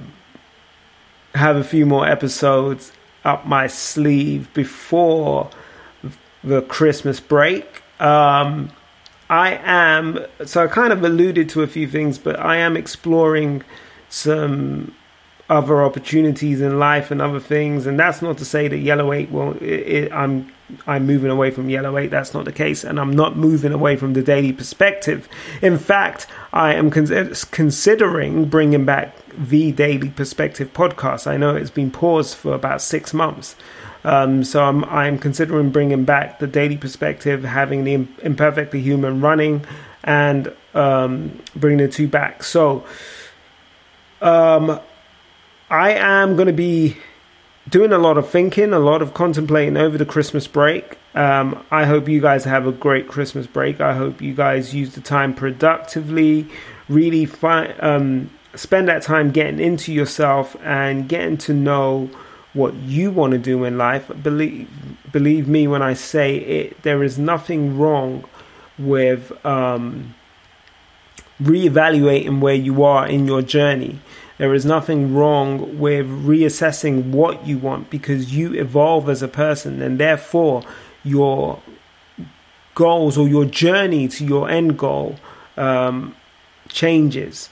have 1.34 1.56
a 1.56 1.64
few 1.64 1.86
more 1.86 2.06
episodes 2.08 2.92
up 3.24 3.46
my 3.46 3.66
sleeve 3.66 4.52
before 4.54 5.50
the 6.42 6.62
Christmas 6.62 7.20
break. 7.20 7.82
Um, 8.00 8.70
I 9.30 9.60
am, 9.62 10.24
so 10.44 10.64
I 10.64 10.68
kind 10.68 10.92
of 10.92 11.04
alluded 11.04 11.48
to 11.50 11.62
a 11.62 11.66
few 11.66 11.86
things, 11.86 12.18
but 12.18 12.38
I 12.40 12.56
am 12.56 12.76
exploring 12.76 13.62
some 14.08 14.94
other 15.50 15.82
opportunities 15.82 16.60
in 16.60 16.78
life 16.78 17.10
and 17.10 17.22
other 17.22 17.40
things. 17.40 17.86
And 17.86 17.98
that's 17.98 18.20
not 18.20 18.38
to 18.38 18.44
say 18.44 18.68
that 18.68 18.78
Yellow 18.78 19.12
8 19.12 19.30
won't, 19.30 19.62
it, 19.62 19.86
it, 19.86 20.12
I'm, 20.12 20.52
I'm 20.86 21.06
moving 21.06 21.30
away 21.30 21.50
from 21.50 21.70
Yellow 21.70 21.96
8. 21.96 22.08
That's 22.08 22.34
not 22.34 22.44
the 22.44 22.52
case. 22.52 22.84
And 22.84 23.00
I'm 23.00 23.12
not 23.12 23.36
moving 23.36 23.72
away 23.72 23.96
from 23.96 24.12
the 24.12 24.22
daily 24.22 24.52
perspective. 24.52 25.28
In 25.62 25.78
fact, 25.78 26.26
I 26.52 26.74
am 26.74 26.90
con- 26.90 27.34
considering 27.50 28.46
bringing 28.46 28.84
back 28.84 29.14
the 29.38 29.72
Daily 29.72 30.10
Perspective 30.10 30.72
podcast. 30.72 31.26
I 31.26 31.36
know 31.36 31.54
it's 31.54 31.70
been 31.70 31.90
paused 31.90 32.36
for 32.36 32.54
about 32.54 32.82
six 32.82 33.14
months. 33.14 33.56
Um, 34.04 34.44
so 34.44 34.62
I'm, 34.62 34.84
I'm 34.84 35.18
considering 35.18 35.70
bringing 35.70 36.04
back 36.04 36.38
the 36.38 36.46
Daily 36.46 36.76
Perspective, 36.76 37.44
having 37.44 37.84
the 37.84 38.06
Imperfectly 38.22 38.80
Human 38.80 39.20
running, 39.20 39.64
and 40.04 40.52
um, 40.74 41.38
bringing 41.56 41.86
the 41.86 41.92
two 41.92 42.08
back. 42.08 42.42
So 42.42 42.84
um, 44.22 44.80
I 45.70 45.92
am 45.92 46.36
going 46.36 46.46
to 46.46 46.52
be 46.52 46.96
doing 47.68 47.92
a 47.92 47.98
lot 47.98 48.16
of 48.16 48.28
thinking, 48.28 48.72
a 48.72 48.78
lot 48.78 49.02
of 49.02 49.14
contemplating 49.14 49.76
over 49.76 49.98
the 49.98 50.06
Christmas 50.06 50.46
break. 50.46 50.96
Um, 51.14 51.64
I 51.70 51.84
hope 51.84 52.08
you 52.08 52.20
guys 52.20 52.44
have 52.44 52.66
a 52.66 52.72
great 52.72 53.08
Christmas 53.08 53.46
break. 53.46 53.80
I 53.80 53.94
hope 53.94 54.22
you 54.22 54.34
guys 54.34 54.74
use 54.74 54.94
the 54.94 55.00
time 55.00 55.34
productively, 55.34 56.48
really 56.88 57.26
fi- 57.26 57.72
um, 57.80 58.30
spend 58.54 58.88
that 58.88 59.02
time 59.02 59.30
getting 59.30 59.60
into 59.60 59.92
yourself 59.92 60.56
and 60.62 61.08
getting 61.08 61.36
to 61.38 61.52
know 61.52 62.08
what 62.58 62.74
you 62.74 63.10
want 63.10 63.32
to 63.32 63.38
do 63.38 63.64
in 63.64 63.78
life. 63.78 64.10
Believe 64.22 64.68
believe 65.12 65.48
me 65.48 65.66
when 65.66 65.82
I 65.82 65.94
say 65.94 66.36
it. 66.36 66.82
There 66.82 67.02
is 67.02 67.18
nothing 67.18 67.78
wrong 67.78 68.24
with 68.78 69.32
um, 69.46 70.14
reevaluating 71.42 72.40
where 72.40 72.54
you 72.54 72.84
are 72.84 73.06
in 73.06 73.26
your 73.26 73.42
journey. 73.42 74.00
There 74.38 74.54
is 74.54 74.64
nothing 74.64 75.14
wrong 75.14 75.78
with 75.78 76.06
reassessing 76.06 77.10
what 77.10 77.46
you 77.46 77.58
want 77.58 77.90
because 77.90 78.34
you 78.34 78.54
evolve 78.54 79.08
as 79.08 79.22
a 79.22 79.28
person, 79.28 79.82
and 79.82 79.98
therefore 79.98 80.62
your 81.02 81.60
goals 82.74 83.18
or 83.18 83.26
your 83.26 83.44
journey 83.44 84.06
to 84.06 84.24
your 84.24 84.48
end 84.48 84.78
goal 84.78 85.16
um, 85.56 86.14
changes. 86.68 87.50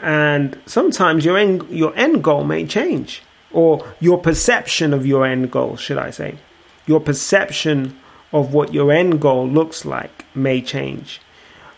And 0.00 0.58
sometimes 0.66 1.24
your 1.24 1.38
end, 1.38 1.66
your 1.70 1.96
end 1.96 2.22
goal 2.22 2.44
may 2.44 2.66
change, 2.66 3.22
or 3.52 3.86
your 4.00 4.18
perception 4.18 4.92
of 4.92 5.06
your 5.06 5.26
end 5.26 5.50
goal, 5.50 5.76
should 5.76 5.98
I 5.98 6.10
say. 6.10 6.38
Your 6.86 7.00
perception 7.00 7.98
of 8.32 8.52
what 8.52 8.74
your 8.74 8.92
end 8.92 9.20
goal 9.20 9.48
looks 9.48 9.84
like 9.84 10.24
may 10.34 10.60
change. 10.60 11.20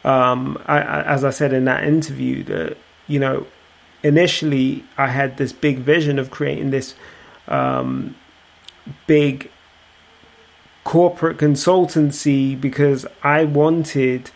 Um, 0.04 0.62
I, 0.66 0.78
I, 0.78 1.02
as 1.02 1.24
I 1.24 1.30
said 1.30 1.52
in 1.52 1.64
that 1.64 1.84
interview, 1.84 2.42
that 2.44 2.76
you 3.06 3.18
know, 3.18 3.46
initially 4.02 4.84
I 4.96 5.08
had 5.08 5.36
this 5.36 5.52
big 5.52 5.78
vision 5.78 6.18
of 6.18 6.30
creating 6.30 6.70
this 6.70 6.94
um, 7.48 8.14
big 9.06 9.50
corporate 10.84 11.36
consultancy 11.38 12.58
because 12.58 13.06
I 13.22 13.44
wanted 13.44 14.30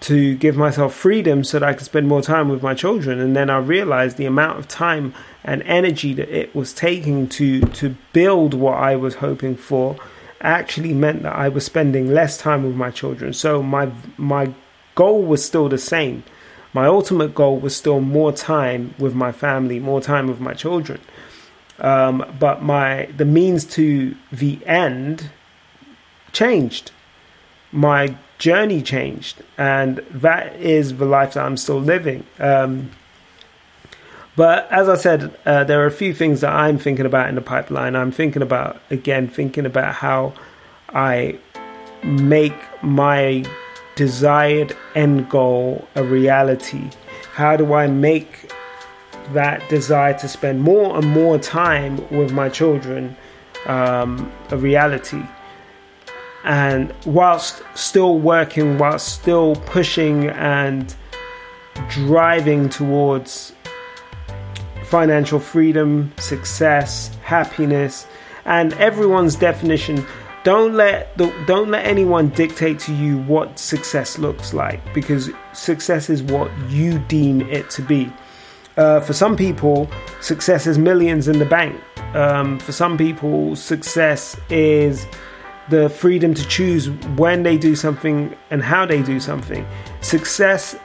to 0.00 0.36
give 0.36 0.56
myself 0.56 0.94
freedom 0.94 1.44
so 1.44 1.60
that 1.60 1.68
I 1.68 1.74
could 1.74 1.84
spend 1.84 2.08
more 2.08 2.22
time 2.22 2.48
with 2.48 2.62
my 2.62 2.74
children. 2.74 3.20
And 3.20 3.36
then 3.36 3.48
I 3.48 3.58
realized 3.58 4.16
the 4.16 4.26
amount 4.26 4.58
of 4.58 4.66
time 4.66 5.14
and 5.44 5.62
energy 5.64 6.14
that 6.14 6.28
it 6.28 6.54
was 6.54 6.72
taking 6.72 7.28
to 7.28 7.60
to 7.60 7.96
build 8.12 8.54
what 8.54 8.78
I 8.78 8.96
was 8.96 9.16
hoping 9.16 9.56
for 9.56 9.96
actually 10.40 10.92
meant 10.92 11.22
that 11.22 11.34
I 11.34 11.48
was 11.48 11.64
spending 11.64 12.12
less 12.12 12.36
time 12.36 12.64
with 12.64 12.74
my 12.74 12.90
children. 12.90 13.32
So 13.32 13.62
my 13.62 13.90
my 14.16 14.52
goal 14.94 15.22
was 15.22 15.44
still 15.44 15.68
the 15.68 15.78
same. 15.78 16.24
My 16.74 16.86
ultimate 16.86 17.34
goal 17.34 17.58
was 17.58 17.76
still 17.76 18.00
more 18.00 18.32
time 18.32 18.94
with 18.98 19.14
my 19.14 19.30
family, 19.30 19.78
more 19.78 20.00
time 20.00 20.26
with 20.26 20.40
my 20.40 20.54
children. 20.54 21.00
Um, 21.78 22.24
but 22.38 22.62
my 22.62 23.06
the 23.16 23.24
means 23.24 23.64
to 23.76 24.16
the 24.30 24.58
end 24.66 25.30
changed. 26.32 26.90
My 27.70 28.16
journey 28.38 28.82
changed, 28.82 29.42
and 29.56 29.98
that 30.10 30.56
is 30.56 30.96
the 30.96 31.04
life 31.04 31.34
that 31.34 31.44
I'm 31.44 31.56
still 31.56 31.80
living. 31.80 32.24
Um, 32.38 32.90
but 34.36 34.70
as 34.70 34.88
I 34.88 34.96
said, 34.96 35.36
uh, 35.44 35.64
there 35.64 35.82
are 35.82 35.86
a 35.86 35.92
few 35.92 36.14
things 36.14 36.40
that 36.40 36.52
I'm 36.52 36.78
thinking 36.78 37.06
about 37.06 37.28
in 37.28 37.34
the 37.34 37.40
pipeline. 37.42 37.96
I'm 37.96 38.12
thinking 38.12 38.42
about 38.42 38.80
again, 38.90 39.28
thinking 39.28 39.66
about 39.66 39.94
how 39.94 40.34
I 40.90 41.38
make 42.02 42.56
my 42.82 43.44
desired 43.94 44.76
end 44.94 45.28
goal 45.28 45.86
a 45.94 46.02
reality. 46.02 46.90
How 47.32 47.56
do 47.56 47.74
I 47.74 47.86
make 47.86 48.52
that 49.32 49.68
desire 49.68 50.18
to 50.18 50.28
spend 50.28 50.62
more 50.62 50.96
and 50.96 51.06
more 51.06 51.38
time 51.38 51.96
with 52.10 52.32
my 52.32 52.48
children 52.48 53.16
um, 53.66 54.32
a 54.50 54.56
reality? 54.56 55.22
and 56.44 56.92
whilst 57.06 57.62
still 57.74 58.18
working, 58.18 58.78
whilst 58.78 59.08
still 59.08 59.56
pushing 59.56 60.28
and 60.28 60.94
driving 61.88 62.68
towards 62.68 63.52
financial 64.92 65.40
freedom, 65.40 66.12
success, 66.18 67.16
happiness, 67.22 68.06
and 68.44 68.74
everyone's 68.74 69.36
definition 69.36 70.04
don't 70.44 70.74
let 70.74 71.16
the, 71.16 71.32
don't 71.46 71.70
let 71.70 71.86
anyone 71.86 72.28
dictate 72.28 72.78
to 72.80 72.92
you 72.94 73.16
what 73.22 73.58
success 73.58 74.18
looks 74.18 74.52
like 74.52 74.80
because 74.92 75.30
success 75.54 76.10
is 76.10 76.22
what 76.22 76.50
you 76.68 76.98
deem 77.08 77.40
it 77.42 77.70
to 77.70 77.80
be. 77.80 78.12
Uh, 78.76 79.00
for 79.00 79.14
some 79.14 79.34
people, 79.34 79.88
success 80.20 80.66
is 80.66 80.76
millions 80.76 81.26
in 81.26 81.38
the 81.38 81.46
bank. 81.46 81.80
Um, 82.14 82.58
for 82.58 82.72
some 82.72 82.98
people, 82.98 83.56
success 83.56 84.36
is 84.50 85.06
the 85.70 85.88
freedom 85.88 86.34
to 86.34 86.46
choose 86.48 86.90
when 87.16 87.44
they 87.44 87.56
do 87.56 87.74
something 87.74 88.36
and 88.50 88.62
how 88.62 88.84
they 88.84 89.00
do 89.00 89.20
something. 89.20 89.66
Success, 90.02 90.76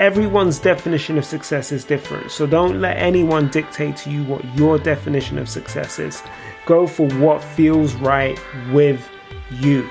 everyone's 0.00 0.58
definition 0.58 1.18
of 1.18 1.24
success 1.26 1.70
is 1.70 1.84
different. 1.84 2.30
So 2.30 2.46
don't 2.46 2.80
let 2.80 2.96
anyone 2.96 3.48
dictate 3.48 3.96
to 3.98 4.10
you 4.10 4.24
what 4.24 4.42
your 4.56 4.78
definition 4.78 5.38
of 5.38 5.48
success 5.48 5.98
is. 5.98 6.22
Go 6.64 6.86
for 6.86 7.06
what 7.18 7.44
feels 7.44 7.94
right 7.96 8.40
with 8.72 9.06
you, 9.50 9.88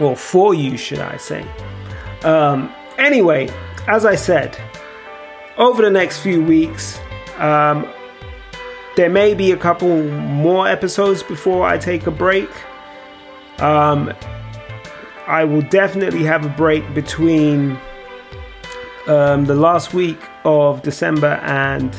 or 0.00 0.16
for 0.16 0.54
you, 0.54 0.78
should 0.78 0.98
I 0.98 1.18
say. 1.18 1.46
Um, 2.24 2.74
anyway, 2.96 3.50
as 3.86 4.06
I 4.06 4.14
said, 4.14 4.58
over 5.58 5.82
the 5.82 5.90
next 5.90 6.20
few 6.20 6.42
weeks, 6.42 6.98
um, 7.36 7.86
there 8.96 9.10
may 9.10 9.34
be 9.34 9.52
a 9.52 9.56
couple 9.58 10.02
more 10.04 10.66
episodes 10.66 11.22
before 11.22 11.66
I 11.66 11.76
take 11.76 12.06
a 12.06 12.10
break. 12.10 12.48
Um, 13.60 14.12
I 15.26 15.44
will 15.44 15.62
definitely 15.62 16.24
have 16.24 16.46
a 16.46 16.48
break 16.48 16.94
between 16.94 17.78
um, 19.06 19.44
the 19.46 19.54
last 19.54 19.94
week 19.94 20.20
of 20.44 20.82
December 20.82 21.40
and 21.42 21.94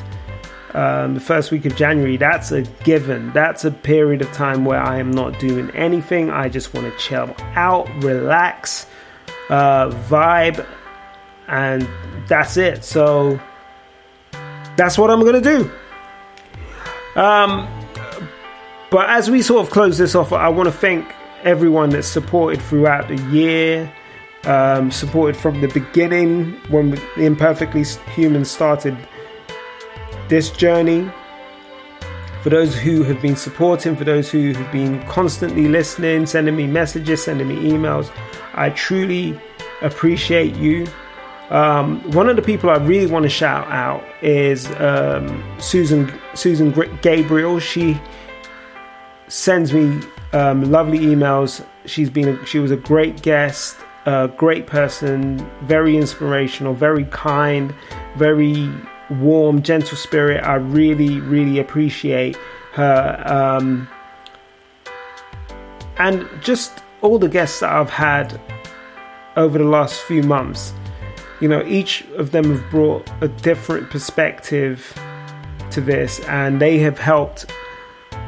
um, 0.73 1.15
the 1.15 1.19
first 1.19 1.51
week 1.51 1.65
of 1.65 1.75
January. 1.75 2.17
That's 2.17 2.51
a 2.51 2.61
given. 2.83 3.31
That's 3.33 3.65
a 3.65 3.71
period 3.71 4.21
of 4.21 4.31
time 4.31 4.65
where 4.65 4.81
I 4.81 4.99
am 4.99 5.11
not 5.11 5.39
doing 5.39 5.69
anything. 5.71 6.29
I 6.29 6.49
just 6.49 6.73
want 6.73 6.91
to 6.91 6.97
chill 6.99 7.35
out, 7.55 7.89
relax, 8.03 8.87
uh, 9.49 9.89
vibe, 9.89 10.65
and 11.47 11.87
that's 12.27 12.57
it. 12.57 12.83
So 12.85 13.39
that's 14.77 14.97
what 14.97 15.11
I'm 15.11 15.21
going 15.21 15.41
to 15.41 15.57
do. 15.57 17.19
Um, 17.19 17.67
but 18.89 19.09
as 19.09 19.29
we 19.29 19.41
sort 19.41 19.65
of 19.65 19.71
close 19.71 19.97
this 19.97 20.15
off, 20.15 20.31
I 20.31 20.49
want 20.49 20.67
to 20.67 20.73
thank 20.73 21.13
everyone 21.43 21.89
that's 21.89 22.07
supported 22.07 22.61
throughout 22.61 23.07
the 23.07 23.17
year, 23.31 23.91
um, 24.45 24.91
supported 24.91 25.39
from 25.39 25.61
the 25.61 25.67
beginning 25.67 26.53
when 26.69 26.91
the 26.91 27.25
Imperfectly 27.25 27.83
Human 28.13 28.45
started 28.45 28.97
this 30.27 30.49
journey. 30.49 31.11
For 32.41 32.49
those 32.49 32.75
who 32.75 33.03
have 33.03 33.21
been 33.21 33.35
supporting, 33.35 33.95
for 33.95 34.03
those 34.03 34.31
who 34.31 34.53
have 34.53 34.71
been 34.71 35.05
constantly 35.05 35.67
listening, 35.67 36.25
sending 36.25 36.55
me 36.55 36.65
messages, 36.65 37.23
sending 37.23 37.47
me 37.47 37.57
emails, 37.57 38.11
I 38.53 38.71
truly 38.71 39.39
appreciate 39.81 40.55
you. 40.55 40.87
Um, 41.51 41.99
one 42.13 42.29
of 42.29 42.37
the 42.37 42.41
people 42.41 42.69
I 42.69 42.77
really 42.77 43.11
want 43.11 43.23
to 43.23 43.29
shout 43.29 43.67
out 43.67 44.03
is 44.23 44.71
um, 44.79 45.43
Susan 45.59 46.11
Susan 46.33 46.73
Gabriel. 47.01 47.59
She 47.59 47.99
sends 49.27 49.73
me 49.73 50.01
um, 50.31 50.71
lovely 50.71 50.99
emails. 50.99 51.65
She's 51.85 52.09
been 52.09 52.43
she 52.45 52.59
was 52.59 52.71
a 52.71 52.77
great 52.77 53.21
guest, 53.21 53.77
a 54.05 54.29
great 54.37 54.67
person, 54.67 55.49
very 55.63 55.97
inspirational, 55.97 56.73
very 56.73 57.05
kind, 57.05 57.73
very 58.15 58.69
warm, 59.09 59.61
gentle 59.61 59.97
spirit. 59.97 60.43
I 60.43 60.55
really 60.55 61.19
really 61.19 61.59
appreciate 61.59 62.37
her, 62.73 63.23
um, 63.25 63.87
and 65.97 66.27
just 66.41 66.81
all 67.01 67.19
the 67.19 67.29
guests 67.29 67.59
that 67.59 67.71
I've 67.71 67.89
had 67.89 68.39
over 69.35 69.57
the 69.57 69.65
last 69.65 70.01
few 70.01 70.23
months 70.23 70.73
you 71.41 71.47
know, 71.47 71.65
each 71.65 72.05
of 72.17 72.31
them 72.31 72.55
have 72.55 72.69
brought 72.69 73.09
a 73.19 73.27
different 73.27 73.89
perspective 73.89 74.93
to 75.71 75.81
this, 75.81 76.19
and 76.21 76.61
they 76.61 76.77
have 76.77 76.99
helped 76.99 77.51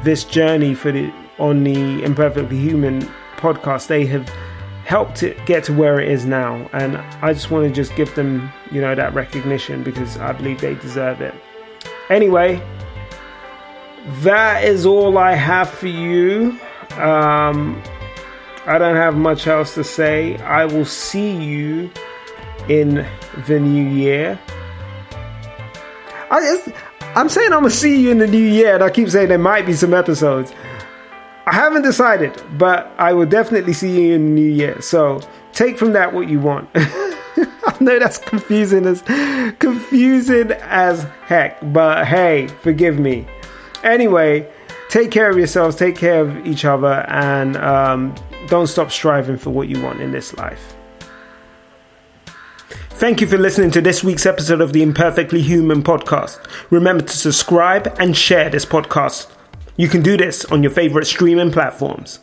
this 0.02 0.24
journey 0.24 0.74
for 0.74 0.92
the 0.92 1.12
on 1.38 1.64
the 1.64 2.02
Imperfectly 2.02 2.58
Human 2.58 3.02
podcast. 3.36 3.86
They 3.86 4.04
have 4.06 4.28
helped 4.84 5.22
it 5.22 5.36
get 5.46 5.64
to 5.64 5.72
where 5.72 5.98
it 5.98 6.10
is 6.10 6.24
now, 6.24 6.68
and 6.72 6.96
I 7.22 7.32
just 7.32 7.50
want 7.50 7.66
to 7.66 7.74
just 7.74 7.94
give 7.96 8.14
them, 8.14 8.52
you 8.70 8.80
know, 8.80 8.94
that 8.94 9.14
recognition 9.14 9.82
because 9.82 10.18
I 10.18 10.32
believe 10.32 10.60
they 10.60 10.74
deserve 10.74 11.20
it. 11.20 11.34
Anyway, 12.10 12.62
that 14.20 14.64
is 14.64 14.84
all 14.84 15.16
I 15.16 15.34
have 15.34 15.70
for 15.70 15.88
you. 15.88 16.58
Um, 16.98 17.82
I 18.66 18.78
don't 18.78 18.96
have 18.96 19.16
much 19.16 19.46
else 19.46 19.74
to 19.74 19.84
say. 19.84 20.36
I 20.38 20.66
will 20.66 20.84
see 20.84 21.34
you 21.34 21.90
in 22.68 23.06
the 23.46 23.58
new 23.58 23.88
year. 23.88 24.38
I 26.30 26.40
just, 26.40 26.68
I'm 27.16 27.28
saying 27.28 27.52
I'm 27.52 27.60
gonna 27.60 27.70
see 27.70 28.02
you 28.02 28.10
in 28.10 28.18
the 28.18 28.26
new 28.26 28.38
year, 28.38 28.74
and 28.74 28.82
I 28.82 28.90
keep 28.90 29.08
saying 29.08 29.28
there 29.28 29.38
might 29.38 29.66
be 29.66 29.72
some 29.72 29.94
episodes. 29.94 30.52
I 31.46 31.54
haven't 31.54 31.82
decided, 31.82 32.42
but 32.56 32.90
I 32.98 33.12
will 33.12 33.26
definitely 33.26 33.74
see 33.74 34.00
you 34.00 34.14
in 34.14 34.26
the 34.26 34.40
new 34.40 34.50
year. 34.50 34.80
So 34.80 35.20
take 35.52 35.78
from 35.78 35.92
that 35.92 36.12
what 36.12 36.28
you 36.28 36.40
want. 36.40 36.70
I 36.74 37.76
know 37.80 37.98
that's 37.98 38.18
confusing 38.18 38.86
as 38.86 39.02
confusing 39.58 40.52
as 40.52 41.04
heck, 41.26 41.58
but 41.72 42.06
hey, 42.06 42.46
forgive 42.62 42.98
me. 42.98 43.26
Anyway, 43.82 44.48
take 44.88 45.10
care 45.10 45.30
of 45.30 45.36
yourselves, 45.36 45.76
take 45.76 45.96
care 45.96 46.20
of 46.20 46.46
each 46.46 46.64
other, 46.64 47.04
and 47.08 47.56
um, 47.56 48.14
don't 48.48 48.66
stop 48.66 48.90
striving 48.90 49.36
for 49.36 49.50
what 49.50 49.68
you 49.68 49.82
want 49.82 50.00
in 50.00 50.12
this 50.12 50.34
life. 50.36 50.74
Thank 52.90 53.20
you 53.20 53.26
for 53.26 53.36
listening 53.36 53.70
to 53.72 53.80
this 53.80 54.04
week's 54.04 54.24
episode 54.24 54.60
of 54.60 54.72
the 54.72 54.82
Imperfectly 54.82 55.42
Human 55.42 55.82
podcast. 55.82 56.38
Remember 56.70 57.04
to 57.04 57.16
subscribe 57.16 57.94
and 57.98 58.16
share 58.16 58.48
this 58.48 58.64
podcast. 58.64 59.30
You 59.76 59.88
can 59.88 60.02
do 60.02 60.16
this 60.16 60.44
on 60.44 60.62
your 60.62 60.70
favorite 60.70 61.06
streaming 61.06 61.50
platforms. 61.50 62.20